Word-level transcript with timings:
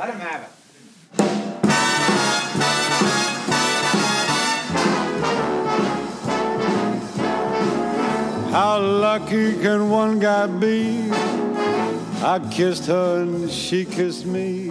Let 0.00 0.14
him 0.14 0.20
have 0.20 0.42
it. 0.44 0.50
How 8.50 8.78
lucky 8.80 9.60
can 9.60 9.90
one 9.90 10.18
guy 10.18 10.46
be? 10.46 11.10
I 12.22 12.40
kissed 12.50 12.86
her 12.86 13.20
and 13.20 13.50
she 13.50 13.84
kissed 13.84 14.24
me. 14.24 14.70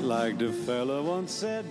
Like 0.00 0.38
the 0.38 0.50
fella 0.50 1.00
once 1.04 1.30
said. 1.30 1.64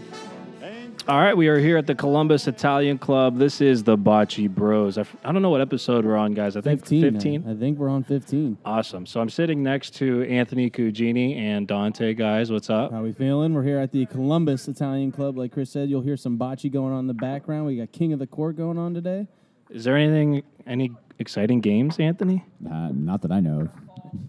Ain't 1.02 1.10
All 1.10 1.20
right, 1.20 1.36
we 1.36 1.48
are 1.48 1.58
here 1.58 1.78
at 1.78 1.88
the 1.88 1.96
Columbus 1.96 2.48
Italian 2.48 2.98
Club. 2.98 3.38
This 3.38 3.60
is 3.60 3.84
the 3.84 3.98
Bocce 3.98 4.48
Bros. 4.50 4.98
I, 4.98 5.02
f- 5.02 5.16
I 5.24 5.32
don't 5.32 5.42
know 5.42 5.50
what 5.50 5.62
episode 5.62 6.06
we're 6.06 6.16
on, 6.16 6.34
guys. 6.34 6.56
I 6.56 6.62
think 6.62 6.82
15. 6.82 7.14
15. 7.14 7.44
I, 7.48 7.52
I 7.52 7.56
think 7.56 7.80
we're 7.80 7.90
on 7.90 8.04
15. 8.04 8.58
Awesome. 8.66 9.06
So 9.06 9.20
I'm 9.20 9.30
sitting 9.30 9.64
next 9.64 9.96
to 9.96 10.24
Anthony 10.24 10.70
Cugini 10.70 11.38
and 11.38 11.68
Dante, 11.68 12.14
guys. 12.14 12.52
What's 12.52 12.70
up? 12.70 12.92
How 12.92 13.02
we 13.02 13.14
feeling? 13.14 13.54
We're 13.54 13.64
here 13.64 13.80
at 13.80 13.92
the 13.92 14.06
Columbus 14.06 14.68
Italian 14.68 15.12
Club. 15.12 15.38
Like 15.38 15.52
Chris 15.52 15.72
said, 15.72 15.90
you'll 15.90 16.02
hear 16.02 16.18
some 16.18 16.38
bocce 16.38 16.72
going 16.72 16.94
on 16.94 17.00
in 17.00 17.08
the 17.08 17.14
background. 17.14 17.66
We 17.66 17.78
got 17.78 17.92
King 17.92 18.14
of 18.14 18.20
the 18.20 18.28
Court 18.28 18.56
going 18.56 18.78
on 18.78 18.94
today. 18.94 19.28
Is 19.70 19.84
there 19.84 19.98
anything, 19.98 20.44
any 20.68 20.92
exciting 21.18 21.62
games, 21.62 22.00
Anthony? 22.00 22.46
Uh, 22.70 22.90
not 22.94 23.22
that 23.24 23.32
I 23.32 23.40
know 23.40 23.62
of. 23.62 23.70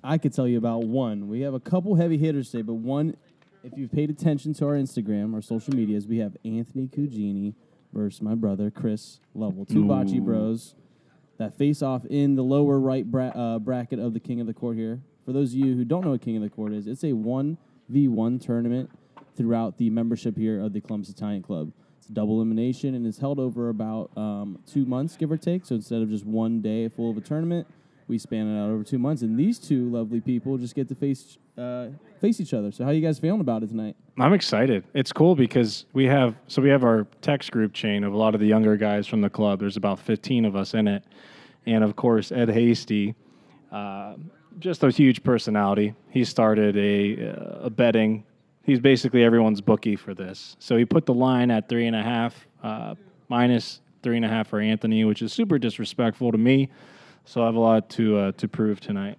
I 0.02 0.16
could 0.16 0.32
tell 0.32 0.48
you 0.48 0.58
about 0.58 0.84
one. 0.84 1.28
We 1.28 1.40
have 1.42 1.54
a 1.54 1.60
couple 1.60 1.96
heavy 1.96 2.16
hitters 2.16 2.50
today, 2.50 2.62
but 2.62 2.74
one, 2.74 3.16
if 3.64 3.76
you've 3.76 3.92
paid 3.92 4.10
attention 4.10 4.52
to 4.54 4.66
our 4.66 4.74
Instagram, 4.74 5.34
or 5.34 5.42
social 5.42 5.74
medias, 5.74 6.06
we 6.06 6.18
have 6.18 6.36
Anthony 6.44 6.88
Cugini 6.88 7.54
versus 7.92 8.20
my 8.22 8.34
brother 8.34 8.70
Chris 8.70 9.20
Lovell. 9.34 9.64
Two 9.64 9.84
bocce 9.84 10.20
bros 10.20 10.74
that 11.38 11.56
face 11.56 11.82
off 11.82 12.04
in 12.06 12.34
the 12.34 12.42
lower 12.42 12.78
right 12.78 13.10
bra- 13.10 13.28
uh, 13.28 13.58
bracket 13.58 13.98
of 13.98 14.14
the 14.14 14.20
King 14.20 14.40
of 14.40 14.46
the 14.46 14.54
Court 14.54 14.76
here. 14.76 15.00
For 15.24 15.32
those 15.32 15.52
of 15.52 15.58
you 15.58 15.74
who 15.74 15.84
don't 15.84 16.04
know 16.04 16.10
what 16.10 16.20
King 16.20 16.36
of 16.36 16.42
the 16.42 16.50
Court 16.50 16.72
is, 16.72 16.86
it's 16.86 17.04
a 17.04 17.12
1v1 17.12 18.44
tournament 18.44 18.90
throughout 19.36 19.78
the 19.78 19.90
membership 19.90 20.36
here 20.36 20.60
of 20.60 20.72
the 20.72 20.80
Columbus 20.80 21.08
Italian 21.08 21.42
Club. 21.42 21.72
It's 21.98 22.08
double 22.08 22.36
elimination 22.36 22.94
and 22.94 23.06
is 23.06 23.18
held 23.18 23.38
over 23.38 23.68
about 23.68 24.10
um, 24.16 24.58
two 24.66 24.84
months, 24.84 25.16
give 25.16 25.30
or 25.30 25.36
take. 25.36 25.64
So 25.64 25.76
instead 25.76 26.02
of 26.02 26.10
just 26.10 26.26
one 26.26 26.60
day 26.60 26.88
full 26.88 27.10
of 27.10 27.16
a 27.16 27.20
tournament, 27.20 27.66
we 28.08 28.18
span 28.18 28.46
it 28.46 28.60
out 28.60 28.70
over 28.70 28.84
two 28.84 28.98
months. 28.98 29.22
And 29.22 29.38
these 29.38 29.58
two 29.58 29.88
lovely 29.90 30.20
people 30.20 30.58
just 30.58 30.74
get 30.74 30.88
to 30.88 30.94
face 30.94 31.38
uh, 31.58 31.88
face 32.20 32.40
each 32.40 32.54
other. 32.54 32.72
So 32.72 32.84
how 32.84 32.90
you 32.90 33.00
guys 33.00 33.18
feeling 33.18 33.40
about 33.40 33.62
it 33.62 33.68
tonight? 33.68 33.96
I'm 34.18 34.32
excited. 34.32 34.84
It's 34.94 35.12
cool 35.12 35.34
because 35.34 35.86
we 35.92 36.06
have 36.06 36.34
so 36.46 36.62
we 36.62 36.70
have 36.70 36.84
our 36.84 37.06
text 37.20 37.50
group 37.50 37.72
chain 37.72 38.04
of 38.04 38.12
a 38.12 38.16
lot 38.16 38.34
of 38.34 38.40
the 38.40 38.46
younger 38.46 38.76
guys 38.76 39.06
from 39.06 39.20
the 39.20 39.30
club. 39.30 39.60
There's 39.60 39.76
about 39.76 39.98
15 39.98 40.44
of 40.44 40.56
us 40.56 40.74
in 40.74 40.88
it, 40.88 41.04
and 41.66 41.84
of 41.84 41.96
course 41.96 42.32
Ed 42.32 42.48
Hasty, 42.48 43.14
uh, 43.70 44.14
just 44.58 44.82
a 44.82 44.90
huge 44.90 45.22
personality. 45.22 45.94
He 46.10 46.24
started 46.24 46.76
a, 46.76 47.30
uh, 47.30 47.66
a 47.66 47.70
betting. 47.70 48.24
He's 48.62 48.80
basically 48.80 49.24
everyone's 49.24 49.60
bookie 49.60 49.96
for 49.96 50.14
this. 50.14 50.56
So 50.58 50.76
he 50.76 50.84
put 50.84 51.06
the 51.06 51.14
line 51.14 51.50
at 51.50 51.68
three 51.68 51.86
and 51.86 51.96
a 51.96 52.02
half, 52.02 52.46
uh, 52.62 52.94
minus 53.28 53.80
three 54.02 54.16
and 54.16 54.24
a 54.24 54.28
half 54.28 54.48
for 54.48 54.60
Anthony, 54.60 55.04
which 55.04 55.22
is 55.22 55.32
super 55.32 55.58
disrespectful 55.58 56.32
to 56.32 56.38
me. 56.38 56.68
So 57.24 57.42
I 57.42 57.46
have 57.46 57.54
a 57.54 57.60
lot 57.60 57.90
to 57.90 58.16
uh, 58.16 58.32
to 58.32 58.48
prove 58.48 58.80
tonight. 58.80 59.18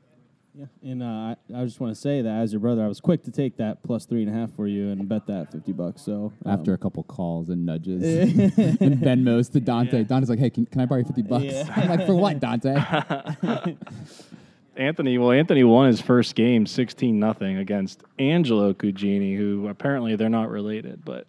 Yeah. 0.56 0.66
And 0.84 1.02
uh, 1.02 1.06
I, 1.06 1.36
I 1.56 1.66
just 1.66 1.80
want 1.80 1.96
to 1.96 2.00
say 2.00 2.22
that 2.22 2.30
as 2.30 2.54
your 2.54 2.60
brother, 2.60 2.84
I 2.84 2.88
was 2.88 3.00
quick 3.00 3.24
to 3.24 3.32
take 3.32 3.58
that 3.58 3.82
plus 3.82 4.06
three 4.06 4.22
and 4.22 4.30
a 4.30 4.40
half 4.40 4.52
for 4.52 4.68
you 4.68 4.92
and 4.92 5.10
bet 5.10 5.26
that 5.26 5.52
50 5.52 5.72
bucks. 5.72 6.04
So 6.04 6.32
um, 6.46 6.52
After 6.52 6.74
a 6.76 6.78
couple 6.78 7.02
calls 7.04 7.50
and 7.50 7.66
nudges 7.66 8.04
and 8.58 9.00
Venmos 9.00 9.52
to 9.54 9.60
Dante, 9.60 10.04
Dante's 10.04 10.30
like, 10.30 10.38
"Hey, 10.38 10.52
can, 10.52 10.68
can 10.68 10.82
I 10.82 10.86
borrow 10.86 11.00
you 11.00 11.06
fifty 11.06 11.24
bucks?" 11.24 11.46
Yeah. 11.46 11.74
I'm 11.76 11.90
like, 11.90 12.06
"For 12.06 12.14
what, 12.14 12.40
Dante?" 12.40 12.76
Anthony, 14.76 15.18
well, 15.18 15.32
Anthony 15.32 15.64
won 15.64 15.88
his 15.88 16.02
first 16.02 16.34
game 16.34 16.66
16 16.66 17.20
nothing 17.20 17.58
against 17.58 18.04
Angelo 18.18 18.74
Cugini, 18.74 19.38
who 19.38 19.68
apparently 19.68 20.16
they're 20.16 20.30
not 20.30 20.50
related, 20.50 21.06
but 21.06 21.28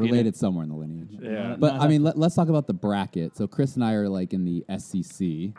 Related 0.00 0.36
somewhere 0.36 0.64
in 0.64 0.70
the 0.70 0.76
lineage. 0.76 1.08
yeah. 1.20 1.56
But 1.58 1.74
I 1.74 1.86
mean, 1.88 2.02
let, 2.02 2.16
us 2.16 2.34
talk 2.34 2.48
about 2.48 2.66
the 2.66 2.72
bracket. 2.72 3.36
So 3.36 3.46
Chris 3.46 3.74
and 3.74 3.84
I 3.84 3.94
are 3.94 4.08
like 4.08 4.32
in 4.32 4.44
the 4.44 4.64
SCC, 4.68 5.52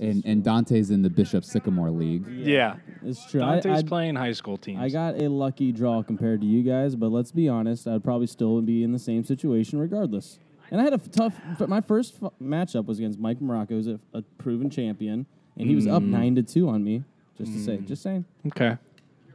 and, 0.00 0.24
and 0.24 0.42
Dante's 0.44 0.90
in 0.90 1.02
the 1.02 1.10
Bishop 1.10 1.44
Sycamore 1.44 1.90
League. 1.90 2.26
yeah. 2.28 2.76
it's 3.04 3.28
true. 3.30 3.42
I, 3.42 3.60
Dante's 3.60 3.82
I, 3.84 3.86
playing 3.86 4.16
high 4.16 4.32
school 4.32 4.56
teams. 4.56 4.80
I 4.80 4.88
got 4.88 5.20
a 5.20 5.28
lucky 5.28 5.72
draw 5.72 6.02
compared 6.02 6.40
to 6.40 6.46
you 6.46 6.62
guys, 6.62 6.96
but 6.96 7.10
let's 7.10 7.32
be 7.32 7.48
honest, 7.48 7.86
I'd 7.86 8.04
probably 8.04 8.26
still 8.26 8.60
be 8.62 8.82
in 8.82 8.92
the 8.92 8.98
same 8.98 9.24
situation 9.24 9.78
regardless. 9.78 10.38
And 10.70 10.80
I 10.80 10.84
had 10.84 10.92
a 10.94 10.96
f- 10.96 11.10
tough. 11.12 11.34
But 11.58 11.68
my 11.68 11.80
first 11.80 12.14
f- 12.22 12.32
matchup 12.42 12.86
was 12.86 12.98
against 12.98 13.18
Mike 13.20 13.40
Morocco, 13.40 13.74
who's 13.74 13.86
a, 13.86 14.00
a 14.12 14.22
proven 14.38 14.68
champion, 14.68 15.26
and 15.56 15.68
he 15.68 15.76
was 15.76 15.86
Mm. 15.86 15.92
up 15.94 16.02
nine 16.02 16.34
to 16.34 16.42
two 16.42 16.68
on 16.68 16.82
me. 16.82 17.04
Just 17.38 17.52
to 17.52 17.58
say, 17.62 17.76
just 17.78 18.02
saying, 18.02 18.24
okay. 18.46 18.78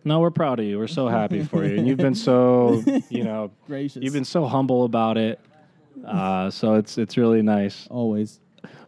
No, 0.03 0.19
we're 0.19 0.31
proud 0.31 0.59
of 0.59 0.66
you. 0.66 0.78
We're 0.79 0.88
so 0.88 1.07
happy 1.07 1.44
for 1.51 1.63
you. 1.66 1.78
And 1.78 1.88
you've 1.88 1.97
been 1.97 2.16
so, 2.16 2.84
you 3.09 3.23
know, 3.23 3.51
gracious. 3.67 4.03
you've 4.03 4.13
been 4.13 4.25
so 4.25 4.45
humble 4.45 4.85
about 4.85 5.17
it. 5.17 5.39
Uh, 6.06 6.50
so 6.50 6.75
it's 6.75 6.97
it's 6.97 7.17
really 7.17 7.41
nice. 7.41 7.88
always. 7.89 8.40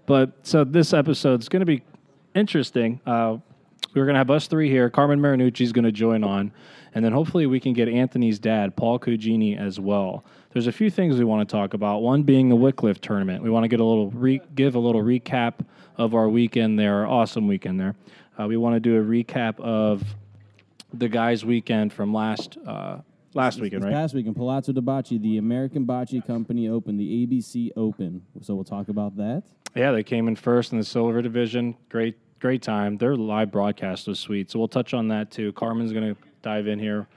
But 0.06 0.32
so 0.44 0.64
this 0.64 0.94
episode's 0.94 1.48
going 1.50 1.60
to 1.62 1.66
be 1.66 1.84
interesting. 2.36 3.00
Uh, 3.06 3.38
we're 3.94 4.06
going 4.06 4.16
to 4.16 4.20
have 4.20 4.32
us 4.32 4.48
three 4.48 4.70
here. 4.70 4.90
Carmen 4.90 5.20
Marinucci's 5.20 5.72
going 5.72 5.86
to 5.86 5.92
join 5.92 6.24
on, 6.24 6.52
and 6.96 7.06
then 7.06 7.12
hopefully 7.12 7.46
we 7.46 7.60
can 7.60 7.74
get 7.74 7.88
Anthony's 7.88 8.40
dad, 8.40 8.76
Paul 8.76 8.98
Cugini, 8.98 9.58
as 9.58 9.80
well. 9.80 10.26
There's 10.52 10.68
a 10.68 10.72
few 10.72 10.90
things 10.90 11.18
we 11.18 11.26
want 11.26 11.48
to 11.48 11.52
talk 11.52 11.74
about. 11.74 12.02
One 12.02 12.24
being 12.24 12.50
the 12.50 12.56
Wickliffe 12.56 13.00
tournament. 13.00 13.44
We 13.44 13.50
want 13.52 13.66
to 13.66 13.68
get 13.68 13.80
a 13.80 13.84
little 13.84 14.10
re- 14.12 14.42
give 14.56 14.76
a 14.76 14.80
little 14.80 15.04
recap 15.04 15.54
of 15.98 16.16
our 16.16 16.28
weekend 16.28 16.80
there, 16.80 16.96
our 17.02 17.08
awesome 17.08 17.48
weekend 17.48 17.80
there. 17.80 17.96
Uh, 18.40 18.48
we 18.48 18.58
want 18.58 18.76
to 18.76 18.80
do 18.80 19.00
a 19.00 19.04
recap 19.04 19.60
of 19.60 20.04
the 20.94 21.10
guys' 21.10 21.44
weekend 21.44 21.92
from 21.92 22.14
last 22.14 22.58
uh, 22.66 22.98
last 23.34 23.60
weekend, 23.60 23.82
This 23.82 23.88
right? 23.88 23.94
past 23.94 24.14
weekend, 24.14 24.36
Palazzo 24.36 24.72
di 24.72 24.82
Bocce, 24.82 25.20
the 25.22 25.38
American 25.38 25.86
Bocce 25.86 26.26
Company 26.26 26.68
Open, 26.70 26.98
the 26.98 27.26
ABC 27.26 27.72
Open. 27.76 28.22
So 28.42 28.54
we'll 28.56 28.64
talk 28.64 28.90
about 28.90 29.18
that. 29.18 29.44
Yeah, 29.76 29.92
they 29.92 30.04
came 30.04 30.28
in 30.28 30.36
first 30.36 30.72
in 30.72 30.78
the 30.78 30.84
silver 30.86 31.22
division. 31.22 31.76
Great, 31.90 32.16
great 32.40 32.62
time. 32.62 32.98
Their 32.98 33.16
live 33.16 33.52
broadcast 33.52 34.08
was 34.08 34.20
sweet. 34.20 34.52
So 34.52 34.60
we'll 34.60 34.68
touch 34.68 34.94
on 34.94 35.08
that 35.08 35.32
too. 35.32 35.52
Carmen's 35.54 35.92
going 35.92 36.14
to 36.14 36.22
dive 36.44 36.68
in 36.68 36.78
here, 36.78 37.08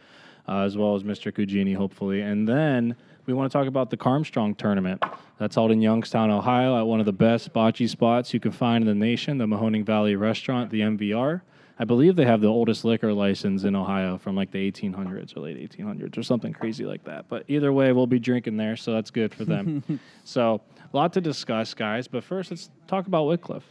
uh, 0.48 0.60
as 0.60 0.76
well 0.76 0.94
as 0.94 1.03
Mr. 1.03 1.31
Cugini, 1.31 1.76
hopefully. 1.76 2.22
And 2.22 2.48
then 2.48 2.97
we 3.26 3.34
want 3.34 3.53
to 3.53 3.58
talk 3.58 3.66
about 3.66 3.91
the 3.91 3.97
Carmstrong 3.98 4.56
tournament. 4.56 5.03
That's 5.38 5.54
held 5.56 5.70
in 5.70 5.82
Youngstown, 5.82 6.31
Ohio, 6.31 6.78
at 6.78 6.87
one 6.87 7.00
of 7.00 7.04
the 7.04 7.12
best 7.12 7.53
bocce 7.53 7.91
spots 7.91 8.32
you 8.32 8.41
can 8.41 8.53
find 8.53 8.82
in 8.82 8.88
the 8.88 8.94
nation, 8.94 9.37
the 9.37 9.44
Mahoning 9.47 9.84
Valley 9.84 10.16
Restaurant, 10.16 10.70
the 10.70 10.81
MVR. 10.81 11.43
I 11.78 11.84
believe 11.84 12.16
they 12.16 12.25
have 12.25 12.41
the 12.41 12.48
oldest 12.48 12.84
liquor 12.84 13.12
license 13.12 13.64
in 13.64 13.76
Ohio 13.76 14.16
from 14.16 14.34
like 14.34 14.50
the 14.50 14.70
1800s 14.70 15.37
or 15.37 15.41
late 15.41 15.59
1800s 15.70 16.16
or 16.16 16.22
something 16.22 16.53
crazy 16.53 16.87
like 16.87 17.04
that. 17.04 17.28
But 17.28 17.44
either 17.48 17.72
way, 17.72 17.92
we'll 17.92 18.06
be 18.06 18.19
drinking 18.19 18.56
there, 18.56 18.76
so 18.76 18.94
that's 18.94 19.10
good 19.10 19.34
for 19.34 19.44
them. 19.44 19.82
so, 20.25 20.62
a 20.92 20.97
lot 20.97 21.12
to 21.14 21.20
discuss, 21.20 21.75
guys. 21.75 22.09
But 22.09 22.25
first, 22.25 22.50
let's 22.50 22.70
talk 22.87 23.06
about 23.06 23.26
Wickliffe. 23.26 23.62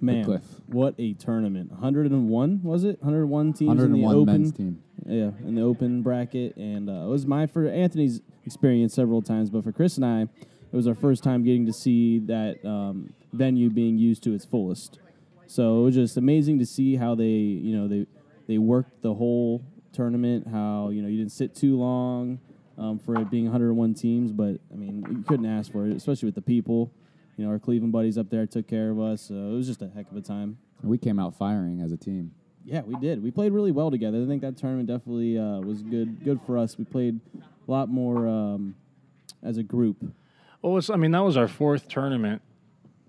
Man, 0.00 0.24
Wickliffe. 0.24 0.42
what 0.66 0.94
a 0.98 1.14
tournament! 1.14 1.72
101 1.72 2.60
was 2.62 2.84
it? 2.84 3.00
101 3.00 3.52
teams 3.54 3.82
in 3.82 3.92
the 3.92 4.04
Open. 4.06 4.24
men's 4.26 4.52
team. 4.52 4.82
Yeah, 5.04 5.30
in 5.44 5.56
the 5.56 5.62
open 5.62 6.02
bracket, 6.02 6.56
and 6.56 6.88
uh, 6.88 6.92
it 6.92 7.08
was 7.08 7.26
my 7.26 7.46
for 7.46 7.66
Anthony's 7.66 8.20
experience 8.44 8.94
several 8.94 9.20
times, 9.20 9.50
but 9.50 9.64
for 9.64 9.72
Chris 9.72 9.96
and 9.96 10.04
I, 10.04 10.22
it 10.22 10.76
was 10.76 10.86
our 10.86 10.94
first 10.94 11.24
time 11.24 11.42
getting 11.42 11.66
to 11.66 11.72
see 11.72 12.20
that 12.20 12.64
um, 12.64 13.12
venue 13.32 13.68
being 13.68 13.98
used 13.98 14.22
to 14.24 14.32
its 14.32 14.44
fullest. 14.44 15.00
So 15.52 15.80
it 15.80 15.82
was 15.82 15.94
just 15.96 16.16
amazing 16.16 16.60
to 16.60 16.66
see 16.66 16.96
how 16.96 17.14
they, 17.14 17.24
you 17.26 17.76
know, 17.76 17.86
they 17.86 18.06
they 18.48 18.56
worked 18.56 19.02
the 19.02 19.12
whole 19.12 19.62
tournament. 19.92 20.48
How 20.50 20.88
you 20.88 21.02
know 21.02 21.08
you 21.08 21.18
didn't 21.18 21.32
sit 21.32 21.54
too 21.54 21.76
long 21.78 22.40
um, 22.78 22.98
for 22.98 23.16
it 23.16 23.30
being 23.30 23.44
101 23.44 23.92
teams, 23.92 24.32
but 24.32 24.56
I 24.72 24.76
mean 24.76 25.04
you 25.10 25.22
couldn't 25.28 25.44
ask 25.44 25.70
for 25.70 25.86
it, 25.86 25.94
especially 25.94 26.26
with 26.26 26.36
the 26.36 26.42
people. 26.42 26.90
You 27.36 27.44
know, 27.44 27.50
our 27.50 27.58
Cleveland 27.58 27.92
buddies 27.92 28.16
up 28.16 28.30
there 28.30 28.46
took 28.46 28.66
care 28.66 28.90
of 28.90 28.98
us. 28.98 29.20
So 29.20 29.34
it 29.34 29.54
was 29.54 29.66
just 29.66 29.82
a 29.82 29.88
heck 29.88 30.10
of 30.10 30.16
a 30.16 30.22
time. 30.22 30.56
We 30.82 30.96
came 30.96 31.18
out 31.18 31.36
firing 31.36 31.82
as 31.82 31.92
a 31.92 31.98
team. 31.98 32.32
Yeah, 32.64 32.80
we 32.80 32.94
did. 32.96 33.22
We 33.22 33.30
played 33.30 33.52
really 33.52 33.72
well 33.72 33.90
together. 33.90 34.22
I 34.22 34.26
think 34.26 34.40
that 34.40 34.56
tournament 34.56 34.88
definitely 34.88 35.38
uh, 35.38 35.60
was 35.60 35.82
good. 35.82 36.24
Good 36.24 36.40
for 36.46 36.56
us. 36.56 36.78
We 36.78 36.84
played 36.84 37.20
a 37.36 37.70
lot 37.70 37.90
more 37.90 38.26
um, 38.26 38.74
as 39.42 39.58
a 39.58 39.62
group. 39.62 40.02
Well, 40.62 40.78
it's, 40.78 40.88
I 40.88 40.96
mean, 40.96 41.10
that 41.10 41.24
was 41.24 41.36
our 41.36 41.48
fourth 41.48 41.88
tournament 41.88 42.40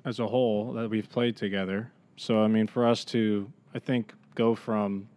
as 0.04 0.20
a 0.20 0.28
whole 0.28 0.74
that 0.74 0.90
we've 0.90 1.10
played 1.10 1.38
together. 1.38 1.92
So, 2.24 2.42
I 2.42 2.48
mean, 2.48 2.68
for 2.68 2.88
us 2.88 3.04
to, 3.06 3.52
I 3.76 3.80
think, 3.80 4.14
go 4.34 4.56
from 4.56 5.10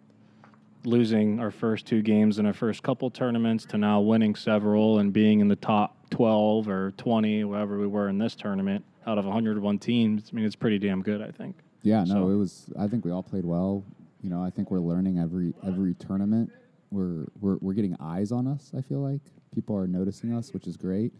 losing 0.84 1.38
our 1.38 1.52
first 1.52 1.86
two 1.86 2.02
games 2.02 2.40
in 2.40 2.46
our 2.46 2.52
first 2.52 2.82
couple 2.82 3.08
tournaments 3.10 3.64
to 3.66 3.78
now 3.78 4.00
winning 4.00 4.34
several 4.34 4.98
and 4.98 5.12
being 5.12 5.38
in 5.38 5.46
the 5.46 5.54
top 5.54 6.10
12 6.10 6.68
or 6.68 6.90
20, 6.96 7.44
wherever 7.44 7.78
we 7.78 7.86
were 7.86 8.08
in 8.08 8.18
this 8.18 8.34
tournament 8.34 8.84
out 9.06 9.18
of 9.18 9.24
101 9.24 9.78
teams, 9.78 10.30
I 10.32 10.34
mean, 10.34 10.44
it's 10.44 10.56
pretty 10.56 10.80
damn 10.80 11.00
good, 11.00 11.22
I 11.22 11.30
think. 11.30 11.54
Yeah, 11.82 12.02
no, 12.02 12.14
So- 12.14 12.28
it 12.30 12.34
was. 12.34 12.72
I 12.76 12.88
think 12.88 13.04
we 13.04 13.12
all 13.12 13.22
played 13.22 13.44
well. 13.44 13.84
You 14.20 14.30
know, 14.30 14.42
I 14.42 14.50
think 14.50 14.72
we're 14.72 14.80
learning 14.80 15.20
every 15.20 15.54
every 15.64 15.94
tournament. 15.94 16.50
We're 16.90 17.26
we're 17.40 17.58
we're 17.60 17.74
getting 17.74 17.96
eyes 18.00 18.32
on 18.32 18.48
us. 18.48 18.72
I 18.76 18.80
feel 18.80 18.98
like 18.98 19.20
people 19.54 19.76
are 19.76 19.86
noticing 19.86 20.32
us, 20.34 20.52
which 20.52 20.66
is 20.66 20.76
great. 20.76 21.12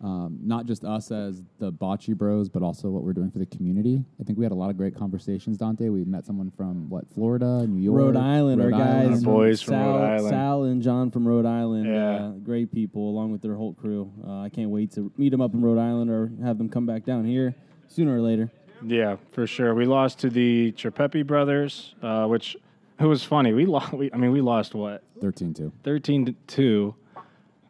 Um, 0.00 0.38
not 0.42 0.66
just 0.66 0.84
us 0.84 1.10
as 1.10 1.42
the 1.58 1.72
Bocce 1.72 2.16
Bros, 2.16 2.48
but 2.48 2.62
also 2.62 2.88
what 2.90 3.02
we're 3.02 3.12
doing 3.12 3.30
for 3.30 3.38
the 3.38 3.46
community. 3.46 4.04
I 4.20 4.24
think 4.24 4.38
we 4.38 4.44
had 4.44 4.52
a 4.52 4.54
lot 4.54 4.70
of 4.70 4.76
great 4.76 4.94
conversations, 4.94 5.56
Dante. 5.58 5.88
We 5.88 6.04
met 6.04 6.24
someone 6.24 6.50
from 6.50 6.88
what 6.88 7.08
Florida, 7.10 7.66
New 7.66 7.80
York, 7.82 7.98
Rhode 7.98 8.16
Island, 8.16 8.62
Rhode 8.62 8.72
our 8.74 8.78
guys, 8.78 9.06
Island. 9.06 9.26
Our 9.26 9.32
boys 9.32 9.62
from 9.62 9.72
Sal, 9.74 9.92
Rhode 9.98 10.04
Island. 10.04 10.28
Sal 10.28 10.62
and 10.64 10.82
John 10.82 11.10
from 11.10 11.26
Rhode 11.26 11.46
Island. 11.46 11.86
Yeah. 11.86 12.14
uh, 12.16 12.30
great 12.30 12.72
people, 12.72 13.10
along 13.10 13.32
with 13.32 13.42
their 13.42 13.54
whole 13.54 13.74
crew. 13.74 14.12
Uh, 14.26 14.40
I 14.42 14.48
can't 14.48 14.70
wait 14.70 14.92
to 14.92 15.10
meet 15.16 15.30
them 15.30 15.40
up 15.40 15.52
in 15.54 15.62
Rhode 15.62 15.78
Island 15.78 16.10
or 16.10 16.30
have 16.44 16.58
them 16.58 16.68
come 16.68 16.86
back 16.86 17.04
down 17.04 17.24
here 17.24 17.54
sooner 17.88 18.16
or 18.16 18.20
later. 18.20 18.50
Yeah, 18.84 19.16
for 19.32 19.46
sure. 19.46 19.74
We 19.74 19.84
lost 19.86 20.20
to 20.20 20.30
the 20.30 20.72
Tripepi 20.72 21.26
brothers, 21.26 21.94
uh, 22.02 22.26
which 22.26 22.56
it 23.00 23.04
was 23.04 23.24
funny. 23.24 23.52
We 23.52 23.66
lost. 23.66 23.92
We, 23.92 24.12
I 24.12 24.16
mean, 24.16 24.30
we 24.30 24.40
lost 24.40 24.74
what 24.74 25.02
13-2. 25.20 25.72
thirteen 25.82 26.24
to 26.26 26.32
two, 26.46 26.94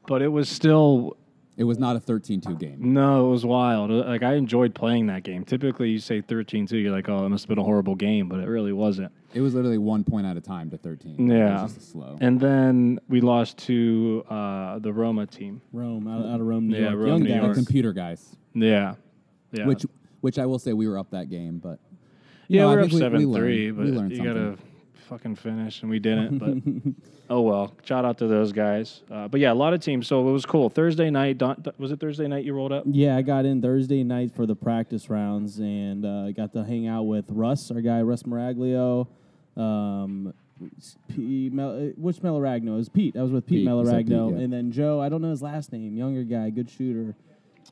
but 0.06 0.20
it 0.22 0.28
was 0.28 0.48
still 0.48 1.16
It 1.58 1.64
was 1.64 1.78
not 1.78 1.96
a 1.96 2.00
13-2 2.00 2.58
game. 2.58 2.76
no. 2.94 3.26
It 3.26 3.30
was 3.32 3.44
wild. 3.44 3.90
Uh, 3.90 4.04
Like 4.06 4.22
I 4.22 4.34
enjoyed 4.34 4.74
playing 4.74 5.08
that 5.08 5.24
game. 5.24 5.44
Typically, 5.44 5.90
you 5.90 5.98
say 5.98 6.22
13-2, 6.22 6.80
you're 6.82 6.92
like, 6.92 7.08
oh, 7.08 7.26
it 7.26 7.28
must 7.28 7.44
have 7.44 7.48
been 7.48 7.58
a 7.58 7.64
horrible 7.64 7.96
game, 7.96 8.28
but 8.28 8.38
it 8.38 8.46
really 8.46 8.72
wasn't. 8.72 9.12
It 9.34 9.40
was 9.42 9.54
literally 9.54 9.76
one 9.76 10.04
point 10.04 10.24
at 10.24 10.36
a 10.36 10.40
time 10.40 10.70
to 10.70 10.78
13. 10.78 11.30
It 11.30 11.34
Yeah. 11.36 11.62
was 11.64 11.74
just 11.74 11.84
a 11.88 11.90
slow. 11.90 12.16
And 12.20 12.38
then 12.40 13.00
we 13.08 13.20
lost 13.20 13.58
to 13.66 14.24
uh, 14.30 14.78
the 14.78 14.92
Roma 14.92 15.26
team. 15.26 15.60
Rome, 15.72 16.06
out, 16.06 16.24
out 16.26 16.40
of 16.40 16.46
Rome, 16.46 16.68
New 16.68 16.76
Yeah, 16.76 16.90
York. 16.92 16.94
Rome, 16.96 17.06
Young 17.08 17.18
New 17.22 17.26
The 17.28 17.34
guys. 17.34 17.42
York. 17.44 17.56
computer 17.56 17.92
guys, 17.92 18.36
Yeah, 18.54 18.94
yeah. 19.52 19.66
which 19.66 19.84
which 20.20 20.38
I 20.38 20.46
will 20.46 20.58
say 20.60 20.72
we 20.72 20.86
were 20.88 20.96
up 20.98 21.10
that 21.10 21.28
game, 21.28 21.58
but 21.58 21.78
yeah, 22.48 22.62
No, 22.62 22.68
we 22.70 22.74
were 22.76 22.80
up 22.80 22.84
think 22.90 22.92
we- 22.92 22.96
we 22.98 23.00
seven 23.04 23.34
three, 23.34 23.70
but 23.72 23.84
we 23.84 23.90
learned 23.92 24.12
you 24.12 24.22
gotta 24.24 24.40
something. 24.56 24.67
Fucking 25.08 25.36
finish, 25.36 25.82
and 25.82 25.90
we 25.90 25.98
didn't. 25.98 26.38
But 26.38 26.94
oh 27.30 27.40
well. 27.40 27.74
Shout 27.84 28.04
out 28.04 28.18
to 28.18 28.26
those 28.26 28.52
guys. 28.52 29.02
Uh, 29.10 29.28
but 29.28 29.40
yeah, 29.40 29.52
a 29.52 29.54
lot 29.54 29.72
of 29.72 29.80
teams. 29.80 30.06
So 30.06 30.28
it 30.28 30.32
was 30.32 30.46
cool. 30.46 30.68
Thursday 30.68 31.10
night. 31.10 31.38
Don, 31.38 31.64
was 31.78 31.90
it 31.90 32.00
Thursday 32.00 32.28
night 32.28 32.44
you 32.44 32.54
rolled 32.54 32.72
up? 32.72 32.84
Yeah, 32.86 33.16
I 33.16 33.22
got 33.22 33.44
in 33.44 33.62
Thursday 33.62 34.04
night 34.04 34.34
for 34.34 34.46
the 34.46 34.54
practice 34.54 35.08
rounds 35.10 35.58
and 35.58 36.04
uh, 36.04 36.30
got 36.32 36.52
to 36.52 36.64
hang 36.64 36.86
out 36.86 37.04
with 37.04 37.24
Russ, 37.30 37.70
our 37.70 37.80
guy 37.80 38.02
Russ 38.02 38.22
Maraglio. 38.24 39.08
Um, 39.56 40.32
P, 41.08 41.50
Mel, 41.52 41.70
uh, 41.70 41.80
which 41.96 42.16
Melaragno? 42.18 42.68
It 42.68 42.76
was 42.76 42.88
Pete. 42.88 43.16
I 43.16 43.22
was 43.22 43.30
with 43.30 43.46
Pete, 43.46 43.64
Pete, 43.66 43.68
you 43.68 43.84
said 43.84 43.96
Pete, 44.06 44.08
Melaragno. 44.08 44.30
yeah. 44.32 44.44
And 44.44 44.52
then 44.52 44.70
Joe, 44.72 45.00
I 45.00 45.08
don't 45.08 45.22
know 45.22 45.30
his 45.30 45.42
last 45.42 45.72
name, 45.72 45.96
younger 45.96 46.24
guy, 46.24 46.50
good 46.50 46.68
shooter. 46.70 47.14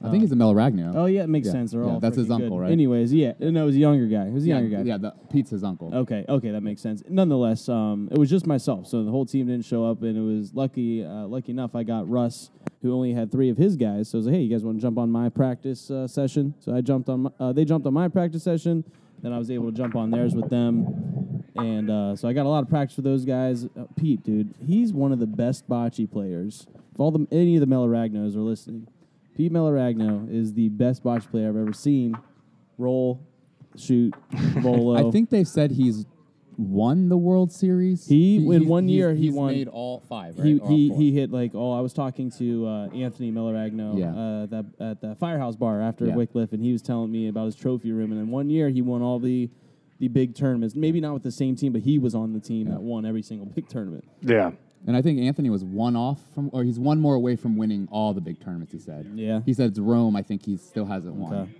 I 0.02 0.10
think 0.10 0.22
he's 0.22 0.32
a 0.32 0.36
Melaragno. 0.36 0.92
Oh, 0.94 1.06
yeah, 1.06 1.22
it 1.22 1.28
makes 1.28 1.46
Yeah, 1.46 1.52
sense. 1.52 1.72
They're 1.72 1.82
yeah, 1.82 1.90
all 1.92 2.00
that's 2.00 2.16
his 2.16 2.26
freaking 2.26 2.34
uncle, 2.34 2.56
good. 2.58 2.62
right? 2.64 2.70
Anyways, 2.72 3.12
yeah. 3.14 3.32
No, 3.38 3.62
it 3.62 3.66
was 3.66 3.76
a 3.76 3.78
younger 3.78 4.06
guy. 4.06 4.26
It 4.26 4.32
was 4.32 4.44
a 4.44 4.48
yeah, 4.48 4.58
younger 4.58 4.76
guy. 4.76 4.82
Yeah, 4.82 4.98
the, 4.98 5.14
Pete's 5.30 5.50
his 5.50 5.64
uncle. 5.64 5.94
Okay, 5.94 6.24
okay, 6.28 6.50
that 6.50 6.60
makes 6.62 6.82
sense. 6.82 7.02
Nonetheless, 7.08 7.68
um, 7.68 8.08
it 8.12 8.18
was 8.18 8.28
just 8.28 8.46
myself, 8.46 8.86
so 8.86 9.04
the 9.04 9.10
whole 9.10 9.24
team 9.24 9.46
didn't 9.46 9.64
show 9.64 9.84
up, 9.86 10.02
and 10.02 10.16
it 10.16 10.20
was 10.20 10.52
lucky, 10.54 11.02
uh, 11.04 11.26
lucky 11.26 11.52
enough, 11.52 11.74
I 11.74 11.82
got 11.82 12.08
Russ, 12.10 12.50
who 12.82 12.92
only 12.92 13.14
had 13.14 13.32
three 13.32 13.48
of 13.48 13.56
his 13.56 13.76
guys. 13.76 14.10
So 14.10 14.16
I 14.16 14.18
was 14.18 14.26
like, 14.26 14.34
"Hey, 14.34 14.42
you 14.42 14.54
guys 14.54 14.64
want 14.64 14.76
to 14.76 14.82
jump 14.82 14.98
on 14.98 15.10
my 15.10 15.28
practice 15.30 15.90
uh, 15.90 16.06
session?" 16.06 16.54
So 16.60 16.74
I 16.74 16.82
jumped 16.82 17.08
on, 17.08 17.22
my, 17.22 17.30
uh, 17.40 17.52
they 17.52 17.64
jumped 17.64 17.86
on 17.86 17.94
my 17.94 18.08
practice 18.08 18.42
session, 18.42 18.84
then 19.22 19.32
I 19.32 19.38
was 19.38 19.50
able 19.50 19.70
to 19.70 19.76
jump 19.76 19.96
on 19.96 20.10
theirs 20.10 20.34
with 20.34 20.50
them, 20.50 21.42
and 21.56 21.88
uh, 21.90 22.16
so 22.16 22.28
I 22.28 22.34
got 22.34 22.44
a 22.44 22.50
lot 22.50 22.62
of 22.62 22.68
practice 22.68 22.96
with 22.96 23.04
those 23.06 23.24
guys. 23.24 23.64
Uh, 23.64 23.84
Pete, 23.96 24.22
dude, 24.22 24.54
he's 24.64 24.92
one 24.92 25.10
of 25.12 25.18
the 25.20 25.26
best 25.26 25.66
bocce 25.68 26.10
players. 26.10 26.66
If 26.92 27.00
all 27.00 27.10
the 27.10 27.26
any 27.32 27.56
of 27.56 27.60
the 27.60 27.66
Melaragnos 27.66 28.36
are 28.36 28.40
listening, 28.40 28.88
Pete 29.36 29.52
Melaragno 29.52 30.30
is 30.32 30.54
the 30.54 30.68
best 30.70 31.04
bocce 31.04 31.30
player 31.30 31.48
I've 31.50 31.56
ever 31.56 31.72
seen. 31.72 32.16
Roll, 32.78 33.20
shoot, 33.76 34.14
volo. 34.32 35.08
I 35.08 35.10
think 35.10 35.30
they 35.30 35.44
said 35.44 35.70
he's 35.70 36.06
won 36.58 37.10
the 37.10 37.16
World 37.18 37.52
Series. 37.52 38.06
He- 38.06 38.36
in 38.36 38.50
he's- 38.50 38.64
one 38.64 38.84
he's- 38.88 38.96
year, 38.96 39.14
he 39.14 39.24
he's 39.26 39.34
won- 39.34 39.52
made 39.52 39.68
all 39.68 40.00
five. 40.08 40.38
Right? 40.38 40.46
he 40.46 40.58
Or 40.58 40.62
all 40.62 40.68
he, 40.70 40.88
four. 40.88 40.98
he 40.98 41.12
hit 41.12 41.30
like 41.30 41.50
oh 41.54 41.72
I 41.72 41.80
was 41.80 41.92
talking 41.92 42.30
to 42.38 42.66
uh, 42.66 42.88
Anthony 42.88 43.30
Melaragno 43.30 43.98
Yeah. 43.98 44.14
uh, 44.14 44.46
that 44.46 44.64
at 44.80 45.00
the 45.02 45.14
Firehouse 45.16 45.56
Bar 45.56 45.82
after 45.82 46.06
Yeah. 46.06 46.14
Wickliffe 46.14 46.52
and 46.52 46.62
he 46.62 46.72
was 46.72 46.80
telling 46.82 47.10
me 47.12 47.28
about 47.28 47.44
his 47.46 47.56
trophy 47.56 47.92
room 47.92 48.10
and 48.12 48.20
in 48.20 48.30
one 48.30 48.48
year 48.48 48.70
he 48.70 48.80
won 48.82 49.02
all 49.02 49.18
the 49.18 49.50
the 49.98 50.08
big 50.08 50.34
tournaments 50.34 50.74
maybe 50.74 51.00
not 51.00 51.14
with 51.14 51.22
the 51.22 51.30
same 51.30 51.56
team 51.56 51.72
but 51.72 51.80
he 51.82 51.98
was 51.98 52.14
on 52.14 52.32
the 52.34 52.40
team 52.40 52.68
that 52.68 52.80
won 52.82 53.04
every 53.06 53.22
single 53.22 53.46
big 53.46 53.66
tournament 53.68 54.04
Yeah. 54.22 54.52
And 54.86 54.96
I 54.96 55.02
think 55.02 55.18
Anthony 55.20 55.50
was 55.50 55.64
one 55.64 55.96
off 55.96 56.20
from, 56.34 56.48
or 56.52 56.62
he's 56.62 56.78
one 56.78 57.00
more 57.00 57.14
away 57.14 57.34
from 57.36 57.56
winning 57.56 57.88
all 57.90 58.14
the 58.14 58.20
big 58.20 58.40
tournaments. 58.40 58.72
He 58.72 58.78
said. 58.78 59.10
Yeah. 59.14 59.40
He 59.44 59.52
said 59.52 59.70
it's 59.70 59.78
Rome. 59.80 60.14
I 60.16 60.22
think 60.22 60.44
he 60.44 60.56
still 60.56 60.84
hasn't 60.86 61.14
won. 61.14 61.34
Okay. 61.34 61.50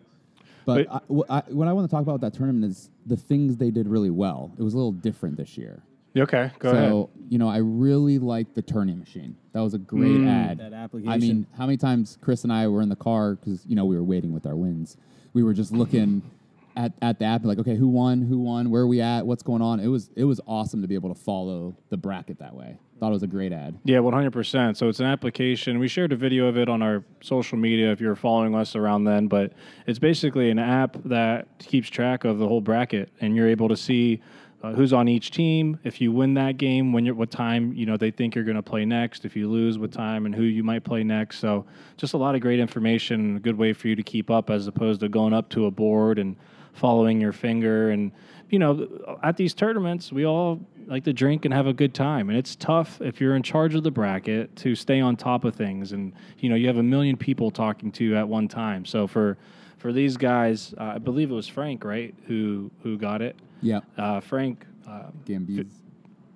But 0.64 0.86
But- 0.88 1.26
I, 1.30 1.42
what 1.52 1.68
I, 1.68 1.72
want 1.72 1.88
to 1.88 1.90
talk 1.90 2.02
about 2.02 2.14
with 2.14 2.20
that 2.22 2.34
tournament 2.34 2.64
is 2.64 2.90
the 3.04 3.16
things 3.16 3.56
they 3.56 3.70
did 3.70 3.88
really 3.88 4.10
well. 4.10 4.52
It 4.58 4.62
was 4.62 4.74
a 4.74 4.76
little 4.76 4.92
different 4.92 5.36
this 5.36 5.56
year. 5.58 5.82
Okay. 6.16 6.50
Go 6.60 6.72
so 6.72 6.76
ahead. 6.78 7.08
you 7.28 7.38
know, 7.38 7.48
I 7.48 7.58
really 7.58 8.18
liked 8.18 8.54
the 8.54 8.62
Tourney 8.62 8.94
Machine. 8.94 9.36
That 9.52 9.60
was 9.60 9.74
a 9.74 9.78
great 9.78 10.12
Mm. 10.12 10.28
ad. 10.28 10.58
That 10.58 10.72
application. 10.72 11.12
I 11.12 11.18
mean, 11.18 11.46
how 11.58 11.66
many 11.66 11.76
times 11.76 12.16
Chris 12.22 12.42
and 12.44 12.52
I 12.52 12.68
were 12.68 12.80
in 12.80 12.88
the 12.88 12.96
car 12.96 13.34
because 13.34 13.66
you 13.66 13.76
know 13.76 13.84
we 13.84 13.96
were 13.96 14.02
waiting 14.04 14.32
with 14.32 14.46
our 14.46 14.56
wins. 14.56 14.96
We 15.34 15.42
were 15.42 15.52
just 15.52 15.72
looking 15.72 16.22
at, 16.76 16.92
at 17.02 17.18
the 17.18 17.26
app 17.26 17.42
and 17.42 17.48
like, 17.48 17.58
okay, 17.58 17.76
who 17.76 17.88
won? 17.88 18.22
Who 18.22 18.38
won? 18.38 18.70
Where 18.70 18.82
are 18.82 18.86
we 18.86 19.00
at? 19.02 19.26
What's 19.26 19.42
going 19.42 19.60
on? 19.62 19.78
It 19.78 19.88
was 19.88 20.10
it 20.16 20.24
was 20.24 20.40
awesome 20.46 20.80
to 20.80 20.88
be 20.88 20.94
able 20.94 21.12
to 21.14 21.20
follow 21.20 21.76
the 21.90 21.96
bracket 21.98 22.38
that 22.38 22.54
way. 22.54 22.78
Thought 22.98 23.08
it 23.08 23.12
was 23.12 23.22
a 23.22 23.26
great 23.26 23.52
ad. 23.52 23.78
Yeah, 23.84 23.98
one 23.98 24.14
hundred 24.14 24.32
percent. 24.32 24.78
So 24.78 24.88
it's 24.88 25.00
an 25.00 25.06
application. 25.06 25.78
We 25.78 25.86
shared 25.86 26.12
a 26.12 26.16
video 26.16 26.46
of 26.46 26.56
it 26.56 26.68
on 26.68 26.80
our 26.80 27.04
social 27.20 27.58
media 27.58 27.92
if 27.92 28.00
you 28.00 28.08
were 28.08 28.16
following 28.16 28.54
us 28.54 28.74
around 28.74 29.04
then. 29.04 29.28
But 29.28 29.52
it's 29.86 29.98
basically 29.98 30.50
an 30.50 30.58
app 30.58 30.96
that 31.04 31.46
keeps 31.58 31.90
track 31.90 32.24
of 32.24 32.38
the 32.38 32.48
whole 32.48 32.62
bracket, 32.62 33.10
and 33.20 33.36
you're 33.36 33.48
able 33.48 33.68
to 33.68 33.76
see 33.76 34.22
uh, 34.62 34.72
who's 34.72 34.94
on 34.94 35.08
each 35.08 35.30
team. 35.30 35.78
If 35.84 36.00
you 36.00 36.10
win 36.10 36.32
that 36.34 36.56
game, 36.56 36.94
when 36.94 37.04
you're 37.04 37.14
what 37.14 37.30
time 37.30 37.74
you 37.74 37.84
know 37.84 37.98
they 37.98 38.10
think 38.10 38.34
you're 38.34 38.44
going 38.44 38.56
to 38.56 38.62
play 38.62 38.86
next. 38.86 39.26
If 39.26 39.36
you 39.36 39.50
lose, 39.50 39.78
what 39.78 39.92
time 39.92 40.24
and 40.24 40.34
who 40.34 40.44
you 40.44 40.64
might 40.64 40.82
play 40.82 41.04
next. 41.04 41.38
So 41.38 41.66
just 41.98 42.14
a 42.14 42.16
lot 42.16 42.34
of 42.34 42.40
great 42.40 42.60
information, 42.60 43.36
a 43.36 43.40
good 43.40 43.58
way 43.58 43.74
for 43.74 43.88
you 43.88 43.96
to 43.96 44.02
keep 44.02 44.30
up 44.30 44.48
as 44.48 44.66
opposed 44.68 45.00
to 45.00 45.10
going 45.10 45.34
up 45.34 45.50
to 45.50 45.66
a 45.66 45.70
board 45.70 46.18
and 46.18 46.34
following 46.76 47.20
your 47.20 47.32
finger 47.32 47.90
and 47.90 48.12
you 48.50 48.58
know 48.58 49.16
at 49.22 49.36
these 49.36 49.54
tournaments 49.54 50.12
we 50.12 50.24
all 50.24 50.60
like 50.86 51.02
to 51.04 51.12
drink 51.12 51.44
and 51.44 51.52
have 51.52 51.66
a 51.66 51.72
good 51.72 51.92
time 51.94 52.28
and 52.28 52.38
it's 52.38 52.54
tough 52.56 53.00
if 53.00 53.20
you're 53.20 53.34
in 53.34 53.42
charge 53.42 53.74
of 53.74 53.82
the 53.82 53.90
bracket 53.90 54.54
to 54.56 54.74
stay 54.74 55.00
on 55.00 55.16
top 55.16 55.44
of 55.44 55.54
things 55.54 55.92
and 55.92 56.12
you 56.38 56.48
know 56.48 56.54
you 56.54 56.66
have 56.66 56.76
a 56.78 56.82
million 56.82 57.16
people 57.16 57.50
talking 57.50 57.90
to 57.90 58.04
you 58.04 58.16
at 58.16 58.28
one 58.28 58.46
time 58.46 58.84
so 58.84 59.06
for 59.06 59.36
for 59.78 59.92
these 59.92 60.16
guys 60.16 60.74
uh, 60.78 60.92
i 60.94 60.98
believe 60.98 61.30
it 61.30 61.34
was 61.34 61.48
frank 61.48 61.82
right 61.84 62.14
who 62.26 62.70
who 62.82 62.96
got 62.96 63.20
it 63.22 63.36
Yeah, 63.62 63.80
uh, 63.98 64.20
frank 64.20 64.64
uh, 64.86 65.10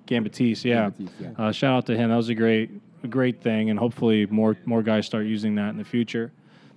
Gambiz. 0.07 0.65
Yeah. 0.65 0.91
Yeah. 1.21 1.31
Uh, 1.39 1.53
shout 1.53 1.77
out 1.77 1.87
to 1.87 1.97
him. 1.97 2.11
That 2.11 2.17
was 2.17 2.31
a 2.31 2.35
great, 2.35 2.69
a 3.05 3.07
great 3.07 3.41
thing, 3.41 3.71
and 3.71 3.79
hopefully 3.79 4.27
more 4.27 4.57
more 4.65 4.83
guys 4.83 5.07
start 5.07 5.27
using 5.27 5.55
that 5.55 5.69
in 5.71 5.77
the 5.77 5.85
future. 5.85 6.33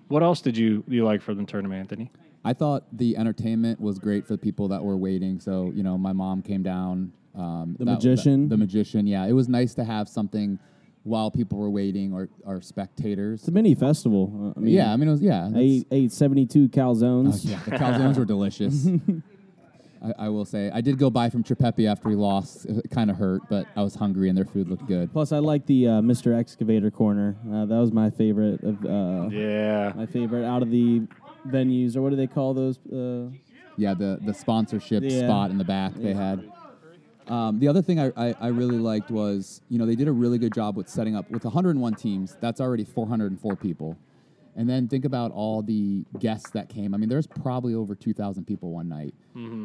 What 0.09 0.21
else 0.21 0.39
did 0.41 0.55
you 0.55 0.83
you 0.87 1.03
like 1.03 1.21
for 1.21 1.33
the 1.33 1.43
tournament, 1.43 1.79
Anthony? 1.79 2.11
I 2.45 2.53
thought 2.53 2.83
the 2.91 3.15
entertainment 3.17 3.79
was 3.79 3.99
great 3.99 4.25
for 4.27 4.33
the 4.33 4.37
people 4.37 4.67
that 4.69 4.83
were 4.83 4.97
waiting. 4.97 5.39
So 5.39 5.71
you 5.75 5.83
know, 5.83 5.97
my 5.97 6.13
mom 6.13 6.41
came 6.41 6.63
down. 6.63 7.13
Um, 7.35 7.75
The 7.79 7.85
that- 7.85 7.91
magician? 7.93 8.49
the 8.49 8.57
magician. 8.57 9.07
Yeah, 9.07 9.25
it 9.25 9.33
was 9.33 9.47
nice 9.49 9.73
to 9.75 9.83
have 9.83 10.07
something 10.09 10.59
while 11.03 11.29
people 11.31 11.57
were 11.57 11.69
waiting 11.69 12.13
or 12.13 12.29
or 12.45 12.61
spectators. 12.61 13.41
it's 13.41 13.47
a 13.49 13.51
mini 13.51 13.75
festival 13.75 14.53
uh, 14.55 14.59
I 14.59 14.63
mean 14.63 14.73
yeah, 14.73 14.93
I 14.93 14.95
mean 14.95 15.09
it 15.09 15.11
was 15.11 15.21
yeah. 15.21 15.45
I 15.45 15.47
it's- 15.49 15.85
ate, 15.91 16.03
ate 16.05 16.11
72 16.11 16.63
Oh, 16.63 16.67
calzones 16.69 17.43
yeah, 17.45 17.59
the 17.65 17.71
calzones 17.71 18.17
were 18.17 18.25
delicious. 18.25 18.87
I, 20.03 20.25
I 20.25 20.29
will 20.29 20.43
say, 20.45 20.69
I 20.73 20.81
did 20.81 20.97
go 20.97 21.09
buy 21.09 21.29
from 21.29 21.45
Tripepi 21.45 21.89
after 21.89 22.09
we 22.09 22.15
lost. 22.15 22.65
It 22.65 22.89
kind 22.91 23.09
of 23.09 23.15
hurt, 23.15 23.41
but 23.49 23.67
I 23.73 23.83
was 23.83 23.95
hungry 23.95 24.27
and 24.27 24.37
their 24.37 24.43
food 24.43 24.67
looked 24.67 24.85
good. 24.85 25.13
plus 25.13 25.31
I 25.31 25.39
like 25.39 25.65
the 25.65 25.87
uh, 25.87 25.91
Mr. 26.01 26.37
Excavator 26.37 26.91
corner 26.91 27.37
uh, 27.49 27.65
that 27.65 27.75
was 27.77 27.91
my 27.93 28.09
favorite 28.09 28.61
of 28.63 28.83
uh, 28.85 29.29
Yeah, 29.29 29.93
my 29.95 30.05
favorite 30.05 30.45
out 30.45 30.61
of 30.61 30.69
the 30.71 31.07
venues 31.47 31.95
or 31.95 32.01
what 32.01 32.09
do 32.09 32.15
they 32.15 32.27
call 32.27 32.53
those 32.53 32.77
uh, 32.87 33.29
Yeah, 33.77 33.93
the 33.93 34.19
the 34.23 34.33
sponsorship 34.33 35.03
Yeah. 35.03 35.19
spot 35.19 35.51
in 35.51 35.57
the 35.57 35.63
back 35.65 35.93
they 35.95 36.13
had. 36.13 36.43
Um, 37.27 37.59
the 37.59 37.69
other 37.69 37.81
thing 37.81 37.99
I, 38.01 38.11
I, 38.17 38.35
I 38.39 38.47
really 38.47 38.77
liked 38.77 39.09
was, 39.09 39.61
you 39.69 39.77
know, 39.79 39.85
they 39.85 39.95
did 39.95 40.09
a 40.09 40.11
really 40.11 40.37
good 40.37 40.53
job 40.53 40.75
with 40.75 40.89
setting 40.89 41.15
up 41.15 41.31
with 41.31 41.45
101 41.45 41.95
teams. 41.95 42.35
That's 42.41 42.59
already 42.59 42.83
404 42.83 43.55
people. 43.55 43.97
And 44.55 44.69
then 44.69 44.87
think 44.89 45.05
about 45.05 45.31
all 45.31 45.61
the 45.63 46.03
guests 46.19 46.51
that 46.51 46.67
came. 46.69 46.93
I 46.93 46.97
mean, 46.97 47.07
there's 47.09 47.25
probably 47.25 47.73
over 47.73 47.95
2,000 47.95 48.45
people 48.45 48.69
one 48.71 48.89
night. 48.89 49.13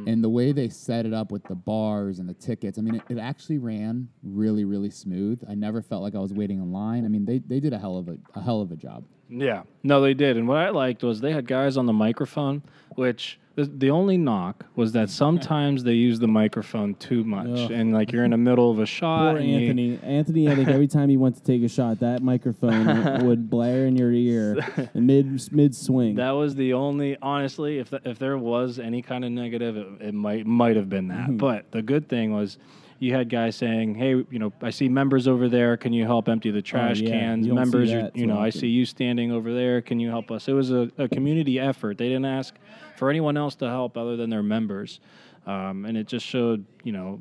And 0.09 0.25
the 0.25 0.29
way 0.31 0.53
they 0.53 0.69
set 0.71 1.05
it 1.05 1.13
up 1.13 1.31
with 1.31 1.47
the 1.49 1.55
bars 1.57 2.21
and 2.21 2.29
the 2.29 2.33
tickets, 2.35 2.79
I 2.79 2.83
mean, 2.83 2.95
it, 2.95 3.05
it 3.11 3.19
actually 3.19 3.59
ran 3.59 4.09
really, 4.23 4.65
really 4.65 4.89
smooth. 4.91 5.43
I 5.47 5.55
never 5.55 5.83
felt 5.83 6.03
like 6.03 6.15
I 6.15 6.21
was 6.21 6.33
waiting 6.33 6.59
in 6.59 6.73
line. 6.73 7.05
I 7.05 7.09
mean, 7.09 7.27
they, 7.27 7.39
they 7.41 7.61
did 7.61 7.73
a 7.75 7.79
hell 7.79 7.99
of 7.99 8.09
a, 8.09 8.17
a 8.35 8.41
hell 8.41 8.61
of 8.63 8.71
a 8.73 8.77
job. 8.77 9.05
Yeah. 9.29 9.63
No, 9.83 10.01
they 10.01 10.15
did. 10.15 10.37
And 10.37 10.47
what 10.49 10.59
I 10.59 10.71
liked 10.71 11.03
was 11.03 11.21
they 11.21 11.33
had 11.33 11.47
guys 11.47 11.77
on 11.77 11.87
the 11.87 11.93
microphone, 11.93 12.63
which 12.95 13.39
the, 13.55 13.65
the 13.65 13.91
only 13.91 14.17
knock 14.17 14.67
was 14.77 14.93
that 14.93 15.11
sometimes 15.11 15.83
they 15.83 15.95
use 15.95 16.21
the 16.21 16.29
microphone 16.29 16.95
too 16.95 17.25
much, 17.25 17.49
Ugh. 17.49 17.71
and 17.73 17.93
like 17.93 18.13
you're 18.13 18.25
in 18.25 18.31
the 18.31 18.37
middle 18.37 18.71
of 18.71 18.79
a 18.79 18.87
shot. 18.87 19.33
Poor 19.33 19.39
and 19.39 19.51
you- 19.51 19.57
Anthony. 19.59 19.99
Anthony, 20.03 20.49
I 20.49 20.55
think 20.55 20.69
every 20.69 20.87
time 20.87 21.09
he 21.09 21.17
went 21.17 21.37
to 21.37 21.43
take 21.43 21.63
a 21.63 21.69
shot, 21.69 21.99
that 22.01 22.23
microphone 22.23 23.27
would 23.27 23.51
blare 23.51 23.87
in 23.87 23.97
your 23.97 24.13
ear 24.13 24.57
mid 24.95 25.53
mid 25.53 25.75
swing. 25.75 26.15
That 26.15 26.31
was 26.33 26.55
the 26.55 26.73
only, 26.75 27.17
honestly, 27.21 27.79
if 27.79 27.91
th- 27.91 28.03
if 28.05 28.19
there 28.21 28.39
was 28.39 28.79
any 28.79 29.03
kind 29.03 29.25
of 29.25 29.33
negative, 29.33 29.77
it, 29.77 29.89
it 30.01 30.15
might 30.15 30.47
might 30.47 30.77
have 30.77 30.89
been 30.89 31.09
that. 31.09 31.27
Mm-hmm. 31.29 31.39
But 31.39 31.73
the 31.73 31.83
good 31.83 32.09
thing 32.09 32.33
was, 32.33 32.59
you 32.99 33.15
had 33.15 33.29
guys 33.29 33.57
saying, 33.57 33.95
"Hey, 33.95 34.11
you 34.11 34.39
know, 34.39 34.53
I 34.63 34.71
see 34.71 34.89
members 34.89 35.29
over 35.29 35.49
there. 35.49 35.77
Can 35.77 35.93
you 35.93 36.05
help 36.05 36.29
empty 36.29 36.51
the 36.51 36.63
trash 36.63 37.01
Oh, 37.01 37.05
yeah. 37.05 37.11
cans? 37.11 37.47
You 37.47 37.55
members, 37.55 37.91
that 37.91 38.17
you 38.17 38.27
know, 38.27 38.39
I 38.39 38.51
see 38.51 38.69
you 38.69 38.85
standing 38.85 39.31
over 39.33 39.53
there. 39.55 39.81
Can 39.81 40.01
you 40.01 40.09
help 40.09 40.31
us?" 40.31 40.49
It 40.49 40.53
was 40.53 40.71
a, 40.71 40.91
a 40.99 41.09
community 41.09 41.59
effort. 41.61 41.99
They 41.99 42.09
didn't 42.09 42.25
ask 42.27 42.55
for 42.97 43.11
anyone 43.11 43.37
else 43.37 43.55
to 43.57 43.67
help 43.69 43.97
other 43.97 44.17
than 44.17 44.31
their 44.31 44.43
members, 44.43 45.01
um, 45.47 45.85
and 45.85 45.97
it 45.97 46.07
just 46.09 46.27
showed, 46.27 46.65
you 46.83 46.93
know, 46.93 47.21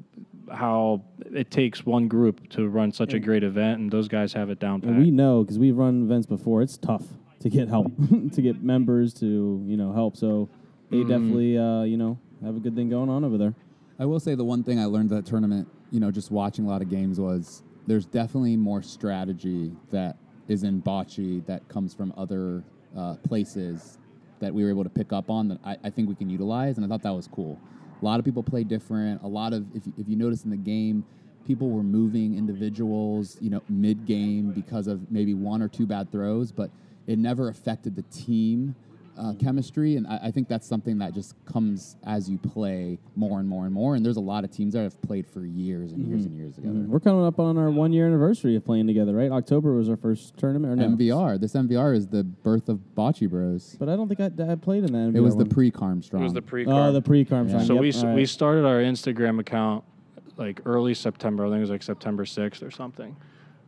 how 0.51 1.01
it 1.33 1.51
takes 1.51 1.85
one 1.85 2.07
group 2.07 2.47
to 2.49 2.67
run 2.67 2.91
such 2.91 3.13
a 3.13 3.19
great 3.19 3.43
event, 3.43 3.79
and 3.79 3.91
those 3.91 4.07
guys 4.07 4.33
have 4.33 4.49
it 4.49 4.59
down 4.59 4.81
pat. 4.81 4.91
And 4.91 4.99
we 4.99 5.11
know 5.11 5.43
because 5.43 5.59
we've 5.59 5.77
run 5.77 6.03
events 6.03 6.25
before. 6.25 6.61
It's 6.61 6.77
tough 6.77 7.03
to 7.41 7.49
get 7.49 7.67
help, 7.67 7.91
to 8.33 8.41
get 8.41 8.63
members 8.63 9.13
to 9.15 9.63
you 9.65 9.77
know 9.77 9.91
help. 9.93 10.17
So 10.17 10.49
they 10.89 10.97
Mm-hmm. 10.97 11.07
definitely 11.09 11.57
uh, 11.57 11.83
you 11.83 11.97
know 11.97 12.17
have 12.43 12.55
a 12.55 12.59
good 12.59 12.75
thing 12.75 12.89
going 12.89 13.09
on 13.09 13.23
over 13.23 13.37
there. 13.37 13.53
I 13.99 14.05
will 14.05 14.19
say 14.19 14.35
the 14.35 14.43
one 14.43 14.63
thing 14.63 14.79
I 14.79 14.85
learned 14.85 15.09
that 15.09 15.25
tournament, 15.25 15.67
you 15.91 15.99
know, 15.99 16.11
just 16.11 16.29
watching 16.29 16.65
a 16.65 16.67
lot 16.67 16.81
of 16.81 16.89
games 16.89 17.19
was 17.19 17.63
there's 17.87 18.05
definitely 18.05 18.55
more 18.55 18.83
strategy 18.83 19.71
that 19.91 20.17
is 20.47 20.63
in 20.63 20.81
bocce 20.81 21.45
that 21.47 21.67
comes 21.67 21.93
from 21.93 22.13
other 22.15 22.63
uh, 22.95 23.15
places 23.27 23.97
that 24.39 24.53
we 24.53 24.63
were 24.63 24.69
able 24.69 24.83
to 24.83 24.89
pick 24.89 25.11
up 25.11 25.31
on 25.31 25.47
that 25.47 25.59
I, 25.65 25.77
I 25.83 25.89
think 25.89 26.07
we 26.07 26.15
can 26.15 26.29
utilize, 26.29 26.77
and 26.77 26.85
I 26.85 26.89
thought 26.89 27.01
that 27.03 27.13
was 27.13 27.27
cool. 27.27 27.59
A 27.99 28.05
lot 28.05 28.19
of 28.19 28.25
people 28.25 28.43
play 28.43 28.63
different. 28.63 29.23
A 29.23 29.27
lot 29.27 29.53
of, 29.53 29.65
if 29.75 29.83
if 29.97 30.07
you 30.07 30.15
notice 30.15 30.43
in 30.43 30.51
the 30.51 30.57
game, 30.57 31.03
people 31.47 31.71
were 31.71 31.81
moving 31.81 32.37
individuals, 32.37 33.37
you 33.41 33.49
know, 33.49 33.63
mid 33.67 34.05
game 34.05 34.51
because 34.51 34.85
of 34.85 35.11
maybe 35.11 35.33
one 35.33 35.61
or 35.61 35.67
two 35.67 35.87
bad 35.87 36.11
throws, 36.11 36.51
but 36.51 36.69
it 37.07 37.17
never 37.17 37.49
affected 37.49 37.95
the 37.95 38.03
team 38.03 38.75
uh, 39.17 39.33
chemistry, 39.33 39.95
and 39.95 40.07
I, 40.07 40.19
I 40.23 40.31
think 40.31 40.47
that's 40.47 40.67
something 40.67 40.97
that 40.99 41.13
just 41.13 41.33
comes 41.45 41.97
as 42.05 42.29
you 42.29 42.37
play 42.37 42.99
more 43.15 43.39
and 43.39 43.47
more 43.47 43.65
and 43.65 43.73
more. 43.73 43.95
And 43.95 44.05
there's 44.05 44.17
a 44.17 44.21
lot 44.21 44.43
of 44.43 44.51
teams 44.51 44.73
that 44.73 44.83
have 44.83 45.01
played 45.01 45.27
for 45.27 45.45
years 45.45 45.91
and 45.91 46.07
years 46.07 46.25
and 46.25 46.35
years 46.35 46.55
together. 46.55 46.75
We're 46.87 46.99
coming 46.99 47.25
up 47.25 47.39
on 47.39 47.57
our 47.57 47.69
one 47.69 47.93
year 47.93 48.07
anniversary 48.07 48.55
of 48.55 48.65
playing 48.65 48.87
together, 48.87 49.13
right? 49.13 49.31
October 49.31 49.73
was 49.73 49.89
our 49.89 49.97
first 49.97 50.37
tournament, 50.37 50.73
or 50.73 50.75
no? 50.75 50.95
MVR. 50.95 51.39
This 51.39 51.53
MVR 51.53 51.95
is 51.95 52.07
the 52.07 52.23
birth 52.23 52.69
of 52.69 52.79
Bocce 52.95 53.29
Bros. 53.29 53.75
But 53.79 53.89
I 53.89 53.95
don't 53.95 54.07
think 54.07 54.19
I, 54.19 54.51
I 54.51 54.55
played 54.55 54.83
in 54.83 54.93
that. 54.93 55.17
It 55.17 55.21
was 55.21 55.35
MVR 55.35 55.39
the 55.39 55.55
pre 55.55 55.71
Carmstrong. 55.71 56.19
it 56.21 56.23
was 56.23 56.33
the 56.33 56.41
pre. 56.41 56.65
Oh, 56.65 56.91
the 56.91 57.01
pre 57.01 57.25
Carmstrong. 57.25 57.65
So 57.65 57.73
yep, 57.73 57.81
we 57.81 57.89
s 57.89 58.03
all 58.03 58.13
we 58.13 58.25
started 58.25 58.65
our 58.65 58.77
Instagram 58.79 59.39
account 59.39 59.83
like 60.37 60.61
early 60.65 60.93
September. 60.93 61.45
I 61.45 61.49
think 61.49 61.57
it 61.57 61.61
was 61.61 61.69
like 61.69 61.83
September 61.83 62.25
sixth 62.25 62.61
or 62.61 62.71
something, 62.71 63.15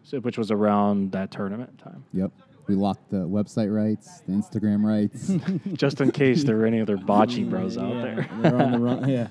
so, 0.04 0.20
which 0.20 0.38
was 0.38 0.52
around 0.52 1.12
that 1.12 1.32
tournament 1.32 1.78
time. 1.80 2.04
Yep. 2.14 2.32
We 2.70 2.76
locked 2.76 3.10
the 3.10 3.28
website 3.28 3.76
rights, 3.76 4.22
the 4.28 4.34
Instagram 4.34 4.84
rights. 4.86 5.32
Just 5.74 6.02
in 6.02 6.12
case 6.12 6.44
there 6.44 6.56
were 6.58 6.68
any 6.68 6.80
other 6.80 6.98
bocce 6.98 7.50
bros 7.50 7.80
out 7.80 7.96
yeah, 7.96 8.02
there. 8.04 8.30
they're 8.42 8.62
on 8.62 8.72
the 8.72 8.80
run. 8.80 9.10
Yeah. 9.10 9.28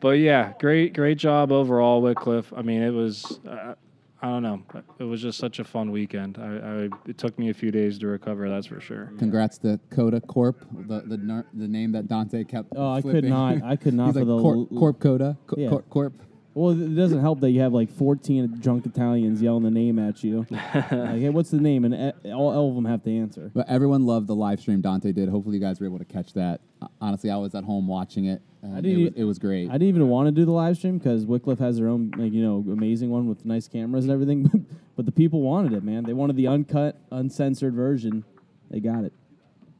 But 0.00 0.20
yeah, 0.20 0.52
great 0.60 0.94
great 0.94 1.18
job 1.18 1.50
overall, 1.50 2.00
Wickliffe. 2.00 2.56
I 2.56 2.62
mean, 2.62 2.82
it 2.82 2.92
was. 2.92 3.40
Uh, 3.44 3.74
I 4.22 4.26
don't 4.28 4.42
know. 4.42 4.62
It 5.00 5.04
was 5.04 5.20
just 5.22 5.38
such 5.38 5.58
a 5.58 5.64
fun 5.64 5.90
weekend. 5.90 6.38
I, 6.38 6.44
I 6.44 6.88
it 7.08 7.18
took 7.18 7.36
me 7.36 7.50
a 7.50 7.54
few 7.54 7.72
days 7.72 7.98
to 7.98 8.06
recover. 8.06 8.48
That's 8.48 8.66
for 8.68 8.80
sure. 8.80 9.12
Congrats 9.18 9.58
to 9.58 9.80
Coda 9.90 10.20
Corp, 10.20 10.64
the 10.86 11.00
the, 11.00 11.16
ner- 11.16 11.46
the 11.52 11.66
name 11.66 11.90
that 11.92 12.06
Dante 12.06 12.44
kept. 12.44 12.74
Oh, 12.76 12.92
I 12.92 13.02
could 13.02 13.24
not- 13.24 13.62
I 13.64 13.74
could 13.74 13.94
not 13.94 14.06
He's 14.14 14.14
for 14.14 14.20
like 14.24 14.36
the 14.36 14.42
Corp, 14.42 14.68
Corp 14.70 15.00
Coda. 15.00 15.36
Co- 15.48 15.56
Yeah. 15.58 15.68
Corp, 15.70 15.90
Corp. 15.90 16.12
Well, 16.58 16.72
it 16.72 16.96
doesn't 16.96 17.20
help 17.20 17.38
that 17.40 17.50
you 17.50 17.60
have 17.60 17.72
like 17.72 17.88
14 17.88 18.58
drunk 18.58 18.84
Italians 18.84 19.40
yelling 19.40 19.62
the 19.62 19.70
name 19.70 19.96
at 20.00 20.24
you. 20.24 20.44
like, 20.50 20.64
hey, 20.90 21.28
what's 21.28 21.50
the 21.50 21.60
name? 21.60 21.84
And 21.84 21.94
e- 21.94 22.32
all, 22.32 22.52
all 22.52 22.70
of 22.70 22.74
them 22.74 22.84
have 22.84 23.04
to 23.04 23.16
answer. 23.16 23.52
But 23.54 23.68
everyone 23.68 24.06
loved 24.06 24.26
the 24.26 24.34
live 24.34 24.58
stream 24.58 24.80
Dante 24.80 25.12
did. 25.12 25.28
Hopefully, 25.28 25.56
you 25.56 25.62
guys 25.62 25.78
were 25.78 25.86
able 25.86 26.00
to 26.00 26.04
catch 26.04 26.32
that. 26.32 26.60
Uh, 26.82 26.88
Honestly, 27.00 27.30
I 27.30 27.36
was 27.36 27.54
at 27.54 27.62
home 27.62 27.86
watching 27.86 28.24
it. 28.24 28.42
And 28.62 28.74
I 28.74 28.78
it, 28.80 28.82
didn't 28.82 29.04
was, 29.04 29.12
it 29.14 29.24
was 29.24 29.38
great. 29.38 29.68
I 29.68 29.74
didn't 29.74 29.88
even 29.90 30.08
want 30.08 30.26
to 30.26 30.32
do 30.32 30.44
the 30.44 30.50
live 30.50 30.76
stream 30.76 30.98
because 30.98 31.26
Wickliffe 31.26 31.60
has 31.60 31.76
their 31.76 31.86
own, 31.86 32.10
like, 32.16 32.32
you 32.32 32.42
know, 32.42 32.64
amazing 32.72 33.10
one 33.10 33.28
with 33.28 33.44
nice 33.44 33.68
cameras 33.68 34.04
and 34.06 34.12
everything. 34.12 34.66
but 34.96 35.06
the 35.06 35.12
people 35.12 35.42
wanted 35.42 35.74
it, 35.74 35.84
man. 35.84 36.02
They 36.02 36.12
wanted 36.12 36.34
the 36.34 36.48
uncut, 36.48 37.00
uncensored 37.12 37.74
version. 37.74 38.24
They 38.68 38.80
got 38.80 39.04
it. 39.04 39.12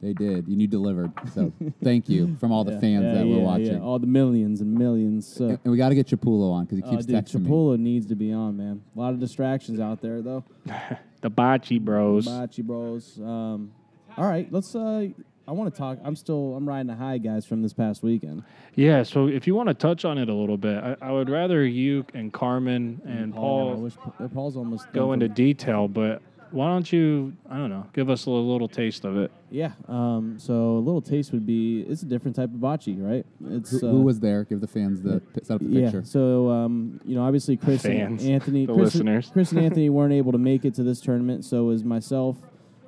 They 0.01 0.13
did, 0.13 0.47
and 0.47 0.61
you 0.61 0.67
delivered. 0.67 1.11
So 1.33 1.51
thank 1.83 2.07
you 2.07 2.37
from 2.39 2.53
all 2.53 2.63
the 2.63 2.71
Yeah, 2.75 2.79
fans 2.79 3.03
yeah, 3.03 3.13
that 3.15 3.27
were 3.27 3.35
yeah, 3.35 3.41
watching. 3.43 3.73
Yeah, 3.73 3.79
all 3.81 3.99
the 3.99 4.07
millions 4.07 4.61
and 4.61 4.73
millions. 4.73 5.27
So. 5.27 5.49
and 5.49 5.59
we 5.65 5.77
got 5.77 5.89
to 5.89 5.95
get 5.95 6.07
Chapulo 6.07 6.53
on 6.53 6.65
because 6.65 6.77
he 6.77 6.83
Oh, 6.85 6.89
keeps 6.91 7.05
dude, 7.05 7.15
texting 7.17 7.41
me. 7.43 7.49
Chipola 7.49 7.77
needs 7.77 8.05
to 8.07 8.15
be 8.15 8.31
on, 8.31 8.55
man. 8.55 8.81
A 8.95 8.99
lot 8.99 9.13
of 9.13 9.19
distractions 9.19 9.79
out 9.79 10.01
there, 10.01 10.21
though. 10.21 10.43
The 11.21 11.29
bocce 11.29 11.81
bros. 11.81 12.25
Bocce 12.29 12.63
Bros. 12.63 13.19
Um, 13.19 13.73
all 14.15 14.25
right, 14.25 14.47
let's. 14.53 14.73
Uh, 14.73 15.07
I 15.45 15.51
want 15.51 15.73
to 15.73 15.77
talk. 15.77 15.97
I'm 16.01 16.15
still. 16.15 16.55
I'm 16.55 16.65
riding 16.65 16.89
a 16.89 16.95
high, 16.95 17.17
guys, 17.17 17.45
from 17.45 17.61
this 17.61 17.73
past 17.73 18.03
weekend. 18.03 18.43
Yeah. 18.75 19.03
So 19.03 19.27
if 19.27 19.45
you 19.45 19.53
want 19.53 19.67
to 19.67 19.73
touch 19.73 20.05
on 20.05 20.17
it 20.17 20.29
a 20.29 20.33
little 20.33 20.55
bit, 20.57 20.77
I, 20.81 20.95
I 21.01 21.11
would 21.11 21.29
rather 21.29 21.65
you 21.65 22.05
and 22.13 22.31
Carmen 22.31 23.01
and 23.03 23.33
I 23.33 23.37
Paul 23.37 23.75
wish 23.81 23.95
uh, 24.17 24.29
Paul's 24.29 24.55
almost 24.55 24.85
go 24.93 25.07
done 25.07 25.21
into 25.21 25.27
detail, 25.27 25.89
but 25.89 26.21
why 26.51 26.67
don't 26.67 26.91
you? 26.91 27.33
I 27.49 27.57
don't 27.57 27.69
know. 27.69 27.85
Give 27.93 28.09
us 28.09 28.25
a 28.25 28.29
little, 28.29 28.51
little 28.51 28.67
taste 28.67 29.05
of 29.05 29.17
it. 29.17 29.31
Yeah. 29.51 29.71
Um. 29.87 30.37
So 30.39 30.53
a 30.77 30.79
little 30.79 31.01
taste 31.01 31.31
would 31.31 31.45
be. 31.45 31.81
It's 31.81 32.01
a 32.03 32.05
different 32.05 32.35
type 32.35 32.49
of 32.53 32.59
bocce, 32.59 32.95
right? 32.99 33.25
It's 33.45 33.71
Who, 33.79 33.87
uh, 33.87 33.91
who 33.91 34.01
was 34.01 34.19
there? 34.19 34.43
Give 34.43 34.59
the 34.61 34.67
fans 34.67 35.01
the 35.01 35.21
set 35.43 35.55
up 35.55 35.61
the 35.61 35.67
Yeah. 35.67 35.85
picture. 35.85 36.03
So 36.05 36.49
um, 36.49 36.99
you 37.05 37.15
know, 37.15 37.23
obviously 37.23 37.57
Chris 37.57 37.81
Fans, 37.83 38.23
and 38.23 38.31
Anthony, 38.33 38.65
the 38.65 38.73
Chris, 38.73 38.93
listeners. 38.95 39.29
Chris 39.31 39.51
and 39.51 39.61
Anthony 39.61 39.89
weren't 39.91 40.13
able 40.13 40.31
to 40.31 40.37
make 40.37 40.65
it 40.65 40.73
to 40.75 40.83
this 40.83 41.01
tournament. 41.01 41.45
So 41.45 41.63
it 41.63 41.67
was 41.67 41.83
myself, 41.83 42.37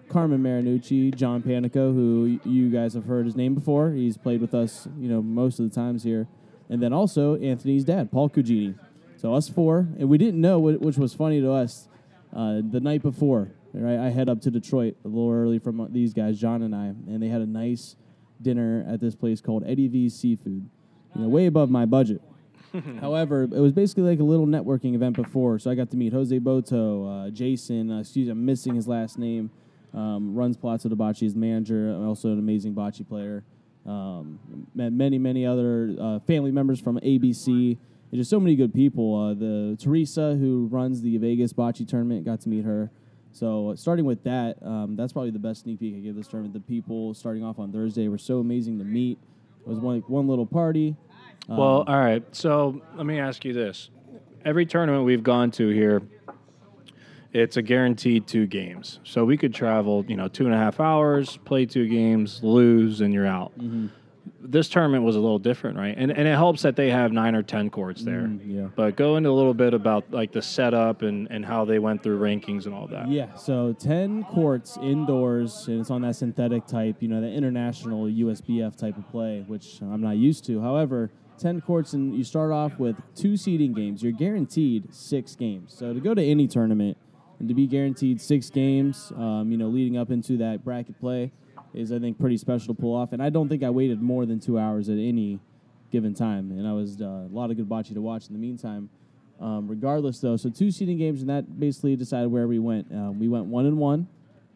Carmen 0.09 0.41
Marinucci, 0.43 1.13
John 1.15 1.41
Panico, 1.41 1.93
who 1.93 2.39
you 2.45 2.69
guys 2.69 2.93
have 2.93 3.05
heard 3.05 3.25
his 3.25 3.35
name 3.35 3.55
before. 3.55 3.91
He's 3.91 4.17
played 4.17 4.41
with 4.41 4.53
us, 4.53 4.87
you 4.99 5.07
know, 5.09 5.21
most 5.21 5.59
of 5.59 5.69
the 5.69 5.73
times 5.73 6.03
here, 6.03 6.27
and 6.69 6.81
then 6.81 6.93
also 6.93 7.35
Anthony's 7.37 7.83
dad, 7.83 8.11
Paul 8.11 8.29
Cugini. 8.29 8.75
So 9.17 9.33
us 9.35 9.47
four, 9.47 9.87
and 9.99 10.09
we 10.09 10.17
didn't 10.17 10.41
know, 10.41 10.57
which 10.59 10.97
was 10.97 11.13
funny 11.13 11.39
to 11.41 11.51
us. 11.51 11.87
Uh, 12.33 12.61
the 12.69 12.79
night 12.79 13.01
before, 13.01 13.51
right, 13.73 13.99
I 13.99 14.09
head 14.09 14.29
up 14.29 14.41
to 14.41 14.51
Detroit 14.51 14.95
a 15.03 15.07
little 15.07 15.31
early 15.31 15.59
from 15.59 15.87
these 15.91 16.13
guys, 16.13 16.39
John 16.39 16.61
and 16.61 16.73
I, 16.73 16.87
and 16.87 17.21
they 17.21 17.27
had 17.27 17.41
a 17.41 17.45
nice 17.45 17.95
dinner 18.41 18.85
at 18.87 18.99
this 18.99 19.15
place 19.15 19.41
called 19.41 19.63
Eddie 19.65 19.87
V's 19.87 20.15
Seafood. 20.15 20.69
You 21.15 21.21
know, 21.21 21.27
way 21.27 21.45
above 21.45 21.69
my 21.69 21.85
budget. 21.85 22.21
However, 23.01 23.43
it 23.43 23.59
was 23.59 23.73
basically 23.73 24.03
like 24.03 24.19
a 24.19 24.23
little 24.23 24.47
networking 24.47 24.95
event 24.95 25.17
before, 25.17 25.59
so 25.59 25.69
I 25.69 25.75
got 25.75 25.89
to 25.91 25.97
meet 25.97 26.13
Jose 26.13 26.39
Boto, 26.39 27.27
uh, 27.27 27.29
Jason. 27.31 27.91
Uh, 27.91 27.99
excuse 27.99 28.27
me, 28.27 28.31
I'm 28.31 28.45
missing 28.45 28.75
his 28.75 28.87
last 28.87 29.19
name. 29.19 29.51
Um, 29.93 30.33
runs 30.35 30.55
Palazzo 30.55 30.87
di 30.87 30.95
Bocce, 30.95 31.19
his 31.19 31.35
manager, 31.35 31.93
also 31.93 32.29
an 32.29 32.39
amazing 32.39 32.73
bocce 32.73 33.05
player. 33.05 33.43
Um, 33.85 34.39
met 34.73 34.93
many, 34.93 35.17
many 35.17 35.45
other 35.45 35.95
uh, 35.99 36.19
family 36.19 36.51
members 36.51 36.79
from 36.79 36.97
ABC. 36.99 37.77
Just 38.13 38.29
so 38.29 38.39
many 38.39 38.55
good 38.55 38.73
people. 38.73 39.15
Uh, 39.15 39.33
the 39.33 39.77
Teresa, 39.81 40.35
who 40.35 40.67
runs 40.69 41.01
the 41.01 41.17
Vegas 41.17 41.53
bocce 41.53 41.87
tournament, 41.87 42.25
got 42.25 42.41
to 42.41 42.49
meet 42.49 42.65
her. 42.65 42.91
So 43.31 43.69
uh, 43.69 43.75
starting 43.77 44.03
with 44.05 44.23
that, 44.25 44.57
um, 44.61 44.95
that's 44.97 45.13
probably 45.13 45.31
the 45.31 45.39
best 45.39 45.63
sneak 45.63 45.79
peek 45.79 45.95
I 45.95 45.99
give 45.99 46.15
this 46.15 46.27
tournament. 46.27 46.53
The 46.53 46.59
people 46.59 47.13
starting 47.13 47.43
off 47.43 47.59
on 47.59 47.71
Thursday 47.71 48.07
were 48.09 48.17
so 48.17 48.39
amazing 48.39 48.77
to 48.79 48.85
meet. 48.85 49.17
It 49.61 49.67
was 49.67 49.79
one 49.79 50.01
one 50.07 50.27
little 50.27 50.45
party. 50.45 50.95
Um, 51.47 51.57
Well, 51.57 51.83
all 51.87 51.99
right. 51.99 52.23
So 52.35 52.81
let 52.95 53.05
me 53.05 53.19
ask 53.19 53.45
you 53.45 53.53
this: 53.53 53.89
Every 54.43 54.65
tournament 54.65 55.05
we've 55.05 55.23
gone 55.23 55.51
to 55.51 55.69
here, 55.69 56.01
it's 57.31 57.55
a 57.55 57.61
guaranteed 57.61 58.27
two 58.27 58.47
games. 58.47 58.99
So 59.03 59.23
we 59.23 59.37
could 59.37 59.53
travel, 59.53 60.03
you 60.07 60.17
know, 60.17 60.27
two 60.27 60.45
and 60.45 60.53
a 60.53 60.57
half 60.57 60.81
hours, 60.81 61.37
play 61.45 61.65
two 61.65 61.87
games, 61.87 62.41
lose, 62.43 62.99
and 62.99 63.13
you're 63.13 63.27
out. 63.27 63.57
Mm-hmm. 63.57 63.87
This 64.43 64.69
tournament 64.69 65.03
was 65.03 65.15
a 65.15 65.19
little 65.19 65.39
different, 65.39 65.77
right? 65.77 65.93
And 65.97 66.11
and 66.11 66.27
it 66.27 66.35
helps 66.35 66.61
that 66.63 66.75
they 66.75 66.89
have 66.89 67.11
nine 67.11 67.35
or 67.35 67.43
ten 67.43 67.69
courts 67.69 68.03
there. 68.03 68.21
Mm, 68.21 68.39
yeah. 68.43 68.67
But 68.75 68.95
go 68.95 69.15
into 69.17 69.29
a 69.29 69.31
little 69.31 69.53
bit 69.53 69.73
about 69.73 70.11
like 70.11 70.31
the 70.31 70.41
setup 70.41 71.01
and 71.01 71.27
and 71.29 71.45
how 71.45 71.65
they 71.65 71.79
went 71.79 72.03
through 72.03 72.19
rankings 72.19 72.65
and 72.65 72.73
all 72.73 72.87
that. 72.87 73.07
Yeah, 73.09 73.35
so 73.35 73.73
10 73.73 74.23
courts 74.25 74.77
indoors, 74.81 75.67
and 75.67 75.81
it's 75.81 75.91
on 75.91 76.01
that 76.01 76.15
synthetic 76.15 76.65
type, 76.65 76.97
you 77.01 77.07
know, 77.07 77.21
the 77.21 77.31
international 77.31 78.05
USBF 78.05 78.75
type 78.75 78.97
of 78.97 79.09
play, 79.11 79.43
which 79.47 79.79
I'm 79.81 80.01
not 80.01 80.17
used 80.17 80.45
to. 80.45 80.61
However, 80.61 81.11
10 81.37 81.61
courts, 81.61 81.93
and 81.93 82.15
you 82.15 82.23
start 82.23 82.51
off 82.51 82.77
with 82.77 82.95
two 83.15 83.35
seeding 83.35 83.73
games. 83.73 84.03
You're 84.03 84.11
guaranteed 84.11 84.93
six 84.93 85.35
games. 85.35 85.73
So 85.75 85.93
to 85.93 85.99
go 85.99 86.13
to 86.13 86.23
any 86.23 86.47
tournament 86.47 86.97
and 87.39 87.47
to 87.49 87.55
be 87.55 87.65
guaranteed 87.65 88.21
six 88.21 88.49
games, 88.49 89.11
um, 89.15 89.51
you 89.51 89.57
know, 89.57 89.67
leading 89.67 89.97
up 89.97 90.11
into 90.11 90.37
that 90.37 90.63
bracket 90.63 90.99
play 90.99 91.31
is, 91.73 91.91
I 91.91 91.99
think, 91.99 92.19
pretty 92.19 92.37
special 92.37 92.73
to 92.73 92.81
pull 92.81 92.95
off. 92.95 93.13
And 93.13 93.21
I 93.21 93.29
don't 93.29 93.49
think 93.49 93.63
I 93.63 93.69
waited 93.69 94.01
more 94.01 94.25
than 94.25 94.39
two 94.39 94.59
hours 94.59 94.89
at 94.89 94.97
any 94.97 95.39
given 95.91 96.13
time. 96.13 96.51
And 96.51 96.67
I 96.67 96.73
was 96.73 97.01
uh, 97.01 97.05
a 97.05 97.31
lot 97.31 97.51
of 97.51 97.57
good 97.57 97.69
bocce 97.69 97.93
to 97.93 98.01
watch 98.01 98.27
in 98.27 98.33
the 98.33 98.39
meantime. 98.39 98.89
Um, 99.39 99.67
regardless, 99.67 100.19
though, 100.19 100.37
so 100.37 100.49
two 100.49 100.69
seeding 100.69 100.99
games, 100.99 101.21
and 101.21 101.29
that 101.29 101.59
basically 101.59 101.95
decided 101.95 102.31
where 102.31 102.47
we 102.47 102.59
went. 102.59 102.91
Um, 102.91 103.19
we 103.19 103.27
went 103.27 103.45
one 103.45 103.65
and 103.65 103.77
one, 103.77 104.07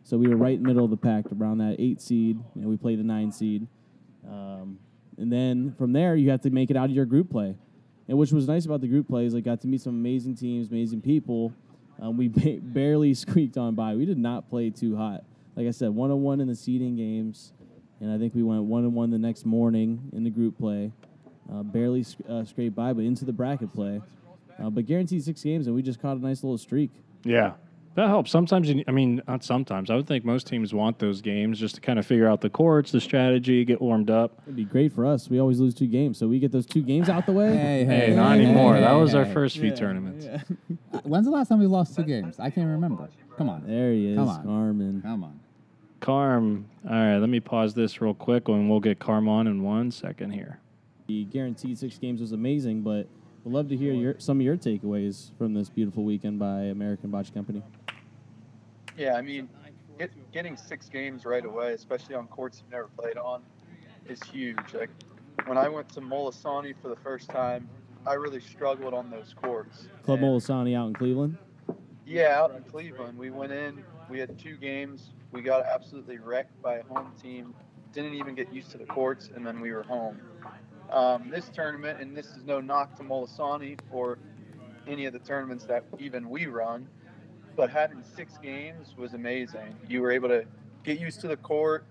so 0.04 0.16
we 0.16 0.28
were 0.28 0.36
right 0.36 0.54
in 0.54 0.62
the 0.62 0.68
middle 0.68 0.86
of 0.86 0.92
the 0.92 0.98
pack, 0.98 1.26
around 1.36 1.58
that 1.58 1.78
eight 1.80 2.00
seed, 2.00 2.40
and 2.54 2.66
we 2.66 2.78
played 2.78 3.00
the 3.00 3.04
nine 3.04 3.32
seed. 3.32 3.68
Um, 4.30 4.78
and 5.18 5.32
then 5.32 5.74
from 5.78 5.92
there, 5.94 6.16
you 6.16 6.30
have 6.30 6.42
to 6.42 6.52
make 6.52 6.70
it 6.70 6.78
out 6.78 6.86
of 6.86 6.92
your 6.92 7.06
group 7.06 7.32
play. 7.32 7.56
And 8.08 8.18
which 8.18 8.32
was 8.32 8.48
nice 8.48 8.66
about 8.66 8.82
the 8.82 8.88
group 8.88 9.08
play 9.08 9.26
is 9.26 9.34
I 9.34 9.40
got 9.40 9.62
to 9.62 9.68
meet 9.68 9.82
some 9.82 9.96
amazing 9.96 10.36
teams, 10.36 10.70
amazing 10.70 11.02
people. 11.02 11.52
Um, 12.00 12.18
we 12.18 12.28
ba- 12.30 12.60
barely 12.62 13.14
squeaked 13.16 13.58
on 13.58 13.74
by. 13.74 13.96
We 13.96 14.06
did 14.06 14.20
not 14.20 14.50
play 14.50 14.70
too 14.70 14.96
hot. 14.96 15.24
Like 15.56 15.68
I 15.68 15.72
said, 15.72 15.90
one 15.90 16.12
on 16.12 16.22
one 16.22 16.42
in 16.42 16.48
the 16.48 16.56
seeding 16.56 16.96
games, 16.96 17.54
and 18.02 18.12
I 18.12 18.18
think 18.18 18.36
we 18.36 18.44
went 18.44 18.64
one 18.64 18.84
on 18.86 18.94
one 18.94 19.10
the 19.10 19.18
next 19.18 19.46
morning 19.46 20.10
in 20.14 20.24
the 20.24 20.30
group 20.30 20.58
play. 20.58 20.92
uh, 21.52 21.62
barely 21.64 22.02
sc- 22.04 22.18
uh, 22.28 22.44
scraped 22.44 22.76
by, 22.76 22.92
but 22.92 23.04
into 23.06 23.24
the 23.24 23.32
bracket 23.34 23.72
play. 23.74 24.02
Uh, 24.60 24.70
but 24.70 24.86
guaranteed 24.86 25.24
six 25.24 25.44
games, 25.44 25.68
and 25.68 25.76
we 25.76 25.82
just 25.82 26.02
caught 26.02 26.18
a 26.18 26.20
nice 26.20 26.44
little 26.44 26.58
streak. 26.58 26.90
Yeah. 27.24 27.54
That 27.94 28.08
helps. 28.08 28.30
Sometimes, 28.32 28.68
you, 28.68 28.84
I 28.88 28.92
mean, 28.92 29.22
not 29.26 29.44
sometimes. 29.46 29.90
I 29.90 29.96
would 29.96 30.06
think 30.08 30.26
most 30.26 30.48
teams 30.48 30.74
want 30.74 31.00
those 31.00 31.22
games 31.22 31.58
just 31.60 31.76
to 31.76 31.82
kind 31.82 31.98
of 32.00 32.06
figure 32.06 32.28
out 32.28 32.42
the 32.42 32.50
courts, 32.50 32.92
the 32.92 33.00
strategy, 33.00 33.64
get 33.64 33.80
warmed 33.82 34.10
up. 34.10 34.42
It'd 34.46 34.56
be 34.58 34.66
great 34.66 34.92
for 34.92 35.06
us. 35.06 35.30
We 35.30 35.40
always 35.40 35.60
lose 35.62 35.74
two 35.74 35.88
games, 35.88 36.18
so 36.18 36.28
we 36.28 36.40
get 36.40 36.52
those 36.52 36.66
two 36.66 36.82
games 36.82 37.08
out 37.08 37.26
the 37.26 37.32
way. 37.32 37.56
Hey, 37.56 37.86
Hey, 37.86 38.08
hey, 38.10 38.16
not 38.16 38.36
hey, 38.38 38.44
anymore. 38.46 38.76
hey, 38.76 38.82
that 38.82 38.92
was 38.94 39.16
our 39.16 39.24
hey. 39.24 39.34
first 39.34 39.58
few 39.60 39.72
tournaments. 39.72 40.26
Uh, 40.26 40.40
When's 41.04 41.26
the 41.26 41.32
last 41.32 41.48
time 41.48 41.60
we 41.60 41.68
lost 41.68 41.96
two 41.96 42.04
games? 42.04 42.38
I 42.40 42.50
can't 42.50 42.68
remember. 42.68 43.08
Come 43.38 43.48
on. 43.50 43.64
There 43.66 43.94
he 43.94 44.08
is, 44.08 44.18
Come 44.18 44.28
on. 44.30 44.44
Carmen. 44.44 45.02
Come 45.02 45.24
on. 45.24 45.40
Carm. 46.00 46.66
All 46.88 46.92
right, 46.92 47.18
let 47.18 47.30
me 47.30 47.40
pause 47.40 47.74
this 47.74 48.02
real 48.02 48.14
quick 48.14 48.48
and 48.48 48.70
we'll 48.70 48.80
get 48.80 49.00
Carm 49.00 49.28
on 49.28 49.48
in 49.48 49.64
one 49.64 49.92
second 49.92 50.32
here. 50.32 50.60
The 51.08 51.26
guaranteed 51.26 51.78
six 51.78 51.98
games 51.98 52.22
was 52.22 52.32
amazing, 52.32 52.82
but 52.82 53.08
we'd 53.44 53.54
love 53.54 53.70
to 53.70 53.78
hear 53.78 53.94
your, 53.94 54.16
some 54.20 54.40
of 54.40 54.46
your 54.46 54.58
takeaways 54.58 55.32
from 55.38 55.54
this 55.54 55.70
beautiful 55.70 56.04
weekend 56.04 56.40
by 56.40 56.62
American 56.64 57.12
Bocce 57.12 57.34
Company. 57.34 57.62
Yeah, 58.98 59.16
I 59.16 59.22
mean, 59.22 59.50
get, 60.00 60.12
getting 60.32 60.58
six 60.58 60.90
games 60.90 61.26
right 61.26 61.46
away, 61.46 61.74
especially 61.74 62.16
on 62.16 62.28
courts 62.28 62.62
you've 62.64 62.72
never 62.72 62.88
played 62.98 63.18
on, 63.18 63.42
is 64.08 64.22
huge. 64.24 64.58
Like 64.74 64.90
when 65.46 65.58
I 65.58 65.68
went 65.70 65.90
to 65.90 66.02
Molisani 66.02 66.74
for 66.82 66.90
the 66.90 66.96
first 66.98 67.30
time, 67.30 67.68
I 68.08 68.14
really 68.14 68.40
struggled 68.40 68.94
on 68.94 69.10
those 69.10 69.34
courts. 69.42 69.88
Club 70.04 70.20
And- 70.20 70.28
Molisani 70.28 70.76
out 70.78 70.88
in 70.88 70.94
Cleveland. 70.94 71.38
Yeah, 72.08 72.40
out 72.40 72.56
in 72.56 72.62
Cleveland, 72.64 73.18
we 73.18 73.32
went 73.32 73.52
in. 73.52 73.84
We 74.12 74.20
had 74.20 74.38
two 74.38 74.58
games. 74.58 75.10
We 75.36 75.42
got 75.42 75.66
absolutely 75.66 76.18
wrecked 76.18 76.62
by 76.62 76.76
a 76.76 76.84
home 76.84 77.12
team. 77.22 77.54
Didn't 77.92 78.14
even 78.14 78.36
get 78.36 78.54
used 78.54 78.72
to 78.72 78.78
the 78.78 78.86
courts, 78.86 79.30
and 79.36 79.46
then 79.46 79.60
we 79.60 79.74
were 79.74 79.84
home. 79.84 80.22
Um, 80.90 81.30
this 81.30 81.50
tournament, 81.50 82.00
and 82.00 82.16
this 82.16 82.28
is 82.28 82.46
no 82.46 82.62
knock 82.62 82.96
to 82.98 83.04
Molisani 83.04 83.78
or 83.92 84.18
any 84.88 85.08
of 85.08 85.12
the 85.12 85.20
tournaments 85.20 85.66
that 85.66 85.84
even 86.00 86.30
we 86.30 86.46
run, 86.46 86.88
but 87.58 87.70
having 87.70 88.02
six 88.16 88.38
games 88.38 88.96
was 88.98 89.14
amazing. 89.14 89.76
You 89.90 90.02
were 90.02 90.12
able 90.12 90.30
to 90.30 90.46
get 90.84 91.02
used 91.02 91.20
to 91.20 91.28
the 91.28 91.38
court, 91.38 91.86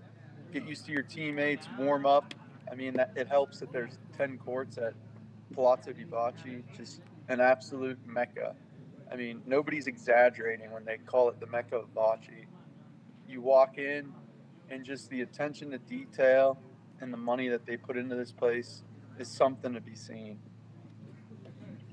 get 0.51 0.67
used 0.67 0.87
to 0.87 0.91
your 0.91 1.03
teammates, 1.03 1.67
warm 1.77 2.07
up. 2.07 2.33
I 2.71 2.73
mean, 2.73 2.95
it 3.15 3.27
helps 3.27 3.59
that 3.59 3.71
there's 3.71 3.99
10 4.17 4.39
courts 4.39 4.79
at 4.79 4.95
Palazzo 5.53 5.93
di 5.93 6.05
Bocce, 6.05 6.63
just 6.75 7.01
an 7.29 7.41
absolute 7.41 7.99
mecca. 8.07 8.55
I 9.11 9.15
mean, 9.15 9.43
nobody's 9.45 9.85
exaggerating 9.85 10.71
when 10.71 10.83
they 10.83 10.97
call 10.97 11.29
it 11.29 11.39
the 11.39 11.45
Mecca 11.45 11.75
of 11.75 11.93
Bocce. 11.93 12.44
You 13.27 13.41
walk 13.41 13.77
in, 13.77 14.11
and 14.69 14.83
just 14.83 15.09
the 15.09 15.21
attention 15.21 15.71
to 15.71 15.77
detail 15.77 16.59
and 17.01 17.11
the 17.11 17.17
money 17.17 17.49
that 17.49 17.65
they 17.65 17.77
put 17.77 17.97
into 17.97 18.15
this 18.15 18.31
place 18.31 18.83
is 19.19 19.27
something 19.27 19.73
to 19.73 19.81
be 19.81 19.95
seen. 19.95 20.39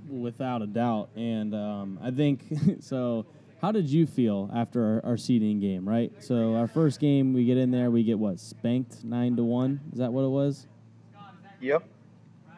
Without 0.09 0.63
a 0.63 0.67
doubt. 0.67 1.11
And 1.17 1.55
um, 1.55 1.99
I 2.03 2.11
think 2.11 2.45
so. 2.81 3.27
How 3.61 3.71
did 3.71 3.89
you 3.89 4.09
feel 4.09 4.51
after 4.53 4.85
our, 5.05 5.13
our 5.13 5.17
seeding 5.17 5.61
game, 5.61 5.89
right? 5.89 6.13
So, 6.19 6.57
our 6.57 6.67
first 6.67 6.99
game, 6.99 7.33
we 7.33 7.45
get 7.45 7.57
in 7.57 7.71
there, 7.71 7.93
we 7.93 8.03
get 8.03 8.19
what, 8.19 8.41
spanked 8.41 9.05
nine 9.05 9.37
to 9.37 9.45
one? 9.45 9.79
Is 9.93 10.01
that 10.01 10.13
what 10.13 10.23
it 10.23 10.31
was? 10.31 10.67
Yep. 11.61 11.85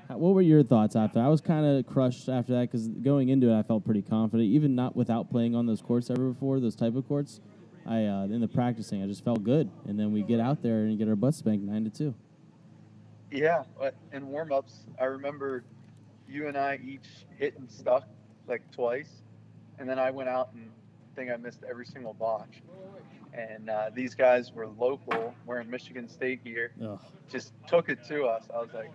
What 0.09 0.35
were 0.35 0.43
your 0.43 0.62
thoughts 0.62 0.97
after? 0.97 1.21
I 1.21 1.28
was 1.28 1.43
kind 1.43 1.66
of 1.66 1.87
crushed 1.87 2.28
after 2.31 2.54
that 2.54 2.71
because 2.71 2.88
going 2.88 3.28
into 3.28 3.50
it, 3.50 3.59
I 3.59 3.62
felt 3.62 3.85
pretty 3.85 4.00
confident, 4.00 4.49
even 4.49 4.75
not 4.75 4.97
without 4.97 5.31
playing 5.31 5.54
on 5.54 5.66
those 5.66 5.83
courts 5.83 6.11
ever 6.11 6.28
before, 6.31 6.59
those 6.61 6.76
type 6.76 6.95
of 6.97 7.07
courts. 7.07 7.40
I 7.87 8.05
uh, 8.05 8.25
in 8.25 8.41
the 8.41 8.49
practicing, 8.49 9.03
I 9.03 9.07
just 9.07 9.25
felt 9.25 9.43
good, 9.45 9.71
and 9.87 9.99
then 9.99 10.12
we 10.12 10.23
get 10.23 10.41
out 10.41 10.62
there 10.62 10.81
and 10.85 10.99
get 10.99 11.09
our 11.09 11.17
butt 11.17 11.35
spanked 11.35 11.64
nine 11.64 11.85
to 11.85 11.91
two. 11.91 12.14
Yeah, 13.31 13.64
in 14.12 14.29
warm 14.29 14.53
ups, 14.53 14.85
I 15.00 15.05
remember 15.05 15.64
you 16.29 16.47
and 16.49 16.57
I 16.57 16.79
each 16.85 17.26
hit 17.37 17.59
and 17.59 17.71
stuck 17.71 18.05
like 18.47 18.62
twice, 18.73 19.23
and 19.79 19.88
then 19.88 19.99
I 19.99 20.11
went 20.11 20.29
out 20.29 20.50
and 20.55 20.71
think 21.14 21.31
I 21.31 21.37
missed 21.37 21.64
every 21.69 21.87
single 21.87 22.14
botch. 22.14 22.62
And 23.33 23.69
uh, 23.69 23.91
these 23.93 24.14
guys 24.14 24.53
were 24.53 24.69
local, 24.69 25.35
wearing 25.45 25.69
Michigan 25.69 26.09
State 26.09 26.45
gear, 26.45 26.73
Ugh. 26.83 27.00
just 27.29 27.53
took 27.67 27.88
it 27.88 28.05
to 28.09 28.26
us. 28.26 28.45
I 28.55 28.61
was 28.61 28.73
like, 28.73 28.93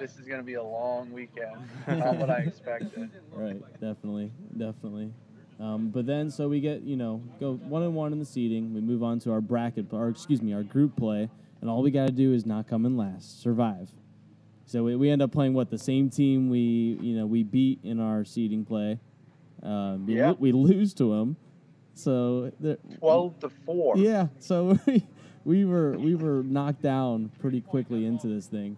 this 0.00 0.16
is 0.16 0.26
going 0.26 0.40
to 0.40 0.44
be 0.44 0.54
a 0.54 0.62
long 0.62 1.12
weekend. 1.12 1.56
Not 1.86 2.16
what 2.16 2.30
I 2.30 2.38
expected. 2.46 3.10
Right, 3.32 3.60
definitely, 3.74 4.32
definitely. 4.56 5.12
Um, 5.60 5.88
but 5.90 6.06
then, 6.06 6.30
so 6.30 6.48
we 6.48 6.60
get 6.60 6.82
you 6.82 6.96
know 6.96 7.22
go 7.40 7.54
one 7.54 7.82
and 7.82 7.94
one 7.94 8.12
in 8.12 8.18
the 8.18 8.24
seeding. 8.24 8.72
We 8.74 8.80
move 8.80 9.02
on 9.02 9.18
to 9.20 9.32
our 9.32 9.40
bracket, 9.40 9.86
or 9.92 10.08
excuse 10.08 10.40
me, 10.40 10.52
our 10.54 10.62
group 10.62 10.96
play, 10.96 11.28
and 11.60 11.68
all 11.70 11.82
we 11.82 11.90
got 11.90 12.06
to 12.06 12.12
do 12.12 12.32
is 12.32 12.46
not 12.46 12.68
come 12.68 12.86
in 12.86 12.96
last, 12.96 13.42
survive. 13.42 13.90
So 14.66 14.84
we, 14.84 14.94
we 14.96 15.10
end 15.10 15.22
up 15.22 15.32
playing 15.32 15.54
what 15.54 15.70
the 15.70 15.78
same 15.78 16.10
team 16.10 16.48
we 16.50 16.98
you 17.00 17.16
know 17.16 17.26
we 17.26 17.42
beat 17.42 17.80
in 17.82 17.98
our 18.00 18.24
seeding 18.24 18.64
play. 18.64 19.00
Um, 19.62 20.06
we, 20.06 20.16
Yeah. 20.16 20.28
lo- 20.30 20.36
we 20.38 20.52
lose 20.52 20.94
to 20.94 21.10
them. 21.18 21.36
So 21.94 22.52
12 23.00 23.40
to 23.40 23.48
4. 23.66 23.96
yeah, 23.96 24.28
so 24.38 24.78
we, 24.86 25.04
we 25.44 25.64
were 25.64 25.98
we 25.98 26.14
were 26.14 26.44
knocked 26.44 26.82
down 26.82 27.32
pretty 27.40 27.60
quickly 27.60 28.04
into 28.06 28.28
this 28.28 28.46
thing, 28.46 28.76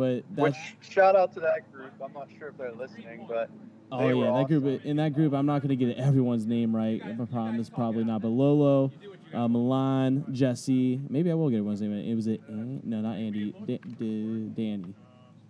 but 0.00 0.24
that's 0.34 0.56
Which, 0.80 0.90
shout 0.92 1.14
out 1.14 1.32
to 1.34 1.40
that 1.40 1.70
group. 1.72 1.92
I'm 2.02 2.12
not 2.14 2.28
sure 2.38 2.48
if 2.48 2.56
they're 2.56 2.72
listening, 2.72 3.26
but 3.28 3.50
Oh 3.92 4.08
yeah, 4.08 4.32
that 4.32 4.46
group. 4.48 4.64
awesome. 4.64 4.88
In 4.88 4.96
that 4.96 5.12
group, 5.14 5.34
I'm 5.34 5.46
not 5.46 5.62
going 5.62 5.76
to 5.76 5.84
get 5.84 5.96
everyone's 5.98 6.46
name 6.46 6.74
right. 6.74 7.02
I 7.04 7.12
promise, 7.26 7.68
probably 7.68 8.04
not. 8.04 8.22
But 8.22 8.28
Lolo, 8.28 8.90
uh, 9.34 9.48
Milan, 9.48 10.24
Jesse. 10.32 11.00
Maybe 11.10 11.30
I 11.30 11.34
will 11.34 11.50
get 11.50 11.56
everyone's 11.56 11.80
name. 11.82 11.92
right. 11.94 12.04
It 12.04 12.14
was 12.14 12.26
it. 12.28 12.40
No, 12.48 13.00
not 13.00 13.16
Andy. 13.16 13.52
Da- 13.66 13.78
Da- 13.98 14.48
Danny. 14.54 14.94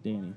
Danny. 0.02 0.34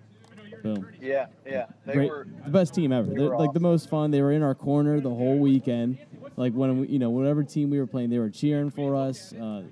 Boom. 0.62 0.88
yeah, 1.02 1.26
yeah. 1.46 1.66
They 1.86 1.94
Great. 1.94 2.10
were 2.10 2.28
the 2.46 2.52
best 2.52 2.74
team 2.76 2.92
ever. 2.92 3.10
they 3.10 3.16
They're 3.16 3.36
like 3.38 3.54
the 3.54 3.60
most 3.60 3.90
fun. 3.90 4.12
They 4.12 4.22
were 4.22 4.32
in 4.34 4.44
our 4.44 4.56
corner 4.56 5.00
the 5.00 5.10
whole 5.10 5.38
weekend. 5.40 5.98
Like 6.38 6.54
when 6.54 6.82
we, 6.82 6.88
you 6.88 7.00
know, 7.00 7.10
whatever 7.10 7.44
team 7.44 7.70
we 7.70 7.80
were 7.80 7.88
playing, 7.88 8.10
they 8.10 8.20
were 8.20 8.30
cheering 8.30 8.70
for 8.70 8.96
us. 8.96 9.34
Uh, 9.34 9.64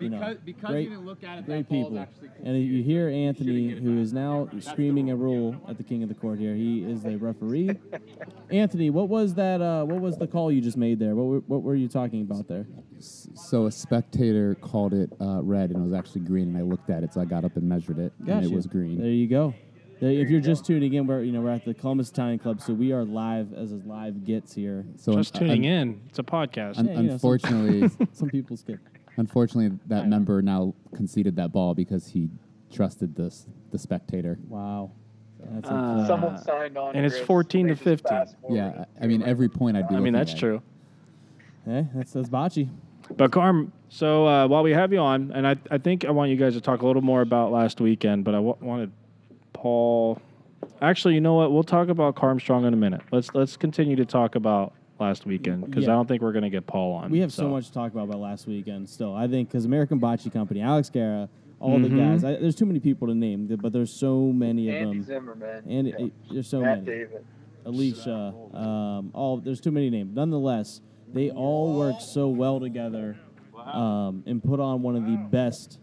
you 0.00 0.08
know, 0.10 0.18
Because, 0.18 0.36
because 0.44 0.70
great, 0.70 0.82
you 0.84 0.90
didn't 0.90 1.06
look 1.06 1.22
at 1.24 1.38
it, 1.38 1.46
great 1.46 1.68
that 1.68 1.68
ball's 1.68 1.84
people. 1.88 1.98
actually 1.98 2.28
cool. 2.28 2.46
And 2.48 2.62
you 2.62 2.82
hear 2.82 3.08
Anthony, 3.08 3.70
who 3.70 3.98
is 4.00 4.12
now 4.12 4.48
screaming 4.60 5.10
a 5.10 5.16
rule 5.16 5.54
at 5.68 5.76
the 5.76 5.84
king 5.84 6.02
of 6.02 6.08
the 6.08 6.14
court 6.14 6.38
here. 6.38 6.54
He 6.54 6.82
is 6.84 7.02
the 7.02 7.16
referee. 7.16 7.70
Anthony, 8.50 8.90
what 8.90 9.08
was 9.08 9.34
that? 9.34 9.60
Uh, 9.60 9.84
what 9.84 10.00
was 10.00 10.16
the 10.16 10.26
call 10.26 10.50
you 10.50 10.60
just 10.60 10.76
made 10.76 10.98
there? 10.98 11.14
What 11.14 11.24
were, 11.26 11.38
what 11.40 11.62
were 11.62 11.74
you 11.74 11.88
talking 11.88 12.22
about 12.22 12.48
there? 12.48 12.66
So 12.98 13.66
a 13.66 13.70
spectator 13.72 14.54
called 14.56 14.92
it 14.94 15.10
uh, 15.20 15.40
red, 15.42 15.70
and 15.70 15.78
it 15.78 15.82
was 15.82 15.92
actually 15.98 16.22
green. 16.22 16.48
And 16.48 16.56
I 16.58 16.62
looked 16.62 16.90
at 16.90 17.02
it, 17.04 17.12
so 17.14 17.20
I 17.20 17.24
got 17.24 17.44
up 17.44 17.56
and 17.56 17.68
measured 17.68 17.98
it, 17.98 18.12
and 18.26 18.44
it 18.44 18.50
was 18.50 18.66
green. 18.66 18.98
There 18.98 19.08
you 19.08 19.26
go. 19.28 19.54
There, 20.00 20.10
if 20.10 20.30
you're 20.30 20.40
just 20.40 20.64
tuning 20.64 20.94
in, 20.94 21.06
we're 21.06 21.22
you 21.22 21.30
know 21.32 21.42
we're 21.42 21.50
at 21.50 21.64
the 21.66 21.74
Columbus 21.74 22.08
Italian 22.10 22.38
Club, 22.38 22.60
so 22.62 22.72
we 22.72 22.90
are 22.92 23.04
live 23.04 23.52
as 23.52 23.70
as 23.72 23.84
live 23.84 24.24
gets 24.24 24.54
here. 24.54 24.86
So 24.96 25.12
Just 25.12 25.34
un- 25.36 25.40
tuning 25.40 25.66
un- 25.66 25.72
in. 25.72 26.00
It's 26.08 26.18
a 26.18 26.22
podcast. 26.22 26.78
un- 26.78 26.86
Yeah, 26.86 26.92
you 26.92 26.96
know, 27.02 27.02
some- 27.08 27.12
unfortunately, 27.14 27.90
Some 28.12 28.30
people 28.30 28.56
skip. 28.56 28.78
Unfortunately, 29.16 29.78
that 29.86 30.08
member 30.08 30.40
now 30.42 30.74
conceded 30.94 31.36
that 31.36 31.52
ball 31.52 31.74
because 31.74 32.06
he 32.08 32.28
trusted 32.72 33.14
this 33.16 33.46
the 33.70 33.78
spectator. 33.78 34.38
Wow. 34.48 34.90
That's 35.52 35.68
Uh, 35.70 36.06
someone 36.06 36.38
signed 36.38 36.76
on. 36.76 36.94
and 36.94 37.04
it's 37.06 37.16
Chris. 37.16 37.26
14 37.26 37.68
to 37.68 37.76
15. 37.76 38.18
Yeah. 38.50 38.84
I 39.00 39.04
I 39.04 39.06
mean 39.06 39.22
every 39.22 39.48
point 39.48 39.76
I'd 39.76 39.88
be. 39.88 39.94
I 39.94 40.00
mean, 40.00 40.12
that's 40.12 40.32
at. 40.32 40.38
true. 40.38 40.62
Hey, 41.64 41.86
that's 41.94 42.12
that's 42.12 42.28
bocce. 42.28 42.68
But 43.16 43.32
Carm, 43.32 43.72
so 43.88 44.26
uh, 44.26 44.46
while 44.46 44.62
we 44.62 44.70
have 44.72 44.92
you 44.92 45.00
on, 45.00 45.32
and 45.32 45.46
I, 45.46 45.56
I 45.70 45.78
think 45.78 46.04
I 46.04 46.10
want 46.12 46.30
you 46.30 46.36
guys 46.36 46.54
to 46.54 46.60
talk 46.60 46.82
a 46.82 46.86
little 46.86 47.02
more 47.02 47.22
about 47.22 47.50
last 47.50 47.80
weekend, 47.80 48.24
but 48.24 48.34
I 48.34 48.38
w- 48.38 48.56
wanted 48.60 48.92
Paul. 49.52 50.20
Actually, 50.80 51.14
you 51.14 51.20
know 51.20 51.34
what? 51.34 51.50
We'll 51.52 51.64
talk 51.64 51.88
about 51.88 52.14
Carmstrong 52.14 52.66
in 52.66 52.72
a 52.72 52.76
minute. 52.76 53.00
Let's 53.10 53.34
let's 53.34 53.56
continue 53.56 53.96
to 53.96 54.04
talk 54.04 54.34
about 54.36 54.72
last 55.00 55.26
weekend 55.26 55.64
because 55.64 55.84
Yeah. 55.84 55.90
I 55.92 55.94
don't 55.94 56.06
think 56.06 56.22
we're 56.22 56.32
going 56.32 56.42
to 56.44 56.50
get 56.50 56.66
Paul 56.66 56.92
on. 56.94 57.10
We 57.10 57.20
have 57.20 57.32
so. 57.32 57.48
much 57.48 57.68
to 57.68 57.72
talk 57.72 57.92
about 57.92 58.04
about 58.04 58.20
last 58.20 58.46
weekend. 58.46 58.88
Still, 58.88 59.14
I 59.14 59.26
think 59.26 59.48
because 59.48 59.64
American 59.64 59.98
Bocce 59.98 60.30
Company, 60.32 60.60
Alex 60.60 60.90
Guerra, 60.90 61.28
all 61.58 61.78
the 61.78 61.88
Mhm. 61.88 61.96
guys. 61.98 62.24
I, 62.24 62.36
there's 62.36 62.54
too 62.54 62.66
many 62.66 62.80
people 62.80 63.08
to 63.08 63.14
name, 63.14 63.46
but 63.60 63.72
there's 63.72 63.92
so 63.92 64.20
many 64.32 64.68
of 64.68 64.74
Andy 64.76 64.98
them. 64.98 65.02
Zimmerman. 65.06 65.64
And 65.68 65.88
yeah. 65.88 65.94
it, 65.98 66.12
there's 66.30 66.48
so 66.48 66.60
Matt 66.60 66.84
many. 66.84 66.98
David. 66.98 67.24
Alicia, 67.66 68.34
um, 68.54 69.10
all 69.12 69.36
there's 69.38 69.60
too 69.60 69.70
many 69.70 69.90
names. 69.90 70.14
Nonetheless, 70.14 70.80
they 71.12 71.30
all 71.30 71.74
work 71.76 72.00
so 72.00 72.28
well 72.28 72.58
together 72.60 73.16
um, 73.66 74.22
and 74.26 74.42
put 74.42 74.60
on 74.60 74.80
one 74.80 74.96
of 74.96 75.04
the 75.04 75.16
best, 75.30 75.78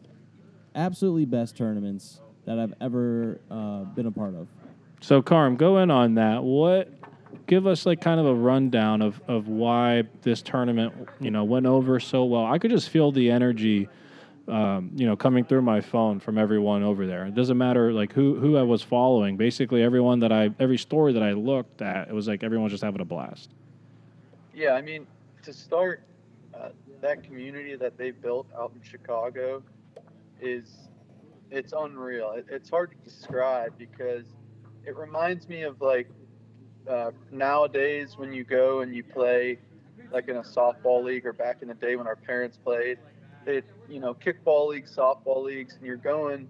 absolutely 0.73 1.25
best 1.25 1.55
tournaments 1.55 2.19
that 2.45 2.57
I've 2.57 2.73
ever 2.81 3.39
uh, 3.51 3.83
been 3.83 4.07
a 4.07 4.11
part 4.11 4.33
of. 4.33 4.47
So 5.01 5.21
Carm, 5.21 5.55
go 5.57 5.77
in 5.77 5.91
on 5.91 6.15
that. 6.15 6.43
What? 6.43 6.91
Give 7.47 7.65
us 7.65 7.85
like 7.85 8.01
kind 8.01 8.19
of 8.19 8.25
a 8.25 8.33
rundown 8.35 9.01
of, 9.01 9.21
of 9.27 9.47
why 9.47 10.03
this 10.21 10.41
tournament, 10.41 10.93
you 11.21 11.31
know, 11.31 11.45
went 11.45 11.65
over 11.65 11.99
so 11.99 12.25
well. 12.25 12.45
I 12.45 12.59
could 12.59 12.71
just 12.71 12.89
feel 12.89 13.11
the 13.13 13.31
energy, 13.31 13.87
um, 14.49 14.91
you 14.93 15.05
know, 15.07 15.15
coming 15.15 15.45
through 15.45 15.61
my 15.61 15.79
phone 15.79 16.19
from 16.19 16.37
everyone 16.37 16.83
over 16.83 17.07
there. 17.07 17.25
It 17.25 17.35
doesn't 17.35 17.57
matter 17.57 17.93
like 17.93 18.11
who 18.11 18.35
who 18.35 18.57
I 18.57 18.63
was 18.63 18.83
following. 18.83 19.37
Basically, 19.37 19.81
everyone 19.81 20.19
that 20.19 20.31
I 20.33 20.49
every 20.59 20.77
story 20.77 21.13
that 21.13 21.23
I 21.23 21.31
looked 21.31 21.81
at, 21.81 22.09
it 22.09 22.13
was 22.13 22.27
like 22.27 22.43
everyone 22.43 22.65
was 22.65 22.73
just 22.73 22.83
having 22.83 22.99
a 22.99 23.05
blast. 23.05 23.49
Yeah, 24.53 24.73
I 24.73 24.81
mean, 24.81 25.07
to 25.43 25.53
start, 25.53 26.03
uh, 26.53 26.69
that 26.99 27.23
community 27.23 27.75
that 27.75 27.97
they 27.97 28.11
built 28.11 28.47
out 28.57 28.73
in 28.75 28.81
Chicago 28.81 29.63
is 30.41 30.89
it's 31.49 31.71
unreal. 31.71 32.31
It, 32.31 32.47
it's 32.49 32.69
hard 32.69 32.91
to 32.91 32.97
describe 33.09 33.77
because 33.77 34.25
it 34.85 34.97
reminds 34.97 35.47
me 35.47 35.61
of 35.63 35.79
like 35.79 36.09
uh, 36.89 37.11
nowadays 37.31 38.17
when 38.17 38.33
you 38.33 38.43
go 38.43 38.81
and 38.81 38.95
you 38.95 39.03
play 39.03 39.59
like 40.11 40.27
in 40.29 40.37
a 40.37 40.41
softball 40.41 41.03
league 41.03 41.25
or 41.25 41.33
back 41.33 41.61
in 41.61 41.67
the 41.67 41.73
day 41.73 41.95
when 41.95 42.07
our 42.07 42.15
parents 42.15 42.57
played. 42.57 42.97
It 43.45 43.65
you 43.89 43.99
know 43.99 44.13
kickball 44.13 44.67
leagues, 44.69 44.95
softball 44.95 45.43
leagues, 45.43 45.75
and 45.75 45.85
you're 45.85 45.97
going 45.97 46.49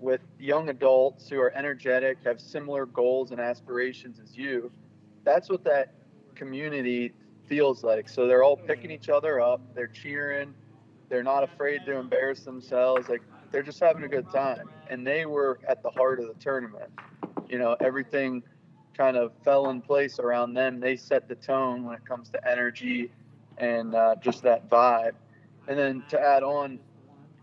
with 0.00 0.20
young 0.38 0.68
adults 0.68 1.28
who 1.28 1.40
are 1.40 1.52
energetic, 1.56 2.18
have 2.24 2.40
similar 2.40 2.86
goals 2.86 3.32
and 3.32 3.40
aspirations 3.40 4.20
as 4.22 4.36
you. 4.36 4.70
That's 5.24 5.48
what 5.48 5.64
that 5.64 5.94
community 6.34 7.12
feels 7.46 7.82
like. 7.82 8.08
So 8.08 8.26
they're 8.26 8.44
all 8.44 8.56
picking 8.56 8.90
each 8.90 9.08
other 9.08 9.40
up, 9.40 9.60
they're 9.74 9.88
cheering, 9.88 10.54
they're 11.08 11.22
not 11.22 11.42
afraid 11.42 11.80
to 11.86 11.96
embarrass 11.96 12.40
themselves. 12.40 13.08
Like 13.08 13.22
they're 13.50 13.62
just 13.62 13.80
having 13.80 14.04
a 14.04 14.08
good 14.08 14.30
time. 14.30 14.68
And 14.88 15.06
they 15.06 15.26
were 15.26 15.58
at 15.68 15.82
the 15.82 15.90
heart 15.90 16.20
of 16.20 16.28
the 16.28 16.34
tournament. 16.34 16.90
You 17.48 17.58
know, 17.58 17.76
everything 17.80 18.42
kind 18.98 19.16
of 19.16 19.32
fell 19.44 19.70
in 19.70 19.80
place 19.80 20.18
around 20.18 20.52
them. 20.54 20.80
They 20.80 20.96
set 20.96 21.28
the 21.28 21.36
tone 21.36 21.84
when 21.84 21.94
it 21.94 22.04
comes 22.04 22.28
to 22.30 22.48
energy 22.50 23.10
and 23.56 23.94
uh, 23.94 24.16
just 24.20 24.42
that 24.42 24.68
vibe. 24.68 25.12
And 25.68 25.78
then 25.78 26.02
to 26.08 26.20
add 26.20 26.42
on, 26.42 26.80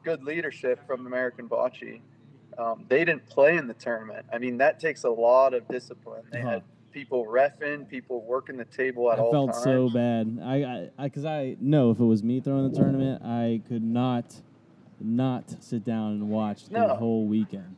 good 0.04 0.24
leadership 0.24 0.86
from 0.86 1.08
American 1.08 1.50
Bocce. 1.50 2.00
Um, 2.60 2.86
they 2.88 3.04
didn't 3.04 3.26
play 3.28 3.58
in 3.58 3.68
the 3.68 3.74
tournament. 3.74 4.26
I 4.32 4.38
mean, 4.38 4.58
that 4.58 4.80
takes 4.80 5.04
a 5.04 5.10
lot 5.10 5.54
of 5.54 5.68
discipline. 5.68 6.22
They 6.32 6.40
Uh-huh. 6.40 6.50
had 6.52 6.64
people 6.92 7.26
refing, 7.26 7.90
people 7.90 8.22
working 8.22 8.56
the 8.56 8.66
table 8.66 9.12
at 9.12 9.18
I 9.18 9.22
all 9.24 9.32
felt 9.32 9.52
times. 9.52 9.64
so 9.64 9.90
bad. 9.90 10.40
I, 10.44 10.90
I, 10.98 11.04
because 11.06 11.26
I, 11.26 11.58
know 11.60 11.90
if 11.92 12.00
it 12.00 12.06
was 12.06 12.24
me 12.24 12.40
throwing 12.40 12.70
the 12.70 12.78
tournament, 12.78 13.24
I 13.24 13.62
could 13.68 13.84
not, 13.84 14.42
not 15.02 15.62
sit 15.62 15.84
down 15.84 16.12
and 16.14 16.30
watch 16.30 16.70
the 16.70 16.80
No. 16.80 16.96
whole 16.96 17.26
weekend. 17.26 17.76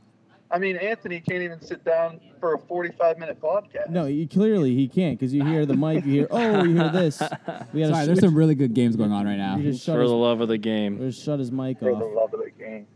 I 0.49 0.60
mean, 0.60 0.77
Anthony 0.77 1.19
can't 1.19 1.41
even 1.41 1.62
sit 1.62 1.83
down 1.83 2.21
for 2.39 2.53
a 2.53 2.57
45 2.60 3.17
minute 3.17 3.41
podcast. 3.41 3.89
No, 3.89 4.05
you, 4.05 4.27
clearly 4.27 4.75
he 4.75 4.88
can't 4.88 5.19
because 5.19 5.33
you 5.33 5.43
hear 5.43 5.65
the 5.65 5.75
mic, 5.75 6.05
you 6.05 6.12
hear, 6.12 6.27
oh, 6.31 6.63
you 6.63 6.75
hear 6.75 6.89
this. 6.89 7.21
We 7.73 7.83
Sorry, 7.86 8.03
sh- 8.03 8.05
there's 8.07 8.19
some 8.21 8.33
really 8.36 8.55
good 8.55 8.73
games 8.73 8.95
going 8.95 9.12
on 9.12 9.25
right 9.25 9.36
now. 9.38 9.57
you 9.57 9.71
just 9.71 9.83
shut 9.86 9.95
For 9.95 10.01
his, 10.01 10.10
the 10.12 10.15
love 10.15 10.39
of 10.41 10.47
the 10.47 10.57
game. 10.57 10.99
just 10.99 11.23
shut 11.23 11.39
his 11.39 11.51
mic 11.51 11.77
off. 11.77 11.81
for 11.89 11.95
the 11.99 12.05
love 12.05 12.33
of 12.33 12.39
the 12.43 12.51
game. 12.51 12.88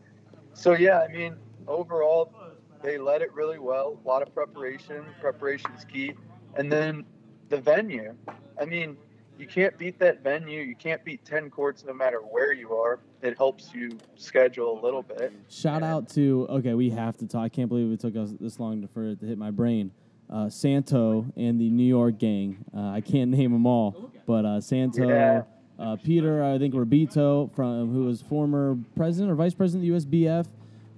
So 0.54 0.74
yeah, 0.74 1.00
I 1.00 1.08
mean, 1.12 1.36
overall, 1.68 2.34
they 2.82 2.98
led 2.98 3.22
it 3.22 3.34
really 3.34 3.60
well. 3.60 4.00
A 4.04 4.08
lot 4.08 4.22
of 4.22 4.34
preparation. 4.34 5.04
Preparation's 5.20 5.84
key, 5.86 6.14
and 6.56 6.72
then 6.72 7.06
the 7.50 7.58
venue. 7.60 8.16
I 8.60 8.66
mean, 8.66 8.96
you 9.42 9.48
can't 9.48 9.76
beat 9.78 9.98
that 10.00 10.24
venue. 10.24 10.62
You 10.62 10.76
can't 10.76 11.04
beat 11.04 11.26
ten 11.26 11.50
courts 11.50 11.84
no 11.86 11.94
matter 11.94 12.20
where 12.20 12.54
you 12.54 12.74
are. 12.74 13.00
It 13.24 13.36
helps 13.38 13.74
you 13.74 13.98
schedule 14.16 14.80
a 14.80 14.82
little 14.86 15.02
bit. 15.02 15.34
Shout 15.50 15.82
out 15.82 16.08
to 16.10 16.46
okay, 16.50 16.76
we 16.76 16.92
have 16.92 17.18
to 17.18 17.28
talk. 17.28 17.42
I 17.44 17.50
can't 17.50 17.68
believe 17.68 17.92
it 17.92 18.00
took 18.00 18.16
us 18.16 18.34
this 18.40 18.60
long 18.60 18.88
for 18.88 19.10
it 19.10 19.20
to 19.20 19.26
hit 19.26 19.38
my 19.40 19.50
brain. 19.52 19.92
Uh, 20.30 20.48
Santo 20.50 21.26
and 21.36 21.60
the 21.60 21.70
New 21.70 21.84
York 21.84 22.18
gang. 22.20 22.64
Uh, 22.76 22.90
I 22.92 23.02
can't 23.02 23.32
name 23.38 23.52
them 23.52 23.66
all, 23.66 24.12
but 24.28 24.46
uh, 24.46 24.62
Santo, 24.62 25.08
Yeah. 25.10 25.42
uh, 25.78 25.98
Peter, 25.98 26.42
I 26.44 26.58
think 26.58 26.74
Rabito, 26.74 27.54
from 27.54 27.92
who 27.92 28.06
was 28.06 28.22
former 28.22 28.78
president 28.96 29.32
or 29.32 29.36
vice 29.36 29.54
president 29.56 29.92
of 29.92 30.06
the 30.10 30.26
USBF. 30.26 30.46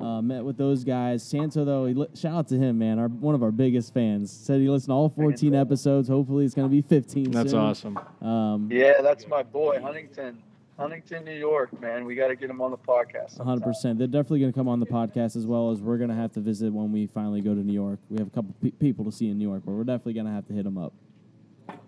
Uh, 0.03 0.21
met 0.21 0.43
with 0.43 0.57
those 0.57 0.83
guys. 0.83 1.23
Santo, 1.23 1.63
though, 1.63 1.85
he 1.85 1.93
li- 1.93 2.09
shout 2.13 2.33
out 2.35 2.47
to 2.49 2.57
him, 2.57 2.77
man. 2.77 2.99
Our 2.99 3.07
one 3.07 3.35
of 3.35 3.41
our 3.41 3.51
biggest 3.51 3.93
fans 3.93 4.29
said 4.31 4.59
he 4.59 4.67
listened 4.69 4.89
to 4.89 4.93
all 4.95 5.07
14 5.07 5.55
episodes. 5.55 6.09
Hopefully, 6.09 6.43
it's 6.43 6.53
going 6.53 6.67
to 6.67 6.71
be 6.71 6.81
15. 6.81 7.31
That's 7.31 7.51
soon. 7.51 7.59
awesome. 7.59 7.99
Um, 8.21 8.69
Yeah, 8.69 9.01
that's 9.01 9.27
my 9.27 9.43
boy, 9.43 9.79
Huntington. 9.81 10.43
Huntington, 10.77 11.23
New 11.23 11.37
York, 11.37 11.79
man. 11.79 12.03
We 12.03 12.15
got 12.15 12.27
to 12.27 12.35
get 12.35 12.49
him 12.49 12.59
on 12.59 12.71
the 12.71 12.77
podcast. 12.77 13.37
100%. 13.37 13.97
They're 13.97 14.07
definitely 14.07 14.39
going 14.41 14.51
to 14.51 14.57
come 14.59 14.67
on 14.67 14.81
the 14.81 14.85
podcast 14.87 15.37
as 15.37 15.45
well 15.45 15.71
as 15.71 15.79
we're 15.79 15.97
going 15.97 16.09
to 16.09 16.15
have 16.15 16.33
to 16.33 16.41
visit 16.41 16.73
when 16.73 16.91
we 16.91 17.07
finally 17.07 17.39
go 17.41 17.53
to 17.53 17.61
New 17.61 17.71
York. 17.73 17.99
We 18.09 18.17
have 18.17 18.27
a 18.27 18.31
couple 18.31 18.53
pe- 18.61 18.71
people 18.71 19.05
to 19.05 19.11
see 19.11 19.29
in 19.29 19.37
New 19.37 19.47
York, 19.47 19.61
but 19.65 19.71
we're 19.71 19.83
definitely 19.85 20.13
going 20.13 20.25
to 20.25 20.31
have 20.33 20.47
to 20.47 20.53
hit 20.53 20.63
them 20.65 20.77
up. 20.77 20.91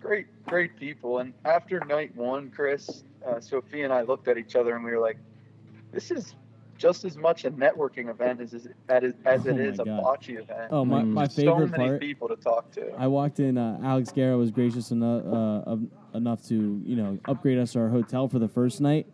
great, 0.00 0.26
great 0.46 0.74
people. 0.78 1.18
And 1.18 1.34
after 1.44 1.80
night 1.80 2.16
one, 2.16 2.50
Chris, 2.50 3.02
uh, 3.26 3.40
Sophia 3.40 3.84
and 3.84 3.92
I 3.92 4.02
looked 4.02 4.28
at 4.28 4.38
each 4.38 4.54
other 4.56 4.74
and 4.76 4.84
we 4.84 4.92
were 4.92 5.00
like, 5.00 5.18
"This 5.92 6.10
is 6.12 6.34
just 6.78 7.04
as 7.04 7.16
much 7.16 7.44
a 7.44 7.50
networking 7.50 8.08
event 8.10 8.40
as 8.40 8.54
as, 8.54 8.66
as 8.88 9.46
Oh 9.46 9.50
it 9.50 9.60
is 9.60 9.78
a 9.80 9.84
God. 9.84 10.02
bocce 10.02 10.30
event." 10.30 10.68
Oh, 10.70 10.84
my, 10.84 11.02
Mm. 11.02 11.08
my 11.12 11.26
so 11.28 11.42
favorite 11.42 11.70
many 11.72 11.88
part. 11.88 12.00
people 12.00 12.28
to 12.28 12.36
talk 12.36 12.70
to. 12.72 12.92
I 12.98 13.06
walked 13.06 13.40
in. 13.40 13.58
Uh, 13.58 13.78
Alex 13.82 14.10
Guerra 14.12 14.36
was 14.36 14.50
gracious 14.50 14.90
enough, 14.90 15.24
uh, 15.24 15.70
of- 15.70 15.86
enough 16.14 16.42
to 16.48 16.80
you 16.84 16.96
know 16.96 17.18
upgrade 17.26 17.58
us 17.58 17.72
to 17.72 17.80
our 17.80 17.88
hotel 17.88 18.28
for 18.28 18.38
the 18.38 18.48
first 18.48 18.80
night. 18.80 19.06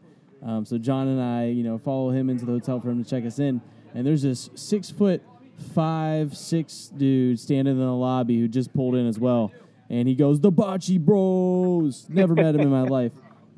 Um, 0.43 0.65
so 0.65 0.77
John 0.79 1.07
and 1.09 1.21
I, 1.21 1.47
you 1.47 1.63
know, 1.63 1.79
follow 1.79 2.11
him 2.11 2.29
into 2.29 2.45
the 2.45 2.53
hotel 2.53 2.81
for 2.81 2.91
him 2.91 3.03
to 3.03 3.09
check 3.09 3.25
us 3.25 3.39
in. 3.39 3.61
And 3.95 4.05
there's 4.07 4.23
this 4.23 4.51
six 4.55 4.91
foot 4.91 5.23
five, 5.75 6.37
six 6.37 6.89
dude 6.97 7.39
standing 7.39 7.75
in 7.75 7.81
the 7.81 7.93
lobby 7.93 8.41
who 8.41 8.49
just 8.49 8.73
pulled 8.75 8.95
in 8.97 9.07
as 9.07 9.19
well. 9.19 9.53
And 9.91 10.09
he 10.09 10.15
goes, 10.15 10.41
"The 10.41 10.51
Bocce 10.51 10.99
Bros." 10.99 12.07
Never 12.09 12.35
met 12.35 12.55
him 12.55 12.63
in 12.63 12.71
my 12.71 12.83
life. 12.99 13.13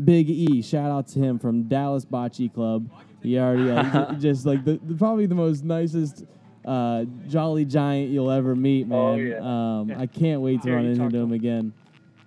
Big 0.05 0.29
E, 0.29 0.61
shout 0.61 0.91
out 0.91 1.07
to 1.09 1.21
him 1.21 1.39
from 1.39 1.63
Dallas 1.69 2.05
Bocce 2.05 2.53
Club. 2.53 2.89
He 3.25 3.39
already 3.39 3.71
uh, 3.71 4.13
he- 4.15 4.21
just 4.21 4.47
like 4.47 4.65
the, 4.65 4.79
the 4.83 4.95
probably 4.95 5.27
the 5.27 5.35
most 5.35 5.65
nicest 5.65 6.25
uh, 6.65 7.05
jolly 7.29 7.65
giant 7.65 8.11
you'll 8.11 8.31
ever 8.31 8.55
meet, 8.55 8.87
man. 8.87 8.99
Oh, 8.99 9.15
yeah. 9.17 9.39
Um, 9.39 10.01
I 10.01 10.07
can't 10.07 10.41
wait 10.41 10.63
to 10.63 10.69
Yeah, 10.69 10.77
run 10.77 10.87
into 10.87 11.01
talked 11.01 11.13
to 11.13 11.19
him 11.19 11.33
again. 11.33 11.73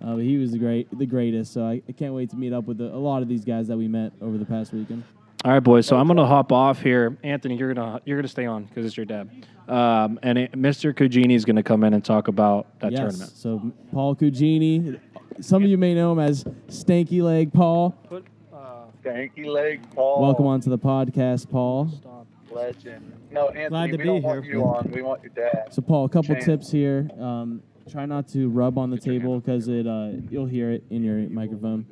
Uh, 0.00 0.14
but 0.14 0.24
he 0.24 0.36
was 0.36 0.52
the 0.52 0.58
great, 0.58 0.86
the 0.96 1.06
greatest. 1.06 1.52
So 1.52 1.64
I, 1.64 1.82
I 1.88 1.92
can't 1.92 2.14
wait 2.14 2.30
to 2.30 2.36
meet 2.36 2.52
up 2.52 2.66
with 2.66 2.78
the, 2.78 2.84
a 2.84 2.96
lot 2.96 3.22
of 3.22 3.28
these 3.28 3.44
guys 3.44 3.66
that 3.68 3.76
we 3.76 3.88
met 3.88 4.12
over 4.20 4.38
the 4.38 4.44
past 4.44 4.72
weekend. 4.72 5.02
All 5.44 5.52
right, 5.52 5.60
boys. 5.60 5.86
So 5.86 5.96
I'm 5.96 6.08
gonna 6.08 6.26
hop 6.26 6.50
off 6.50 6.82
here. 6.82 7.16
Anthony, 7.22 7.56
you're 7.56 7.72
gonna 7.72 8.00
you're 8.04 8.18
gonna 8.18 8.26
stay 8.26 8.46
on 8.46 8.64
because 8.64 8.84
it's 8.84 8.96
your 8.96 9.06
dad. 9.06 9.30
Um, 9.68 10.18
and 10.22 10.36
it, 10.36 10.52
Mr. 10.52 10.92
Cugini 10.92 11.36
is 11.36 11.44
gonna 11.44 11.62
come 11.62 11.84
in 11.84 11.94
and 11.94 12.04
talk 12.04 12.26
about 12.26 12.80
that 12.80 12.90
yes. 12.90 13.00
tournament. 13.00 13.30
So 13.36 13.72
Paul 13.92 14.16
Cugini, 14.16 14.98
some 15.40 15.62
of 15.62 15.70
you 15.70 15.78
may 15.78 15.94
know 15.94 16.10
him 16.10 16.18
as 16.18 16.42
Stanky 16.66 17.22
Leg 17.22 17.52
Paul. 17.52 17.94
Stanky 19.02 19.46
leg 19.46 19.80
Paul. 19.94 20.22
Welcome 20.22 20.46
onto 20.46 20.70
the 20.70 20.78
podcast, 20.78 21.50
Paul. 21.50 21.90
legend. 22.50 23.12
No, 23.30 23.48
Anthony, 23.48 23.68
Glad 23.68 23.86
to 23.86 23.92
we 23.92 23.96
be 23.98 24.04
don't 24.04 24.22
want 24.22 24.44
you 24.46 24.62
on. 24.64 24.90
We 24.90 25.02
want 25.02 25.22
your 25.22 25.32
dad. 25.32 25.68
So 25.72 25.82
Paul, 25.82 26.06
a 26.06 26.08
couple 26.08 26.34
Champ. 26.34 26.46
tips 26.46 26.70
here. 26.70 27.08
Um, 27.20 27.62
try 27.90 28.06
not 28.06 28.28
to 28.28 28.48
rub 28.48 28.78
on 28.78 28.90
the 28.90 28.98
table 28.98 29.38
because 29.40 29.68
it 29.68 29.86
uh, 29.86 30.10
you'll 30.30 30.46
hear 30.46 30.70
it 30.72 30.84
in 30.90 31.02
your 31.02 31.16
microphone. 31.28 31.86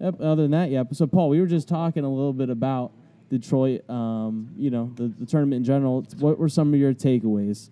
Yep. 0.00 0.20
Other 0.20 0.42
than 0.42 0.50
that, 0.52 0.70
yeah. 0.70 0.84
So 0.92 1.06
Paul, 1.06 1.28
we 1.28 1.40
were 1.40 1.46
just 1.46 1.68
talking 1.68 2.04
a 2.04 2.08
little 2.08 2.32
bit 2.32 2.50
about 2.50 2.92
Detroit. 3.30 3.88
Um, 3.90 4.50
you 4.56 4.70
know, 4.70 4.92
the, 4.96 5.08
the 5.18 5.26
tournament 5.26 5.58
in 5.58 5.64
general. 5.64 6.06
What 6.18 6.38
were 6.38 6.48
some 6.48 6.72
of 6.72 6.80
your 6.80 6.94
takeaways? 6.94 7.70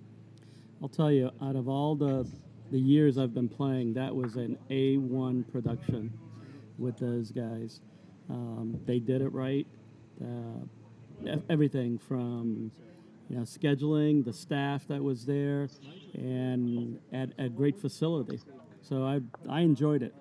I'll 0.82 0.88
tell 0.88 1.10
you, 1.12 1.30
out 1.40 1.56
of 1.56 1.68
all 1.68 1.94
the 1.94 2.26
the 2.70 2.78
years 2.78 3.18
I've 3.18 3.34
been 3.34 3.48
playing, 3.48 3.94
that 3.94 4.14
was 4.14 4.36
an 4.36 4.58
A1 4.70 5.50
production 5.52 6.12
with 6.78 6.98
those 6.98 7.30
guys. 7.30 7.80
Um, 8.30 8.78
they 8.86 8.98
did 8.98 9.22
it 9.22 9.32
right. 9.32 9.66
Uh, 10.22 11.36
everything 11.50 11.98
from 11.98 12.70
you 13.28 13.36
know 13.36 13.42
scheduling, 13.42 14.24
the 14.24 14.32
staff 14.32 14.86
that 14.88 15.02
was 15.02 15.24
there, 15.26 15.68
and 16.14 16.98
at 17.12 17.30
a 17.38 17.48
great 17.48 17.78
facility. 17.78 18.40
So 18.82 19.04
I 19.04 19.20
I 19.48 19.60
enjoyed 19.60 20.02
it, 20.02 20.14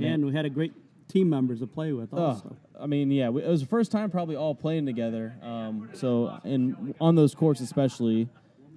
and 0.00 0.24
we 0.24 0.32
had 0.32 0.44
a 0.44 0.50
great 0.50 0.72
team 1.08 1.28
members 1.28 1.60
to 1.60 1.66
play 1.66 1.92
with 1.92 2.12
also. 2.12 2.56
Oh, 2.76 2.82
I 2.82 2.86
mean, 2.86 3.10
yeah, 3.10 3.28
we- 3.28 3.42
it 3.42 3.48
was 3.48 3.60
the 3.60 3.66
first 3.66 3.92
time 3.92 4.10
probably 4.10 4.36
all 4.36 4.54
playing 4.54 4.86
together. 4.86 5.34
Um, 5.42 5.90
so, 5.92 6.38
and 6.44 6.94
on 7.00 7.14
those 7.14 7.34
courts 7.34 7.60
especially, 7.60 8.28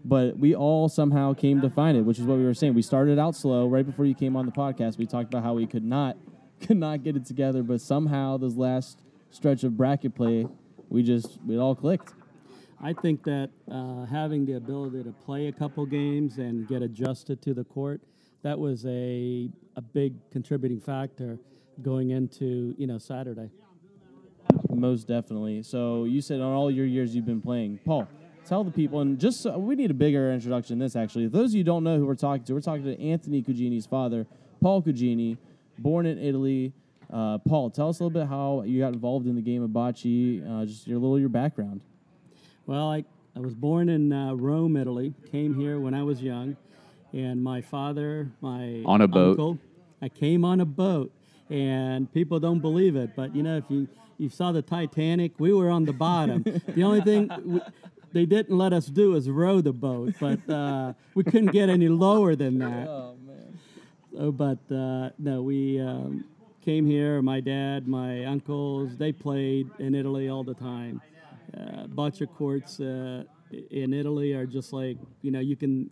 but 0.05 0.37
we 0.37 0.53
all 0.53 0.89
somehow 0.89 1.33
came 1.33 1.61
to 1.61 1.69
find 1.69 1.97
it, 1.97 2.01
which 2.01 2.19
is 2.19 2.25
what 2.25 2.37
we 2.37 2.43
were 2.43 2.53
saying. 2.53 2.73
We 2.73 2.81
started 2.81 3.17
out 3.17 3.35
slow. 3.35 3.67
Right 3.67 3.85
before 3.85 4.05
you 4.05 4.13
came 4.13 4.35
on 4.35 4.45
the 4.45 4.51
podcast, 4.51 4.97
we 4.97 5.05
talked 5.05 5.33
about 5.33 5.43
how 5.43 5.53
we 5.53 5.65
could 5.67 5.83
not, 5.85 6.17
could 6.67 6.77
not 6.77 7.03
get 7.03 7.15
it 7.15 7.25
together, 7.25 7.63
but 7.63 7.81
somehow 7.81 8.37
this 8.37 8.55
last 8.55 9.01
stretch 9.31 9.63
of 9.63 9.77
bracket 9.77 10.15
play, 10.15 10.47
we 10.89 11.03
just 11.03 11.39
it 11.49 11.57
all 11.57 11.75
clicked. 11.75 12.13
I 12.81 12.93
think 12.93 13.23
that 13.23 13.49
uh, 13.71 14.05
having 14.05 14.45
the 14.45 14.53
ability 14.53 15.03
to 15.03 15.11
play 15.25 15.47
a 15.47 15.51
couple 15.51 15.85
games 15.85 16.37
and 16.37 16.67
get 16.67 16.83
adjusted 16.83 17.41
to 17.41 17.53
the 17.53 17.63
court, 17.63 18.01
that 18.43 18.59
was 18.59 18.85
a, 18.85 19.49
a 19.75 19.81
big 19.81 20.13
contributing 20.31 20.79
factor 20.79 21.39
going 21.81 22.11
into 22.11 22.75
you 22.77 22.87
know 22.87 22.97
Saturday. 22.97 23.49
Most 24.69 25.07
definitely. 25.07 25.63
So 25.63 26.05
you 26.05 26.21
said 26.21 26.39
on 26.39 26.53
all 26.53 26.69
your 26.69 26.85
years 26.85 27.15
you've 27.15 27.25
been 27.25 27.41
playing, 27.41 27.79
Paul. 27.85 28.07
Tell 28.45 28.63
the 28.63 28.71
people, 28.71 29.01
and 29.01 29.19
just 29.19 29.41
so, 29.41 29.57
we 29.57 29.75
need 29.75 29.91
a 29.91 29.93
bigger 29.93 30.31
introduction 30.31 30.79
than 30.79 30.85
this. 30.85 30.95
Actually, 30.95 31.27
those 31.27 31.49
of 31.49 31.55
you 31.55 31.59
who 31.59 31.63
don't 31.65 31.83
know 31.83 31.97
who 31.97 32.05
we're 32.05 32.15
talking 32.15 32.45
to, 32.45 32.53
we're 32.53 32.61
talking 32.61 32.85
to 32.85 32.97
Anthony 33.01 33.43
Cugini's 33.43 33.85
father, 33.85 34.25
Paul 34.61 34.81
Cugini, 34.81 35.37
born 35.77 36.05
in 36.05 36.17
Italy. 36.17 36.73
Uh, 37.11 37.37
Paul, 37.37 37.69
tell 37.69 37.89
us 37.89 37.99
a 37.99 38.03
little 38.03 38.19
bit 38.19 38.27
how 38.27 38.63
you 38.63 38.79
got 38.79 38.93
involved 38.93 39.27
in 39.27 39.35
the 39.35 39.41
game 39.41 39.63
of 39.63 39.69
bocce. 39.69 40.43
Uh, 40.43 40.65
just 40.65 40.87
your 40.87 40.99
little 40.99 41.19
your 41.19 41.29
background. 41.29 41.81
Well, 42.65 42.89
I, 42.91 43.05
I 43.35 43.39
was 43.39 43.53
born 43.53 43.87
in 43.87 44.11
uh, 44.11 44.33
Rome, 44.33 44.75
Italy. 44.75 45.13
Came 45.31 45.55
here 45.55 45.79
when 45.79 45.93
I 45.93 46.03
was 46.03 46.21
young, 46.21 46.57
and 47.13 47.41
my 47.41 47.61
father, 47.61 48.29
my 48.41 48.81
On 48.85 49.01
a 49.01 49.07
boat. 49.07 49.31
uncle, 49.31 49.59
I 50.01 50.09
came 50.09 50.43
on 50.43 50.59
a 50.59 50.65
boat, 50.65 51.11
and 51.49 52.11
people 52.13 52.39
don't 52.39 52.59
believe 52.59 52.95
it, 52.97 53.15
but 53.15 53.33
you 53.35 53.43
know 53.43 53.57
if 53.57 53.63
you 53.69 53.87
you 54.17 54.29
saw 54.29 54.51
the 54.51 54.61
Titanic, 54.61 55.33
we 55.39 55.53
were 55.53 55.69
on 55.69 55.85
the 55.85 55.93
bottom. 55.93 56.43
the 56.67 56.83
only 56.83 57.01
thing. 57.01 57.29
We, 57.45 57.61
they 58.13 58.25
didn't 58.25 58.57
let 58.57 58.73
us 58.73 58.87
do 58.87 59.15
is 59.15 59.29
row 59.29 59.61
the 59.61 59.73
boat, 59.73 60.15
but 60.19 60.49
uh, 60.49 60.93
we 61.13 61.23
couldn't 61.23 61.51
get 61.51 61.69
any 61.69 61.87
lower 61.87 62.35
than 62.35 62.57
that. 62.59 62.87
Oh 62.87 63.15
man. 63.23 63.26
Oh, 64.19 64.31
but 64.31 64.59
uh, 64.71 65.11
no, 65.19 65.43
we 65.43 65.79
um, 65.79 66.25
came 66.65 66.87
here. 66.87 67.21
My 67.21 67.39
dad, 67.39 67.87
my 67.87 68.25
uncles, 68.25 68.97
they 68.97 69.11
played 69.11 69.69
in 69.79 69.93
Italy 69.93 70.27
all 70.27 70.43
the 70.43 70.55
time. 70.55 71.01
Uh, 71.55 71.85
bocce 71.87 72.27
courts 72.35 72.79
uh, 72.79 73.23
in 73.71 73.93
Italy 73.93 74.33
are 74.33 74.45
just 74.45 74.73
like 74.73 74.97
you 75.21 75.31
know 75.31 75.39
you 75.39 75.55
can 75.55 75.89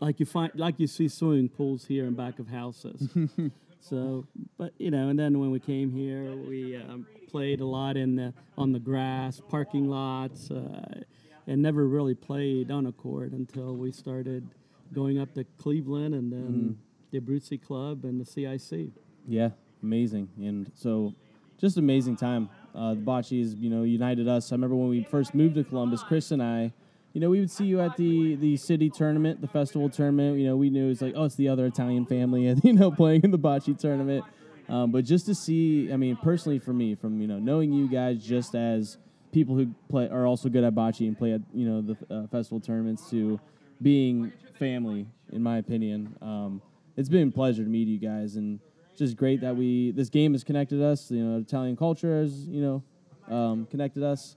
like 0.00 0.20
you 0.20 0.26
find 0.26 0.52
like 0.54 0.78
you 0.78 0.86
see 0.86 1.08
swimming 1.08 1.48
pools 1.48 1.86
here 1.86 2.04
in 2.04 2.14
back 2.14 2.38
of 2.38 2.48
houses. 2.48 3.08
so, 3.80 4.26
but 4.58 4.72
you 4.78 4.90
know, 4.90 5.08
and 5.08 5.18
then 5.18 5.40
when 5.40 5.50
we 5.50 5.58
came 5.58 5.90
here, 5.90 6.36
we 6.36 6.76
um, 6.76 7.06
played 7.28 7.60
a 7.60 7.66
lot 7.66 7.96
in 7.96 8.14
the 8.14 8.34
on 8.58 8.72
the 8.72 8.78
grass, 8.78 9.40
parking 9.48 9.88
lots, 9.88 10.50
uh, 10.50 11.00
and 11.46 11.62
never 11.62 11.88
really 11.88 12.14
played 12.14 12.70
on 12.70 12.86
a 12.86 12.92
court 12.92 13.32
until 13.32 13.74
we 13.74 13.90
started 13.90 14.46
going 14.92 15.18
up 15.18 15.32
to 15.34 15.44
Cleveland 15.58 16.14
and 16.14 16.30
then 16.30 16.78
the 17.14 17.20
Abruzzi 17.20 17.62
Club 17.62 18.04
and 18.04 18.20
the 18.20 18.24
CIC. 18.24 18.90
Yeah, 19.26 19.50
amazing. 19.82 20.28
And 20.38 20.70
so, 20.74 21.14
just 21.58 21.76
amazing 21.76 22.16
time. 22.16 22.50
Uh, 22.74 22.94
the 22.94 23.00
Bocce's, 23.00 23.54
you 23.54 23.70
know, 23.70 23.84
united 23.84 24.26
us. 24.26 24.50
I 24.50 24.56
remember 24.56 24.76
when 24.76 24.88
we 24.88 25.04
first 25.04 25.34
moved 25.34 25.54
to 25.54 25.64
Columbus, 25.64 26.02
Chris 26.02 26.32
and 26.32 26.42
I, 26.42 26.72
you 27.12 27.20
know, 27.20 27.30
we 27.30 27.38
would 27.38 27.50
see 27.50 27.66
you 27.66 27.80
at 27.80 27.96
the 27.96 28.34
the 28.34 28.56
city 28.56 28.90
tournament, 28.90 29.40
the 29.40 29.46
festival 29.46 29.88
tournament. 29.88 30.38
You 30.38 30.48
know, 30.48 30.56
we 30.56 30.68
knew 30.70 30.86
it 30.86 30.88
was 30.88 31.02
like, 31.02 31.14
oh, 31.16 31.24
it's 31.24 31.36
the 31.36 31.48
other 31.48 31.66
Italian 31.66 32.06
family, 32.06 32.48
and 32.48 32.62
you 32.64 32.72
know, 32.72 32.90
playing 32.90 33.22
in 33.22 33.30
the 33.30 33.38
Bocce 33.38 33.78
tournament. 33.78 34.24
Um, 34.68 34.90
but 34.90 35.04
just 35.04 35.26
to 35.26 35.34
see, 35.34 35.92
I 35.92 35.96
mean, 35.96 36.16
personally 36.16 36.58
for 36.58 36.72
me, 36.72 36.96
from 36.96 37.20
you 37.20 37.28
know, 37.28 37.38
knowing 37.38 37.72
you 37.72 37.88
guys 37.88 38.24
just 38.24 38.56
as 38.56 38.98
people 39.30 39.54
who 39.54 39.72
play 39.88 40.08
are 40.08 40.26
also 40.26 40.48
good 40.48 40.64
at 40.64 40.74
bocce 40.74 41.06
and 41.06 41.18
play 41.18 41.32
at 41.32 41.40
you 41.52 41.68
know 41.68 41.80
the 41.80 42.14
uh, 42.14 42.26
festival 42.26 42.58
tournaments 42.58 43.08
to 43.10 43.38
being 43.80 44.32
family, 44.58 45.06
in 45.32 45.42
my 45.42 45.58
opinion. 45.58 46.16
Um, 46.20 46.62
it's 46.96 47.08
been 47.08 47.28
a 47.28 47.30
pleasure 47.30 47.64
to 47.64 47.68
meet 47.68 47.88
you 47.88 47.98
guys, 47.98 48.36
and 48.36 48.60
it's 48.90 48.98
just 48.98 49.16
great 49.16 49.40
that 49.40 49.56
we 49.56 49.90
this 49.92 50.08
game 50.08 50.32
has 50.32 50.44
connected 50.44 50.82
us. 50.82 51.10
You 51.10 51.24
know, 51.24 51.38
Italian 51.38 51.76
culture 51.76 52.20
has 52.20 52.46
you 52.46 52.62
know 52.62 53.34
um, 53.34 53.66
connected 53.70 54.02
us. 54.02 54.36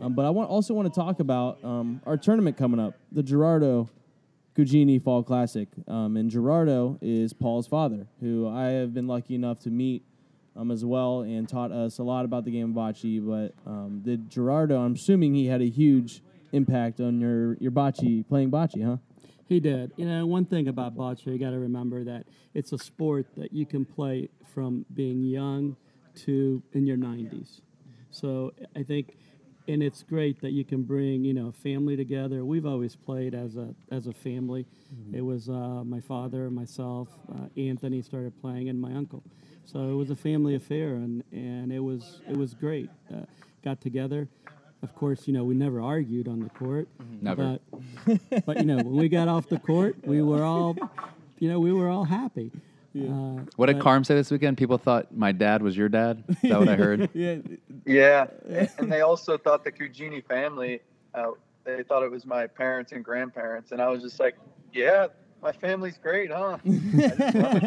Um, 0.00 0.14
but 0.14 0.24
I 0.24 0.30
want 0.30 0.50
also 0.50 0.74
want 0.74 0.92
to 0.92 1.00
talk 1.00 1.20
about 1.20 1.62
um, 1.64 2.00
our 2.04 2.16
tournament 2.16 2.56
coming 2.56 2.80
up, 2.80 2.94
the 3.12 3.22
Gerardo 3.22 3.88
Cugini 4.56 5.02
Fall 5.02 5.22
Classic. 5.22 5.68
Um, 5.86 6.16
and 6.16 6.30
Gerardo 6.30 6.98
is 7.00 7.32
Paul's 7.32 7.66
father, 7.66 8.06
who 8.20 8.48
I 8.48 8.66
have 8.70 8.92
been 8.94 9.06
lucky 9.06 9.34
enough 9.34 9.60
to 9.60 9.70
meet 9.70 10.04
um, 10.56 10.70
as 10.70 10.84
well 10.84 11.20
and 11.20 11.48
taught 11.48 11.72
us 11.72 11.98
a 11.98 12.02
lot 12.02 12.24
about 12.24 12.44
the 12.44 12.50
game 12.50 12.70
of 12.70 12.76
bocce. 12.76 13.24
But 13.24 13.70
um, 13.70 14.00
did 14.04 14.30
Gerardo, 14.30 14.80
I'm 14.80 14.94
assuming 14.94 15.34
he 15.34 15.46
had 15.46 15.60
a 15.60 15.68
huge 15.68 16.22
impact 16.52 17.00
on 17.00 17.20
your, 17.20 17.56
your 17.60 17.72
bocce, 17.72 18.26
playing 18.28 18.50
bocce, 18.50 18.84
huh? 18.84 18.96
He 19.46 19.60
did. 19.60 19.92
You 19.96 20.06
know, 20.06 20.26
one 20.26 20.46
thing 20.46 20.68
about 20.68 20.96
bocce, 20.96 21.26
you 21.26 21.38
got 21.38 21.50
to 21.50 21.58
remember 21.58 22.02
that 22.04 22.24
it's 22.54 22.72
a 22.72 22.78
sport 22.78 23.26
that 23.36 23.52
you 23.52 23.66
can 23.66 23.84
play 23.84 24.28
from 24.54 24.86
being 24.94 25.22
young 25.22 25.76
to 26.24 26.62
in 26.72 26.86
your 26.86 26.96
90s. 26.96 27.60
So 28.10 28.52
I 28.76 28.82
think, 28.82 29.16
and 29.66 29.82
it's 29.82 30.02
great 30.02 30.40
that 30.42 30.52
you 30.52 30.64
can 30.64 30.82
bring 30.82 31.24
you 31.24 31.34
know 31.34 31.48
a 31.48 31.52
family 31.52 31.96
together. 31.96 32.44
We've 32.44 32.66
always 32.66 32.94
played 32.96 33.34
as 33.34 33.56
a 33.56 33.74
as 33.90 34.06
a 34.06 34.12
family. 34.12 34.66
It 35.12 35.22
was 35.22 35.48
uh, 35.48 35.82
my 35.84 36.00
father, 36.00 36.50
myself, 36.50 37.08
uh, 37.32 37.46
Anthony 37.60 38.02
started 38.02 38.40
playing, 38.40 38.68
and 38.68 38.80
my 38.80 38.92
uncle. 38.94 39.22
So 39.64 39.78
it 39.90 39.94
was 39.94 40.10
a 40.10 40.16
family 40.16 40.54
affair, 40.54 40.94
and 40.94 41.24
and 41.32 41.72
it 41.72 41.80
was 41.80 42.20
it 42.28 42.36
was 42.36 42.54
great. 42.54 42.90
Uh, 43.12 43.22
got 43.64 43.80
together. 43.80 44.28
Of 44.84 44.94
course, 44.94 45.26
you 45.26 45.32
know 45.32 45.44
we 45.44 45.54
never 45.54 45.80
argued 45.80 46.28
on 46.28 46.40
the 46.40 46.50
court. 46.50 46.86
Never. 47.22 47.58
But, 48.06 48.44
but 48.46 48.56
you 48.58 48.64
know 48.64 48.76
when 48.76 48.96
we 48.96 49.08
got 49.08 49.28
off 49.28 49.48
the 49.48 49.58
court, 49.58 49.96
we 50.04 50.20
were 50.22 50.42
all, 50.44 50.76
you 51.38 51.48
know, 51.48 51.58
we 51.58 51.72
were 51.72 51.88
all 51.88 52.04
happy. 52.04 52.52
Uh, 52.96 53.40
What 53.56 53.66
did 53.66 53.76
but- 53.78 53.82
Carm 53.82 54.04
say 54.04 54.14
this 54.14 54.30
weekend? 54.30 54.56
People 54.58 54.76
thought 54.78 55.16
my 55.16 55.32
dad 55.32 55.62
was 55.62 55.74
your 55.76 55.88
dad. 55.88 56.22
Is 56.28 56.36
that 56.50 56.58
what 56.60 56.68
I 56.68 56.76
heard? 56.76 57.08
Yeah. 57.14 57.36
Yeah, 57.86 58.26
and 58.78 58.92
they 58.92 59.00
also 59.00 59.36
thought 59.38 59.64
the 59.64 59.72
Cugini 59.72 60.24
family. 60.24 60.80
Uh, 61.14 61.32
they 61.64 61.82
thought 61.82 62.02
it 62.02 62.10
was 62.10 62.24
my 62.26 62.46
parents 62.46 62.92
and 62.92 63.02
grandparents, 63.04 63.72
and 63.72 63.80
I 63.80 63.88
was 63.88 64.02
just 64.02 64.20
like, 64.20 64.36
"Yeah, 64.72 65.08
my 65.44 65.52
family's 65.52 65.98
great, 65.98 66.30
huh?" 66.32 66.58
I 66.66 67.58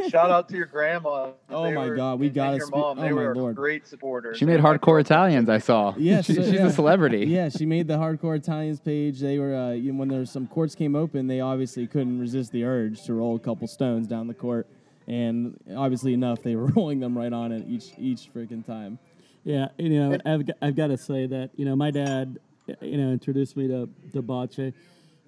just. 0.00 0.10
Shout 0.10 0.30
out 0.30 0.48
to 0.48 0.56
your 0.56 0.66
grandma. 0.66 1.30
Oh 1.50 1.64
They 1.64 1.72
my 1.74 1.88
were- 1.88 1.96
God, 1.96 2.18
we 2.18 2.30
gotta 2.30 2.50
and 2.52 2.58
your 2.58 2.66
speak- 2.66 2.76
mom. 2.76 2.98
oh 2.98 3.02
They 3.02 3.10
my 3.10 3.22
were 3.22 3.34
Lord. 3.34 3.56
great 3.56 3.86
supporters. 3.86 4.38
She 4.38 4.44
made 4.44 4.60
hardcore 4.60 5.00
Italians. 5.00 5.48
I 5.48 5.58
saw. 5.58 5.94
Yes, 5.98 6.24
She- 6.26 6.34
she's 6.34 6.50
yeah. 6.52 6.66
a 6.66 6.70
celebrity. 6.70 7.26
Yeah, 7.26 7.48
she 7.50 7.66
made 7.66 7.86
the 7.88 7.96
hardcore 7.98 8.36
Italians 8.36 8.80
page. 8.80 9.20
They 9.20 9.38
were 9.38 9.54
uh, 9.54 9.72
you 9.72 9.92
know, 9.92 9.98
when 9.98 10.08
there 10.08 10.20
was 10.20 10.30
some 10.30 10.46
courts 10.46 10.74
came 10.74 10.96
open, 10.96 11.26
they 11.26 11.40
obviously 11.40 11.86
couldn't 11.86 12.18
resist 12.20 12.52
the 12.52 12.64
urge 12.64 13.02
to 13.04 13.14
roll 13.14 13.36
a 13.36 13.40
couple 13.40 13.66
stones 13.68 14.06
down 14.06 14.26
the 14.26 14.34
court, 14.34 14.66
and 15.06 15.58
obviously 15.76 16.14
enough, 16.14 16.42
they 16.42 16.56
were 16.60 16.66
rolling 16.66 17.00
them 17.00 17.16
right 17.16 17.32
on 17.32 17.52
it 17.52 17.64
each 17.68 17.92
each 17.98 18.32
freaking 18.34 18.64
time. 18.64 18.98
Yeah, 19.44 19.68
you 19.78 19.90
know, 19.90 20.18
I've, 20.26 20.46
got- 20.46 20.56
I've 20.60 20.76
got 20.76 20.86
to 20.88 20.96
say 20.98 21.26
that 21.26 21.50
you 21.56 21.64
know 21.64 21.76
my 21.76 21.90
dad, 21.90 22.38
you 22.80 22.96
know, 22.98 23.10
introduced 23.12 23.56
me 23.56 23.66
to 23.68 23.88
to 24.12 24.22
bocce, 24.22 24.72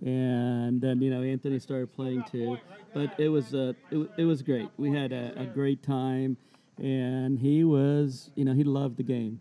and 0.02 0.80
then 0.80 1.00
you 1.00 1.10
know 1.10 1.22
Anthony 1.22 1.58
started 1.58 1.92
playing 1.92 2.24
too. 2.30 2.58
But 2.94 3.18
it 3.18 3.28
was 3.28 3.54
uh, 3.54 3.74
it, 3.90 4.10
it 4.18 4.24
was 4.24 4.42
great. 4.42 4.68
We 4.76 4.92
had 4.92 5.12
a, 5.12 5.32
a 5.36 5.46
great 5.46 5.82
time, 5.82 6.36
and 6.78 7.38
he 7.38 7.64
was 7.64 8.30
you 8.34 8.44
know 8.44 8.54
he 8.54 8.64
loved 8.64 8.96
the 8.96 9.02
game, 9.02 9.40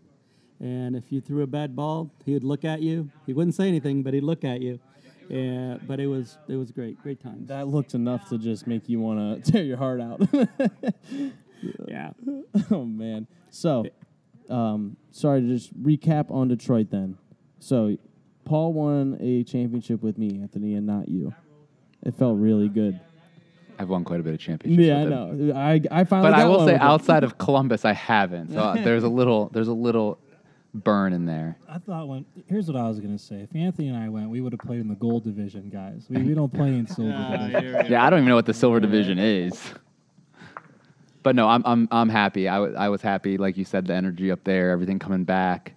and 0.60 0.94
if 0.94 1.10
you 1.10 1.20
threw 1.20 1.42
a 1.42 1.46
bad 1.46 1.74
ball, 1.74 2.10
he 2.24 2.34
would 2.34 2.44
look 2.44 2.64
at 2.64 2.82
you. 2.82 3.10
He 3.26 3.32
wouldn't 3.32 3.54
say 3.54 3.68
anything, 3.68 4.02
but 4.02 4.14
he'd 4.14 4.22
look 4.22 4.44
at 4.44 4.60
you. 4.60 4.78
Yeah, 5.28 5.78
but 5.86 6.00
it 6.00 6.08
was 6.08 6.38
it 6.48 6.56
was 6.56 6.72
great, 6.72 7.00
great 7.02 7.20
times. 7.20 7.48
That 7.48 7.68
looked 7.68 7.94
enough 7.94 8.28
to 8.30 8.38
just 8.38 8.66
make 8.66 8.88
you 8.88 9.00
want 9.00 9.44
to 9.44 9.52
tear 9.52 9.62
your 9.62 9.76
heart 9.76 10.00
out. 10.00 10.20
yeah. 11.86 12.10
oh 12.70 12.84
man. 12.84 13.28
So, 13.50 13.86
um, 14.48 14.96
sorry 15.12 15.42
to 15.42 15.46
just 15.46 15.80
recap 15.80 16.30
on 16.30 16.48
Detroit 16.48 16.90
then. 16.90 17.16
So, 17.60 17.96
Paul 18.50 18.72
won 18.72 19.16
a 19.20 19.44
championship 19.44 20.02
with 20.02 20.18
me, 20.18 20.40
Anthony, 20.42 20.74
and 20.74 20.84
not 20.84 21.08
you. 21.08 21.32
It 22.02 22.16
felt 22.16 22.36
really 22.36 22.68
good. 22.68 22.98
I've 23.78 23.88
won 23.88 24.02
quite 24.02 24.18
a 24.18 24.24
bit 24.24 24.34
of 24.34 24.40
championships. 24.40 24.84
Yeah, 24.84 24.96
I 24.96 25.04
with 25.04 25.12
him. 25.12 25.48
know. 25.50 25.54
I 25.56 25.80
I 25.88 26.02
finally. 26.02 26.32
But 26.32 26.40
I 26.40 26.44
will 26.46 26.56
one 26.58 26.66
say, 26.66 26.72
with 26.72 26.82
him. 26.82 26.88
outside 26.88 27.22
of 27.22 27.38
Columbus, 27.38 27.84
I 27.84 27.92
haven't. 27.92 28.50
So 28.50 28.58
uh, 28.58 28.74
there's 28.82 29.04
a 29.04 29.08
little, 29.08 29.50
there's 29.50 29.68
a 29.68 29.72
little 29.72 30.18
burn 30.74 31.12
in 31.12 31.26
there. 31.26 31.58
I 31.68 31.78
thought 31.78 32.08
when 32.08 32.24
here's 32.48 32.66
what 32.66 32.74
I 32.74 32.88
was 32.88 32.98
gonna 32.98 33.20
say. 33.20 33.36
If 33.36 33.54
Anthony 33.54 33.86
and 33.86 33.96
I 33.96 34.08
went, 34.08 34.28
we 34.30 34.40
would 34.40 34.52
have 34.52 34.60
played 34.60 34.80
in 34.80 34.88
the 34.88 34.96
gold 34.96 35.22
division, 35.22 35.70
guys. 35.70 36.06
We, 36.10 36.20
we 36.20 36.34
don't 36.34 36.52
play 36.52 36.70
in 36.70 36.86
silver 36.88 37.12
division. 37.52 37.86
Yeah, 37.88 38.04
I 38.04 38.10
don't 38.10 38.18
even 38.18 38.28
know 38.30 38.34
what 38.34 38.46
the 38.46 38.54
silver 38.54 38.80
division 38.80 39.20
is. 39.20 39.62
But 41.22 41.36
no, 41.36 41.48
I'm 41.48 41.62
I'm 41.64 41.86
I'm 41.92 42.08
happy. 42.08 42.48
I 42.48 42.56
I 42.64 42.88
was 42.88 43.00
happy, 43.00 43.38
like 43.38 43.56
you 43.56 43.64
said, 43.64 43.86
the 43.86 43.94
energy 43.94 44.32
up 44.32 44.42
there, 44.42 44.72
everything 44.72 44.98
coming 44.98 45.22
back. 45.22 45.76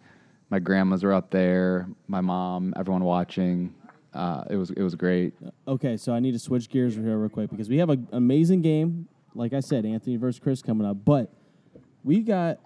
My 0.54 0.60
grandmas 0.60 1.04
were 1.04 1.14
up 1.14 1.32
there, 1.32 1.88
my 2.08 2.22
mom, 2.22 2.76
everyone 2.78 3.04
watching. 3.04 3.74
Uh, 4.14 4.44
it 4.52 4.56
was 4.56 4.70
it 4.70 4.84
was 4.84 4.94
great. 4.94 5.34
Okay, 5.68 5.98
so 5.98 6.14
I 6.14 6.20
need 6.20 6.34
to 6.34 6.38
switch 6.38 6.70
gears 6.70 6.94
here 6.94 7.18
real 7.18 7.28
quick 7.28 7.50
because 7.50 7.70
we 7.70 7.80
have 7.80 7.90
an 7.90 8.08
amazing 8.12 8.62
game. 8.62 9.08
Like 9.34 9.54
I 9.54 9.62
said, 9.62 9.84
Anthony 9.84 10.16
versus 10.16 10.40
Chris 10.40 10.62
coming 10.62 10.86
up, 10.86 10.98
but 11.04 11.34
we 12.04 12.20
got 12.20 12.60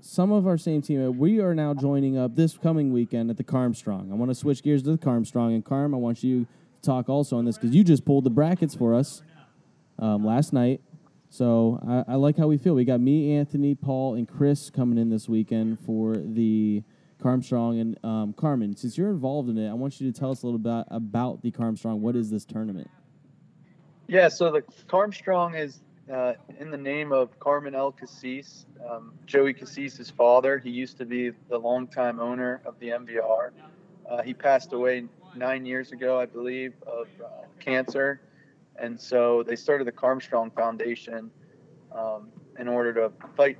some 0.00 0.32
of 0.32 0.46
our 0.46 0.56
same 0.56 0.80
team. 0.80 1.18
We 1.18 1.40
are 1.40 1.54
now 1.54 1.74
joining 1.74 2.16
up 2.16 2.36
this 2.36 2.56
coming 2.56 2.90
weekend 2.90 3.28
at 3.28 3.36
the 3.36 3.44
Carmstrong. 3.44 4.10
I 4.10 4.14
want 4.14 4.30
to 4.30 4.34
switch 4.34 4.62
gears 4.62 4.82
to 4.84 4.92
the 4.92 4.96
Carmstrong, 4.96 5.52
and 5.54 5.62
Carm, 5.62 5.94
I 5.94 5.98
want 5.98 6.24
you 6.24 6.44
to 6.44 6.46
talk 6.80 7.10
also 7.10 7.36
on 7.36 7.44
this 7.44 7.58
because 7.58 7.74
you 7.76 7.84
just 7.84 8.06
pulled 8.06 8.24
the 8.24 8.30
brackets 8.30 8.74
for 8.74 8.94
us 8.94 9.20
um, 9.98 10.24
last 10.24 10.54
night. 10.54 10.80
So 11.28 11.80
I, 11.86 12.12
I 12.12 12.14
like 12.14 12.38
how 12.38 12.46
we 12.46 12.56
feel. 12.56 12.72
We 12.72 12.86
got 12.86 12.98
me, 12.98 13.34
Anthony, 13.34 13.74
Paul, 13.74 14.14
and 14.14 14.26
Chris 14.26 14.70
coming 14.70 14.96
in 14.96 15.10
this 15.10 15.28
weekend 15.28 15.80
for 15.80 16.16
the 16.16 16.82
Carmstrong 17.20 17.80
and 17.80 18.04
um, 18.04 18.32
Carmen. 18.32 18.76
Since 18.76 18.96
you're 18.96 19.10
involved 19.10 19.48
in 19.48 19.58
it, 19.58 19.68
I 19.68 19.74
want 19.74 20.00
you 20.00 20.10
to 20.10 20.18
tell 20.18 20.30
us 20.30 20.42
a 20.42 20.46
little 20.46 20.58
bit 20.58 20.86
about 20.88 21.42
the 21.42 21.50
Carmstrong. 21.50 22.00
What 22.00 22.16
is 22.16 22.30
this 22.30 22.44
tournament? 22.44 22.90
Yeah, 24.08 24.28
so 24.28 24.50
the 24.50 24.62
Carmstrong 24.88 25.54
is 25.54 25.80
uh, 26.12 26.32
in 26.58 26.70
the 26.70 26.78
name 26.78 27.12
of 27.12 27.38
Carmen 27.38 27.74
El 27.74 27.92
Cassis, 27.92 28.66
um, 28.88 29.12
Joey 29.26 29.54
Cassis's 29.54 30.10
father. 30.10 30.58
He 30.58 30.70
used 30.70 30.98
to 30.98 31.04
be 31.04 31.30
the 31.48 31.58
longtime 31.58 32.18
owner 32.18 32.60
of 32.64 32.78
the 32.80 32.88
MVR. 32.88 33.50
Uh, 34.10 34.22
he 34.22 34.34
passed 34.34 34.72
away 34.72 35.04
nine 35.36 35.64
years 35.64 35.92
ago, 35.92 36.18
I 36.18 36.26
believe, 36.26 36.74
of 36.86 37.06
uh, 37.24 37.28
cancer. 37.60 38.20
And 38.76 39.00
so 39.00 39.44
they 39.44 39.54
started 39.54 39.86
the 39.86 39.92
Carmstrong 39.92 40.50
Foundation 40.54 41.30
um, 41.92 42.30
in 42.58 42.66
order 42.66 42.92
to 42.94 43.12
fight 43.36 43.58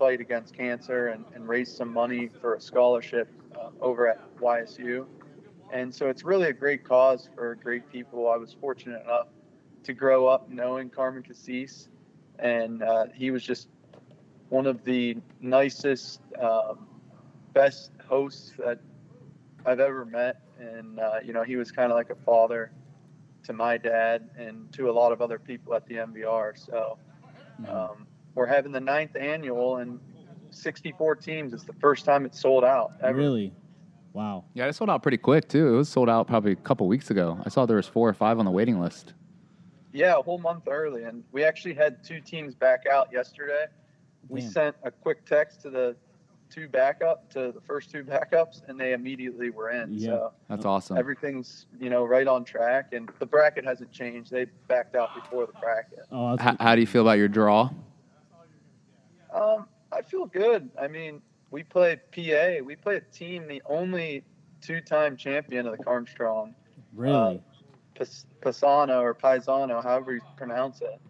fight 0.00 0.18
against 0.18 0.56
cancer 0.56 1.08
and, 1.08 1.26
and 1.34 1.46
raise 1.46 1.70
some 1.70 1.92
money 1.92 2.30
for 2.40 2.54
a 2.54 2.60
scholarship 2.60 3.28
uh, 3.54 3.68
over 3.82 4.08
at 4.08 4.18
YSU. 4.38 5.04
And 5.70 5.94
so 5.94 6.08
it's 6.08 6.24
really 6.24 6.48
a 6.48 6.54
great 6.54 6.84
cause 6.84 7.28
for 7.34 7.54
great 7.56 7.88
people. 7.92 8.30
I 8.30 8.38
was 8.38 8.56
fortunate 8.58 9.02
enough 9.04 9.28
to 9.84 9.92
grow 9.92 10.26
up 10.26 10.48
knowing 10.48 10.88
Carmen 10.88 11.22
Cassis, 11.22 11.88
and 12.38 12.82
uh, 12.82 13.06
he 13.14 13.30
was 13.30 13.44
just 13.44 13.68
one 14.48 14.66
of 14.66 14.82
the 14.84 15.18
nicest, 15.40 16.22
um, 16.40 16.88
best 17.52 17.92
hosts 18.08 18.54
that 18.58 18.80
I've 19.66 19.80
ever 19.80 20.06
met, 20.06 20.40
and 20.58 20.98
uh, 20.98 21.18
you 21.22 21.32
know 21.34 21.42
he 21.42 21.56
was 21.56 21.70
kind 21.70 21.92
of 21.92 21.96
like 21.96 22.10
a 22.10 22.14
father 22.14 22.72
to 23.44 23.52
my 23.52 23.76
dad 23.76 24.30
and 24.36 24.72
to 24.72 24.90
a 24.90 24.92
lot 24.92 25.12
of 25.12 25.20
other 25.20 25.38
people 25.38 25.74
at 25.74 25.86
the 25.86 25.96
MVR. 25.96 26.58
So 26.58 26.98
um, 27.68 28.06
we're 28.34 28.46
having 28.46 28.72
the 28.72 28.80
ninth 28.80 29.16
annual 29.16 29.78
and 29.78 30.00
64 30.50 31.16
teams. 31.16 31.52
It's 31.52 31.64
the 31.64 31.72
first 31.74 32.04
time 32.04 32.24
it's 32.24 32.40
sold 32.40 32.64
out 32.64 32.92
ever. 33.02 33.18
Really? 33.18 33.52
Wow. 34.12 34.44
Yeah, 34.54 34.66
it 34.66 34.74
sold 34.74 34.90
out 34.90 35.02
pretty 35.02 35.18
quick 35.18 35.48
too. 35.48 35.68
It 35.74 35.76
was 35.76 35.88
sold 35.88 36.08
out 36.08 36.26
probably 36.26 36.52
a 36.52 36.56
couple 36.56 36.86
weeks 36.88 37.10
ago. 37.10 37.38
I 37.44 37.48
saw 37.48 37.66
there 37.66 37.76
was 37.76 37.86
four 37.86 38.08
or 38.08 38.12
five 38.14 38.38
on 38.38 38.44
the 38.44 38.50
waiting 38.50 38.80
list. 38.80 39.14
Yeah, 39.92 40.16
a 40.18 40.22
whole 40.22 40.38
month 40.38 40.68
early, 40.68 41.04
and 41.04 41.24
we 41.32 41.42
actually 41.42 41.74
had 41.74 42.04
two 42.04 42.20
teams 42.20 42.54
back 42.54 42.84
out 42.90 43.08
yesterday. 43.12 43.66
We 44.28 44.40
Damn. 44.40 44.50
sent 44.50 44.76
a 44.84 44.90
quick 44.90 45.24
text 45.26 45.62
to 45.62 45.70
the 45.70 45.96
two 46.48 46.68
backup 46.68 47.30
to 47.30 47.52
the 47.52 47.60
first 47.60 47.90
two 47.90 48.04
backups, 48.04 48.62
and 48.68 48.78
they 48.78 48.92
immediately 48.92 49.50
were 49.50 49.70
in. 49.70 49.92
Yeah. 49.92 50.06
So 50.06 50.32
That's 50.48 50.64
awesome. 50.64 50.96
everything's 50.96 51.66
you 51.80 51.90
know 51.90 52.04
right 52.04 52.26
on 52.26 52.44
track, 52.44 52.92
and 52.92 53.10
the 53.18 53.26
bracket 53.26 53.64
hasn't 53.64 53.90
changed. 53.92 54.30
They 54.30 54.46
backed 54.68 54.94
out 54.94 55.14
before 55.14 55.46
the 55.46 55.52
bracket. 55.60 56.00
Oh, 56.12 56.36
that's 56.36 56.42
How, 56.42 56.56
how 56.64 56.74
do 56.74 56.80
you 56.80 56.86
feel 56.86 57.02
about 57.02 57.18
your 57.18 57.28
draw? 57.28 57.70
Um, 59.32 59.66
I 59.92 60.02
feel 60.02 60.26
good. 60.26 60.70
I 60.80 60.88
mean, 60.88 61.20
we 61.50 61.62
play 61.62 61.96
PA. 61.96 62.64
We 62.64 62.76
play 62.76 62.96
a 62.96 63.00
team, 63.00 63.48
the 63.48 63.62
only 63.66 64.24
two-time 64.60 65.16
champion 65.16 65.66
of 65.66 65.76
the 65.76 65.82
Carmstrong, 65.82 66.54
really. 66.94 67.42
Pis- 67.94 68.26
Pisano 68.40 69.00
or 69.00 69.14
Paisano, 69.14 69.82
however 69.82 70.14
you 70.14 70.20
pronounce 70.36 70.80
it. 70.80 71.00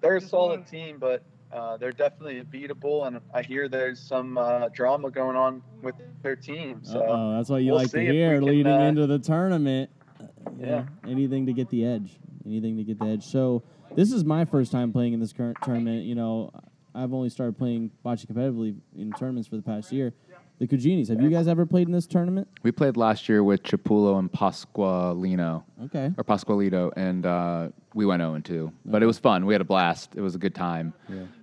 They're 0.00 0.16
a 0.16 0.20
solid 0.20 0.66
team, 0.66 0.98
but 0.98 1.22
uh, 1.52 1.76
they're 1.76 1.92
definitely 1.92 2.42
beatable. 2.42 3.06
And 3.06 3.20
I 3.34 3.42
hear 3.42 3.68
there's 3.68 4.00
some 4.00 4.38
uh, 4.38 4.68
drama 4.68 5.10
going 5.10 5.36
on 5.36 5.62
with 5.82 5.94
their 6.22 6.36
team. 6.36 6.80
So 6.82 7.04
oh, 7.06 7.36
that's 7.36 7.48
what 7.48 7.58
you 7.58 7.72
we'll 7.72 7.82
like 7.82 7.90
to 7.90 7.98
see 7.98 8.06
if 8.06 8.12
hear 8.12 8.34
can, 8.36 8.44
leading 8.44 8.72
uh, 8.72 8.80
into 8.80 9.06
the 9.06 9.18
tournament. 9.18 9.90
Uh, 10.20 10.24
you 10.58 10.66
yeah. 10.66 10.84
anything 11.06 11.46
to 11.46 11.52
get 11.52 11.68
the 11.68 11.84
edge. 11.84 12.18
Anything 12.46 12.76
to 12.78 12.84
get 12.84 12.98
the 12.98 13.06
edge. 13.06 13.24
So 13.24 13.62
this 13.94 14.10
is 14.12 14.24
my 14.24 14.44
first 14.44 14.72
time 14.72 14.92
playing 14.92 15.12
in 15.12 15.20
this 15.20 15.32
current 15.32 15.58
tournament. 15.62 16.04
You 16.04 16.14
know, 16.14 16.50
I've 16.94 17.12
only 17.12 17.28
started 17.30 17.56
playing 17.56 17.90
bocce 18.04 18.26
competitively 18.26 18.76
in 18.96 19.12
tournaments 19.12 19.48
for 19.48 19.56
the 19.56 19.62
past 19.62 19.92
year. 19.92 20.12
The 20.58 20.68
Cuginis, 20.68 21.08
have 21.08 21.20
you 21.20 21.30
guys 21.30 21.48
ever 21.48 21.66
played 21.66 21.88
in 21.88 21.92
this 21.92 22.06
tournament? 22.06 22.46
We 22.62 22.70
played 22.70 22.96
last 22.96 23.28
year 23.28 23.42
with 23.42 23.62
Chipulo 23.64 24.18
and 24.18 24.30
Pasqualino 24.30 25.64
Okay. 25.84 26.12
or 26.16 26.22
Pasqualito, 26.24 26.92
and 26.96 27.26
uh, 27.26 27.68
we 27.94 28.06
went 28.06 28.20
0 28.20 28.38
2. 28.38 28.72
But 28.84 29.02
it 29.02 29.06
was 29.06 29.18
fun. 29.18 29.44
We 29.46 29.54
had 29.54 29.60
a 29.60 29.64
blast. 29.64 30.10
It 30.14 30.20
was 30.20 30.34
a 30.34 30.38
good 30.38 30.54
time. 30.54 30.92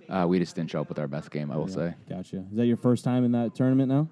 Uh, 0.08 0.26
we 0.28 0.38
just 0.38 0.54
didn't 0.56 0.70
show 0.70 0.80
up 0.80 0.88
with 0.88 0.98
our 0.98 1.08
best 1.08 1.30
game, 1.30 1.50
I 1.50 1.56
will 1.56 1.68
say. 1.68 1.94
Gotcha. 2.08 2.36
Is 2.50 2.56
that 2.56 2.66
your 2.66 2.76
first 2.78 3.04
time 3.04 3.24
in 3.24 3.32
that 3.32 3.54
tournament 3.54 3.88
now? 3.90 4.08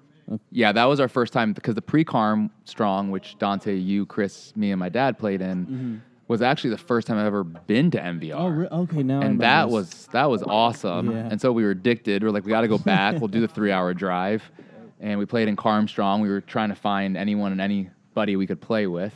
Yeah, 0.51 0.71
that 0.73 0.85
was 0.85 0.99
our 0.99 1.07
first 1.07 1.33
time 1.33 1.53
because 1.53 1.73
the 1.73 1.81
pre-carm 1.81 2.51
strong, 2.65 3.09
which 3.09 3.35
Dante, 3.39 3.75
you, 3.75 4.05
Chris, 4.05 4.55
me, 4.55 4.69
and 4.71 4.79
my 4.79 4.89
dad 4.89 5.17
played 5.17 5.41
in, 5.41 6.03
was 6.29 6.41
actually 6.41 6.69
the 6.69 6.77
first 6.77 7.07
time 7.07 7.17
I've 7.17 7.25
ever 7.25 7.43
been 7.43 7.91
to 7.91 7.99
MVR. 7.99 8.33
Oh, 8.35 8.47
re- 8.47 8.67
okay. 8.67 9.03
Now 9.03 9.21
I 9.21 9.25
and 9.25 9.41
that 9.41 9.65
this. 9.65 9.73
was 9.73 10.07
that 10.13 10.29
was 10.29 10.43
awesome. 10.43 11.11
Yeah. 11.11 11.27
And 11.29 11.41
so 11.41 11.51
we 11.51 11.63
were 11.63 11.71
addicted. 11.71 12.23
We 12.23 12.29
are 12.29 12.31
like, 12.31 12.45
we 12.45 12.51
got 12.51 12.61
to 12.61 12.67
go 12.67 12.77
back. 12.77 13.19
we'll 13.19 13.27
do 13.27 13.41
the 13.41 13.47
three-hour 13.47 13.95
drive, 13.95 14.43
and 15.01 15.19
we 15.19 15.25
played 15.25 15.47
in 15.49 15.57
Carmstrong. 15.57 16.21
We 16.21 16.29
were 16.29 16.39
trying 16.41 16.69
to 16.69 16.75
find 16.75 17.17
anyone 17.17 17.51
and 17.51 17.59
anybody 17.59 18.35
we 18.37 18.45
could 18.47 18.61
play 18.61 18.85
with, 18.87 19.13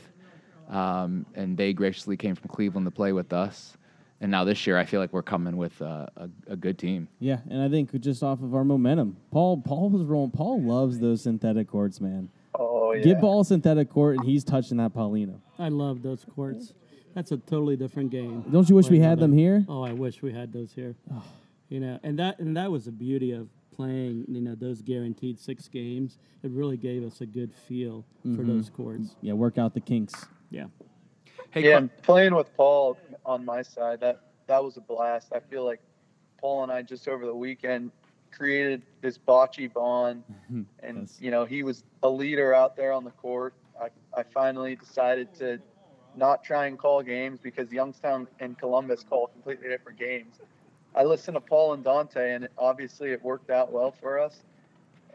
um, 0.69 1.25
and 1.35 1.55
they 1.55 1.71
graciously 1.71 2.17
came 2.17 2.35
from 2.35 2.49
Cleveland 2.49 2.85
to 2.87 2.91
play 2.91 3.13
with 3.13 3.31
us. 3.31 3.77
And 4.19 4.31
now 4.31 4.43
this 4.45 4.65
year, 4.65 4.77
I 4.77 4.85
feel 4.85 5.01
like 5.01 5.11
we're 5.11 5.21
coming 5.21 5.57
with 5.57 5.79
uh, 5.81 6.07
a, 6.15 6.29
a 6.47 6.55
good 6.55 6.79
team. 6.79 7.09
Yeah, 7.19 7.39
and 7.49 7.61
I 7.61 7.69
think 7.69 7.99
just 7.99 8.23
off 8.23 8.41
of 8.41 8.55
our 8.55 8.63
momentum, 8.63 9.17
Paul 9.31 9.61
Paul 9.61 9.89
was 9.89 10.03
rolling. 10.03 10.31
Paul 10.31 10.61
loves 10.63 10.97
those 10.99 11.21
synthetic 11.21 11.67
courts, 11.67 12.01
man. 12.01 12.29
oh 12.57 12.93
yeah. 12.93 13.03
Give 13.03 13.21
ball 13.21 13.43
synthetic 13.43 13.89
court, 13.91 14.17
and 14.17 14.25
he's 14.25 14.43
touching 14.43 14.77
that 14.77 14.93
pallino. 14.95 15.39
I 15.59 15.69
love 15.69 16.01
those 16.01 16.25
courts. 16.33 16.73
That's 17.15 17.31
a 17.31 17.37
totally 17.37 17.75
different 17.75 18.09
game. 18.09 18.43
Don't 18.51 18.67
you 18.69 18.75
wish 18.75 18.89
we 18.89 18.99
had 18.99 19.13
on 19.13 19.19
them 19.19 19.33
here? 19.37 19.65
Oh, 19.69 19.83
I 19.83 19.93
wish 19.93 20.21
we 20.21 20.33
had 20.33 20.51
those 20.51 20.73
here. 20.73 20.95
You 21.69 21.79
know, 21.79 21.99
and 22.03 22.17
that 22.19 22.39
and 22.39 22.55
that 22.57 22.71
was 22.71 22.85
the 22.85 22.91
beauty 22.91 23.31
of 23.31 23.47
playing. 23.75 24.25
You 24.27 24.41
know, 24.41 24.55
those 24.55 24.81
guaranteed 24.81 25.39
six 25.39 25.67
games. 25.67 26.17
It 26.43 26.51
really 26.51 26.77
gave 26.77 27.03
us 27.03 27.21
a 27.21 27.25
good 27.25 27.53
feel 27.53 28.05
Mm-hmm. 28.25 28.35
for 28.37 28.43
those 28.43 28.69
courts. 28.69 29.15
Yeah, 29.21 29.33
work 29.33 29.57
out 29.57 29.73
the 29.73 29.81
kinks. 29.81 30.13
Yeah. 30.49 30.65
Hey, 31.51 31.63
yeah, 31.63 31.71
Car- 31.71 31.77
and 31.79 32.01
playing 32.03 32.35
with 32.35 32.55
Paul 32.55 32.97
on 33.25 33.43
my 33.45 33.61
side, 33.61 33.99
that 33.99 34.21
that 34.47 34.63
was 34.63 34.77
a 34.77 34.81
blast. 34.81 35.33
I 35.33 35.39
feel 35.39 35.65
like 35.65 35.81
Paul 36.39 36.63
and 36.63 36.71
I 36.71 36.81
just 36.81 37.07
over 37.07 37.25
the 37.25 37.35
weekend 37.35 37.91
created 38.31 38.81
this 39.01 39.17
bocce 39.19 39.71
bond, 39.73 40.23
and 40.81 40.99
Yes. 41.01 41.17
you 41.21 41.31
know 41.31 41.45
he 41.45 41.63
was 41.63 41.83
a 42.01 42.09
leader 42.09 42.53
out 42.53 42.75
there 42.75 42.91
on 42.91 43.03
the 43.03 43.11
court. 43.11 43.53
I, 43.79 43.87
I 44.17 44.23
finally 44.23 44.75
decided 44.75 45.33
to 45.35 45.59
not 46.17 46.43
try 46.43 46.67
and 46.67 46.77
call 46.77 47.01
games 47.01 47.39
because 47.41 47.71
Youngstown 47.71 48.27
and 48.39 48.57
Columbus 48.57 49.03
call 49.07 49.27
completely 49.27 49.69
different 49.69 49.99
games. 49.99 50.35
I 50.95 51.03
listened 51.03 51.35
to 51.35 51.41
Paul 51.41 51.73
and 51.73 51.83
Dante, 51.83 52.33
and 52.33 52.47
obviously 52.57 53.11
it 53.11 53.23
worked 53.23 53.49
out 53.49 53.71
well 53.71 53.91
for 53.91 54.19
us. 54.19 54.41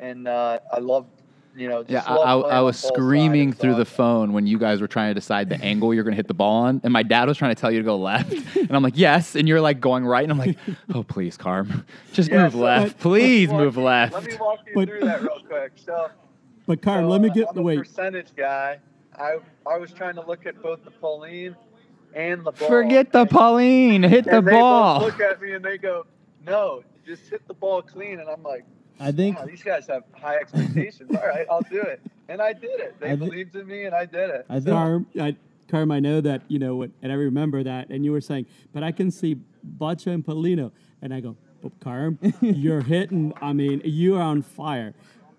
And 0.01 0.27
uh, 0.27 0.59
I 0.73 0.79
love, 0.81 1.07
you 1.57 1.69
know, 1.69 1.83
just 1.83 1.93
Yeah, 1.93 2.03
I, 2.13 2.17
I, 2.17 2.35
I 2.39 2.61
was 2.61 2.81
Paul's 2.81 2.95
screaming 2.95 3.51
of 3.51 3.59
through 3.59 3.75
the 3.77 3.85
phone 3.85 4.33
when 4.33 4.47
you 4.47 4.59
guys 4.59 4.81
were 4.81 4.89
trying 4.89 5.11
to 5.11 5.15
decide 5.15 5.49
the 5.49 5.61
angle 5.61 5.95
you're 5.95 6.03
going 6.05 6.13
to 6.13 6.17
hit 6.17 6.27
the 6.29 6.35
ball 6.35 6.65
on, 6.65 6.81
and 6.85 6.93
my 6.93 7.03
dad 7.05 7.29
was 7.29 7.37
trying 7.39 7.55
to 7.55 7.61
tell 7.61 7.71
you 7.71 7.79
to 7.79 7.85
go 7.85 7.97
left, 7.97 8.33
and 8.57 8.73
I'm 8.77 8.83
like, 8.83 8.97
yes, 8.97 9.37
and 9.37 9.47
you're 9.49 9.61
like 9.61 9.81
going 9.81 10.05
right, 10.05 10.23
and 10.25 10.33
I'm 10.33 10.39
like, 10.39 10.57
oh 10.95 11.03
please, 11.05 11.37
Carm, 11.37 11.85
just 12.13 12.29
Yeah, 12.31 12.45
move 12.45 12.53
so 12.53 12.59
left, 12.59 12.85
let- 12.95 12.99
please 12.99 13.51
move 13.51 13.77
you- 13.77 13.83
left. 13.83 14.15
Let 14.15 14.25
me 14.25 14.37
walk 14.37 14.61
you 14.67 14.73
But- 14.75 14.89
through 14.89 15.01
that 15.01 15.23
real 15.23 15.41
quick. 15.49 15.73
So, 15.77 16.11
But 16.67 16.83
Carm, 16.83 17.05
so, 17.05 17.09
let 17.09 17.21
me 17.21 17.31
uh, 17.31 17.35
get 17.35 17.49
I'm 17.51 17.59
a 17.59 17.63
wait. 17.63 17.79
percentage 17.79 18.35
guy. 18.37 18.79
I 19.21 19.39
I 19.67 19.77
was 19.79 19.93
trying 19.93 20.15
to 20.15 20.23
look 20.27 20.47
at 20.47 20.61
both 20.63 20.85
the 20.85 20.91
Pauline 20.91 21.57
and 22.15 22.45
the 22.45 22.53
ball. 22.53 22.69
Forget 22.69 23.13
the 23.13 23.27
Pauline, 23.27 24.03
hit 24.03 24.25
the 24.25 24.41
they 24.41 24.53
ball. 24.53 25.01
both 25.01 25.13
look 25.13 25.21
at 25.21 25.41
me 25.43 25.53
and 25.53 25.65
they 25.65 25.79
go, 25.79 26.07
"No, 26.47 26.83
just 27.07 27.29
hit 27.29 27.47
the 27.49 27.55
ball 27.55 27.83
clean." 27.83 28.21
And 28.21 28.29
I'm 28.29 28.43
like, 28.43 28.65
I 29.01 29.13
think 29.13 29.39
wow, 29.39 29.47
these 29.47 29.63
guys 29.63 29.87
have 29.89 30.05
high 30.13 30.37
expectations. 30.37 31.11
All 31.15 31.27
right, 31.27 31.47
I'll 31.51 31.63
do 31.63 31.81
it. 31.83 32.01
And 32.29 32.41
I 32.43 32.53
did 32.53 32.81
it. 32.81 32.99
They 33.01 33.09
I 33.13 33.17
thi- 33.17 33.25
believed 33.25 33.57
in 33.57 33.67
me, 33.67 33.85
and 33.85 33.95
I 33.95 34.05
did 34.05 34.31
it. 34.31 34.47
I 34.49 34.55
think 34.55 34.69
Carm, 34.69 35.07
I, 35.21 35.37
Carm, 35.69 35.91
I 35.93 36.01
know 36.01 36.21
that 36.21 36.43
you 36.49 36.59
know, 36.59 36.77
what, 36.77 36.91
and 37.03 37.11
I 37.13 37.15
remember 37.15 37.63
that. 37.63 37.89
And 37.91 38.05
you 38.05 38.13
were 38.13 38.21
saying, 38.21 38.47
but 38.73 38.83
I 38.83 38.93
can 38.93 39.11
see 39.11 39.37
Baccia 39.65 40.11
and 40.13 40.25
pallino, 40.25 40.71
and 41.03 41.13
I 41.15 41.21
go, 41.21 41.37
oh, 41.65 41.73
Carm, 41.81 42.19
you're 42.41 42.83
hitting. 42.83 43.33
I 43.41 43.53
mean, 43.53 43.81
you 43.85 44.17
are 44.17 44.23
on 44.23 44.43
fire. 44.43 44.95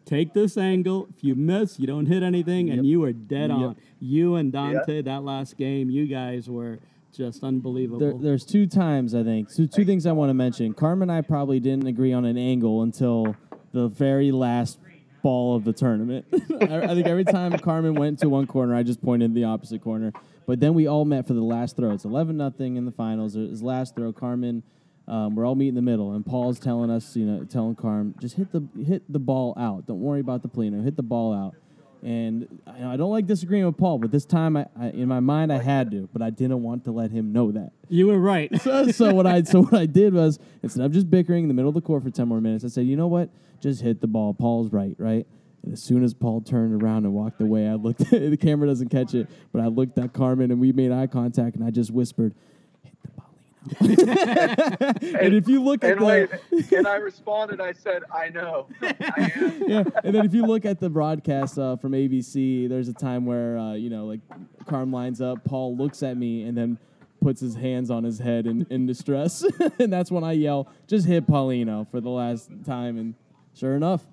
Take 0.09 0.33
this 0.33 0.57
angle. 0.57 1.07
If 1.15 1.23
you 1.23 1.35
miss, 1.35 1.79
you 1.79 1.85
don't 1.85 2.07
hit 2.07 2.23
anything, 2.23 2.71
and 2.71 2.83
you 2.83 2.99
were 3.01 3.13
dead 3.13 3.51
Yep. 3.51 3.59
on. 3.59 3.75
You 3.99 4.35
and 4.35 4.51
Dante, 4.51 5.03
that 5.03 5.23
last 5.23 5.55
game, 5.55 5.91
you 5.91 6.07
guys 6.07 6.49
were 6.49 6.79
just 7.13 7.43
unbelievable. 7.43 7.99
there, 7.99 8.13
there's 8.17 8.43
two 8.43 8.65
times 8.65 9.13
I 9.13 9.23
think. 9.23 9.51
So 9.51 9.67
two 9.67 9.85
things 9.85 10.07
I 10.07 10.11
want 10.13 10.31
to 10.31 10.33
mention. 10.33 10.73
Carmen 10.73 11.11
and 11.11 11.17
I 11.17 11.21
probably 11.21 11.59
didn't 11.59 11.85
agree 11.85 12.11
on 12.11 12.25
an 12.25 12.39
angle 12.39 12.81
until 12.81 13.35
the 13.71 13.87
very 13.87 14.31
last 14.31 14.79
ball 15.21 15.55
of 15.55 15.63
the 15.63 15.73
tournament. 15.73 16.25
I, 16.33 16.81
I 16.81 16.87
think 16.95 17.05
every 17.05 17.25
time 17.25 17.55
Carmen 17.59 17.93
went 17.93 18.17
to 18.19 18.29
one 18.29 18.47
corner, 18.47 18.73
I 18.73 18.81
just 18.81 19.03
pointed 19.03 19.25
in 19.25 19.33
the 19.35 19.43
opposite 19.43 19.81
corner. 19.83 20.11
But 20.47 20.59
then 20.59 20.73
we 20.73 20.87
all 20.87 21.05
met 21.05 21.27
for 21.27 21.33
the 21.33 21.43
last 21.43 21.75
throw. 21.75 21.91
It's 21.91 22.05
11 22.05 22.35
nothing 22.35 22.77
in 22.77 22.85
the 22.85 22.91
finals. 22.91 23.35
His 23.35 23.61
last 23.61 23.95
throw, 23.95 24.11
Carmen. 24.11 24.63
Um, 25.09 25.35
we're 25.35 25.45
all 25.45 25.55
meeting 25.55 25.69
in 25.69 25.83
the 25.83 25.91
middle, 25.91 26.11
and 26.13 26.23
Paul's 26.23 26.59
telling 26.59 26.91
us, 26.91 27.15
you 27.15 27.25
know, 27.25 27.43
telling 27.43 27.75
Carm, 27.75 28.13
just 28.19 28.35
hit 28.35 28.51
the 28.51 28.67
hit 28.85 29.11
the 29.11 29.17
ball 29.19 29.55
out. 29.57 29.87
Don't 29.87 30.01
worry 30.01 30.19
about 30.19 30.43
the 30.43 30.49
pallino. 30.49 30.83
Hit 30.83 30.95
the 30.97 31.03
ball 31.03 31.33
out. 31.33 31.55
And 32.01 32.61
I, 32.65 32.93
I 32.93 32.97
don't 32.97 33.09
like 33.11 33.25
disagreeing 33.25 33.65
with 33.65 33.75
Paul, 33.77 33.97
but 33.97 34.11
this 34.11 34.23
time, 34.23 34.55
I, 34.55 34.67
I, 34.79 34.89
in 34.89 35.07
my 35.07 35.19
mind, 35.19 35.51
I 35.51 35.61
had 35.61 35.91
to, 35.91 36.07
but 36.13 36.21
I 36.21 36.29
didn't 36.29 36.61
want 36.63 36.85
to 36.85 36.91
let 36.91 37.11
him 37.11 37.33
know 37.33 37.51
that. 37.51 37.71
you 37.89 38.07
were 38.07 38.19
right. 38.19 38.49
So, 38.61 38.91
so 38.91 39.13
what 39.13 39.25
I 39.25 39.43
so 39.43 39.63
what 39.63 39.73
I 39.73 39.85
did 39.87 40.13
was 40.13 40.37
instead 40.61 40.85
of 40.85 40.91
just 40.91 41.09
bickering 41.09 41.43
in 41.43 41.47
the 41.47 41.53
middle 41.55 41.69
of 41.69 41.75
the 41.75 41.81
court 41.81 42.03
for 42.03 42.11
ten 42.11 42.27
more 42.27 42.39
minutes, 42.39 42.63
I 42.63 42.67
said, 42.67 42.85
you 42.85 42.95
know 42.95 43.07
what, 43.07 43.29
just 43.59 43.81
hit 43.81 44.01
the 44.01 44.07
ball. 44.07 44.33
Paul's 44.35 44.71
right, 44.71 44.95
right. 44.99 45.25
And 45.63 45.73
as 45.73 45.81
soon 45.81 46.03
as 46.03 46.13
Paul 46.13 46.41
turned 46.41 46.81
around 46.81 47.05
and 47.05 47.13
walked 47.13 47.41
away, 47.41 47.67
I 47.67 47.73
looked. 47.73 47.99
The 48.11 48.37
camera 48.37 48.67
doesn't 48.67 48.89
catch 48.89 49.13
it, 49.15 49.27
but 49.51 49.61
I 49.61 49.67
looked 49.67 49.97
at 49.97 50.13
Carmen 50.13 50.51
and 50.51 50.61
we 50.61 50.71
made 50.71 50.91
eye 50.91 51.07
contact, 51.07 51.55
and 51.55 51.65
I 51.65 51.71
just 51.71 51.89
whispered, 51.91 52.33
"Hit 53.79 53.97
the 53.97 54.05
pallino." 54.05 55.21
and 55.21 55.33
if 55.33 55.47
you 55.47 55.61
look 55.63 55.83
at 55.83 55.91
And 55.91 56.01
the 56.01 56.05
wait, 56.05 56.71
and 56.71 56.87
I 56.87 56.95
responded. 56.95 57.59
I 57.61 57.73
said, 57.73 58.03
"I 58.13 58.29
know, 58.29 58.67
I 58.81 59.31
am." 59.35 59.63
yeah, 59.67 59.83
and 60.03 60.15
then 60.15 60.25
if 60.25 60.33
you 60.33 60.45
look 60.45 60.65
at 60.65 60.79
the 60.79 60.89
broadcast 60.89 61.57
uh, 61.57 61.75
from 61.77 61.91
ABC, 61.91 62.69
there's 62.69 62.87
a 62.87 62.93
time 62.93 63.25
where 63.25 63.57
uh, 63.57 63.73
you 63.73 63.89
know, 63.89 64.05
like 64.05 64.21
Carm 64.65 64.91
lines 64.91 65.21
up, 65.21 65.43
Paul 65.43 65.75
looks 65.75 66.03
at 66.03 66.17
me, 66.17 66.43
and 66.43 66.57
then 66.57 66.77
puts 67.21 67.41
his 67.41 67.55
hands 67.55 67.91
on 67.91 68.03
his 68.03 68.19
head 68.19 68.47
in, 68.47 68.65
in 68.69 68.85
distress, 68.85 69.43
and 69.79 69.91
that's 69.91 70.11
when 70.11 70.23
I 70.23 70.33
yell, 70.33 70.67
"Just 70.87 71.05
hit 71.05 71.27
pallino 71.27 71.89
for 71.89 72.01
the 72.01 72.09
last 72.09 72.49
time!" 72.65 72.97
And 72.97 73.15
sure 73.53 73.75
enough, 73.75 74.05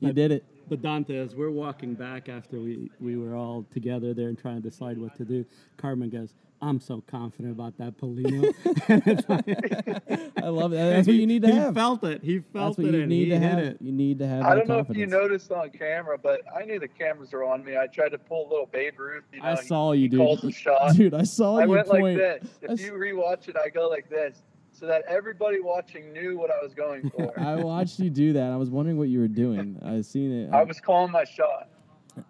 he 0.00 0.12
did 0.12 0.30
it. 0.32 0.44
But 0.68 0.82
Dante, 0.82 1.16
as 1.16 1.34
we're 1.34 1.50
walking 1.50 1.94
back 1.94 2.28
after 2.28 2.58
we, 2.58 2.90
we 3.00 3.16
were 3.16 3.36
all 3.36 3.64
together 3.70 4.12
there 4.14 4.28
and 4.28 4.36
trying 4.36 4.60
to 4.60 4.68
decide 4.68 4.98
what 4.98 5.14
to 5.16 5.24
do, 5.24 5.44
Carmen 5.76 6.10
goes, 6.10 6.34
I'm 6.62 6.80
so 6.80 7.02
confident 7.06 7.52
about 7.52 7.76
that 7.78 7.98
pallino. 7.98 8.52
I 10.42 10.48
love 10.48 10.70
that. 10.70 10.90
That's 10.90 11.06
what 11.06 11.16
you 11.16 11.26
need 11.26 11.42
to 11.42 11.48
he 11.48 11.54
have. 11.54 11.74
He 11.74 11.78
felt 11.78 12.04
it. 12.04 12.22
He 12.24 12.38
felt 12.40 12.76
That's 12.76 12.86
what 12.86 12.94
it, 12.94 12.98
you 13.00 13.06
need 13.06 13.24
he 13.24 13.30
to 13.30 13.38
hit 13.38 13.50
have. 13.50 13.58
it. 13.58 13.76
You 13.80 13.92
need 13.92 14.18
to 14.20 14.26
have. 14.26 14.40
It. 14.40 14.46
I 14.46 14.54
don't 14.54 14.68
know 14.68 14.78
if 14.78 14.96
you 14.96 15.06
noticed 15.06 15.50
on 15.52 15.70
camera, 15.70 16.16
but 16.18 16.40
I 16.56 16.64
knew 16.64 16.78
the 16.78 16.88
cameras 16.88 17.32
were 17.32 17.44
on 17.44 17.64
me. 17.64 17.76
I 17.76 17.86
tried 17.86 18.10
to 18.10 18.18
pull 18.18 18.46
a 18.46 18.48
little 18.48 18.66
Babe 18.66 18.98
Ruth. 18.98 19.24
You 19.32 19.40
know, 19.42 19.48
I 19.48 19.54
saw 19.56 19.92
you, 19.92 20.08
dude. 20.08 20.20
calls 20.20 20.44
a 20.44 20.50
shot. 20.52 20.94
Dude, 20.96 21.14
I 21.14 21.24
saw 21.24 21.56
I 21.58 21.64
you 21.64 21.72
I 21.72 21.76
went 21.76 21.88
point. 21.88 22.18
like 22.18 22.40
this. 22.42 22.50
If 22.62 22.70
s- 22.70 22.80
you 22.80 22.92
rewatch 22.92 23.48
it, 23.48 23.56
I 23.62 23.68
go 23.68 23.88
like 23.88 24.08
this, 24.08 24.42
so 24.72 24.86
that 24.86 25.02
everybody 25.08 25.60
watching 25.60 26.12
knew 26.12 26.38
what 26.38 26.50
I 26.50 26.62
was 26.62 26.72
going 26.74 27.10
for. 27.10 27.38
I 27.38 27.56
watched 27.56 27.98
you 27.98 28.08
do 28.10 28.32
that. 28.34 28.50
I 28.52 28.56
was 28.56 28.70
wondering 28.70 28.96
what 28.98 29.08
you 29.08 29.20
were 29.20 29.28
doing. 29.28 29.78
I 29.84 30.00
seen 30.00 30.32
it. 30.32 30.52
I 30.54 30.64
was 30.64 30.80
calling 30.80 31.12
my 31.12 31.24
shot. 31.24 31.68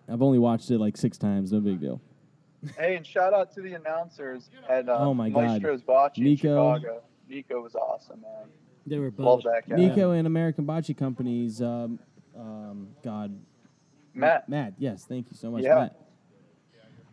I've 0.08 0.20
only 0.22 0.40
watched 0.40 0.68
it 0.72 0.78
like 0.78 0.96
six 0.96 1.16
times. 1.16 1.52
No 1.52 1.60
big 1.60 1.80
deal. 1.80 2.00
Hey, 2.78 2.96
and 2.96 3.06
shout 3.06 3.32
out 3.34 3.52
to 3.54 3.60
the 3.60 3.74
announcers 3.74 4.50
at 4.68 4.88
uh, 4.88 4.96
Oh 4.98 5.14
my 5.14 5.30
God. 5.30 5.44
Maestro's 5.60 5.82
Bocce 5.82 6.18
Nico. 6.18 6.72
in 6.74 6.80
Chicago. 6.80 7.02
Nico 7.28 7.60
was 7.62 7.74
awesome, 7.74 8.20
man. 8.20 8.48
They 8.86 8.98
were 8.98 9.12
Love 9.16 9.42
both. 9.42 9.44
that 9.44 9.68
guy. 9.68 9.76
Nico 9.76 10.12
and 10.12 10.26
American 10.26 10.64
Bocce 10.64 10.96
Companies. 10.96 11.60
Um, 11.60 11.98
um, 12.38 12.88
God, 13.02 13.36
Matt, 14.14 14.48
Matt. 14.48 14.74
Yes, 14.78 15.04
thank 15.04 15.26
you 15.30 15.36
so 15.36 15.50
much, 15.50 15.64
Yeah. 15.64 15.74
Matt. 15.76 15.96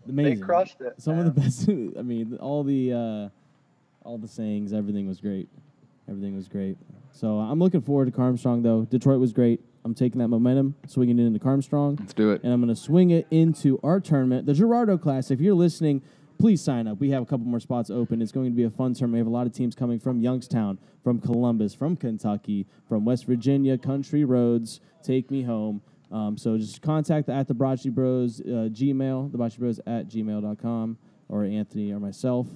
Amazing. 0.08 0.39
they 0.39 0.45
crushed 0.45 0.82
it. 0.82 0.93
Some 1.01 1.16
man. 1.18 1.28
of 1.28 1.34
the 1.36 1.41
best. 1.41 1.70
I 1.70 2.01
mean, 2.01 2.38
all 2.41 2.64
the 2.64 2.91
uh, 2.93 3.30
all 4.08 4.18
the 4.18 4.28
sayings. 4.28 4.74
Everything 4.74 5.08
was 5.08 5.20
great. 5.22 5.47
Everything 6.10 6.36
was 6.36 6.47
great. 6.47 6.78
So 7.12 7.38
I'm 7.39 7.60
looking 7.60 7.82
forward 7.82 8.06
to 8.06 8.12
Carmstrong 8.12 8.62
though. 8.64 8.82
Detroit 8.84 9.20
was 9.20 9.32
great. 9.34 9.62
I'm 9.86 9.94
taking 9.94 10.20
that 10.20 10.30
momentum, 10.30 10.76
swinging 10.88 11.20
it 11.20 11.24
into 11.26 11.40
Carmstrong. 11.40 12.00
Let's 12.00 12.14
do 12.14 12.32
it. 12.32 12.44
and 12.44 12.54
I'm 12.54 12.62
going 12.62 12.74
to 12.74 12.82
swing 12.82 13.12
it 13.12 13.28
into 13.32 13.80
our 13.84 14.00
tournament, 14.00 14.46
the 14.46 14.54
Gerardo 14.54 14.98
Class. 14.98 15.30
If 15.30 15.42
you're 15.42 15.54
listening, 15.54 16.02
please 16.40 16.62
sign 16.62 16.88
up. 16.88 17.00
We 17.00 17.10
have 17.12 17.24
a 17.24 17.26
couple 17.26 17.46
more 17.46 17.60
spots 17.60 17.90
open. 17.90 18.22
It's 18.22 18.32
going 18.32 18.52
to 18.52 18.56
be 18.56 18.64
a 18.64 18.70
fun 18.70 18.94
tournament. 18.94 19.14
We 19.14 19.20
have 19.20 19.28
a 19.28 19.32
lot 19.32 19.46
of 19.46 19.54
teams 19.54 19.76
coming 19.76 20.00
from 20.00 20.22
Youngstown, 20.22 20.80
from 21.04 21.20
Columbus, 21.20 21.74
from 21.74 21.98
Kentucky, 21.98 22.66
from 22.88 23.04
West 23.06 23.26
Virginia, 23.26 23.78
Country 23.78 24.24
Roads, 24.24 24.80
Take 25.04 25.30
Me 25.30 25.44
Home. 25.44 25.82
Um, 26.12 26.38
so 26.38 26.58
just 26.58 26.82
contact 26.82 27.28
at 27.28 27.48
the 27.48 27.56
Bocce 27.56 27.92
Bros 27.92 28.40
uh, 28.42 28.70
Gmail, 28.72 29.32
the 29.32 29.38
Bocce 29.38 29.58
Bros 29.58 29.80
at 29.88 30.08
gmail.com, 30.08 30.98
or 31.28 31.44
Anthony 31.44 31.92
or 31.92 32.00
myself. 32.00 32.48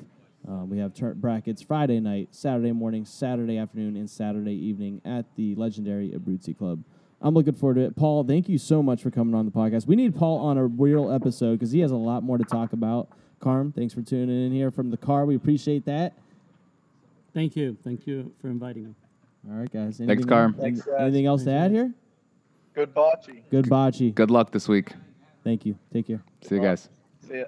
Uh, 0.47 0.63
we 0.63 0.77
have 0.77 0.93
tur- 0.93 1.15
brackets 1.15 1.61
Friday 1.61 1.99
night, 1.99 2.29
Saturday 2.31 2.71
morning, 2.71 3.03
Saturday 3.03 3.57
afternoon, 3.57 3.97
and 3.97 4.09
Saturday 4.09 4.53
evening 4.53 5.01
at 5.03 5.25
the 5.35 5.55
legendary 5.55 6.09
Abruzzi 6.11 6.57
Club. 6.57 6.83
I'm 7.21 7.33
looking 7.33 7.53
forward 7.53 7.75
to 7.75 7.81
it. 7.81 7.95
Paul, 7.95 8.23
thank 8.23 8.47
you 8.47 8.57
so 8.57 8.83
much 8.83 9.01
for 9.01 9.09
coming 9.09 9.33
on 9.33 9.45
the 9.45 9.51
podcast. 9.51 9.87
We 9.87 9.95
need 9.95 10.15
Paul 10.15 10.37
on 10.39 10.57
a 10.57 10.65
real 10.67 11.11
episode 11.11 11.53
because 11.53 11.71
he 11.71 11.79
has 11.79 11.91
a 11.91 11.95
lot 11.95 12.23
more 12.23 12.37
to 12.37 12.43
talk 12.43 12.73
about. 12.73 13.09
Carm, 13.39 13.71
thanks 13.71 13.93
for 13.93 14.01
tuning 14.01 14.45
in 14.47 14.51
here 14.51 14.69
from 14.71 14.89
the 14.91 14.97
car. 14.97 15.25
We 15.25 15.35
appreciate 15.35 15.85
that. 15.85 16.13
Thank 17.33 17.55
you. 17.55 17.77
Thank 17.83 18.05
you 18.07 18.31
for 18.41 18.47
inviting 18.49 18.85
me. 18.85 18.95
All 19.49 19.57
right, 19.57 19.71
guys. 19.71 19.97
Thanks, 19.97 20.01
Anything 20.01 20.27
Carm. 20.27 20.53
else- 20.53 20.61
Thanks, 20.61 20.81
guys. 20.81 20.95
Anything 20.99 21.25
else 21.25 21.43
to 21.43 21.51
add 21.51 21.71
here? 21.71 21.93
Good 22.73 22.93
bocce. 22.93 23.41
Good 23.49 23.65
bocce. 23.65 24.13
Good 24.13 24.31
luck 24.31 24.51
this 24.51 24.67
week. 24.67 24.91
Thank 25.43 25.65
you. 25.65 25.77
Take 25.93 26.07
care. 26.07 26.21
See 26.41 26.55
you 26.55 26.61
guys. 26.61 26.89
See 27.27 27.39
ya. 27.39 27.45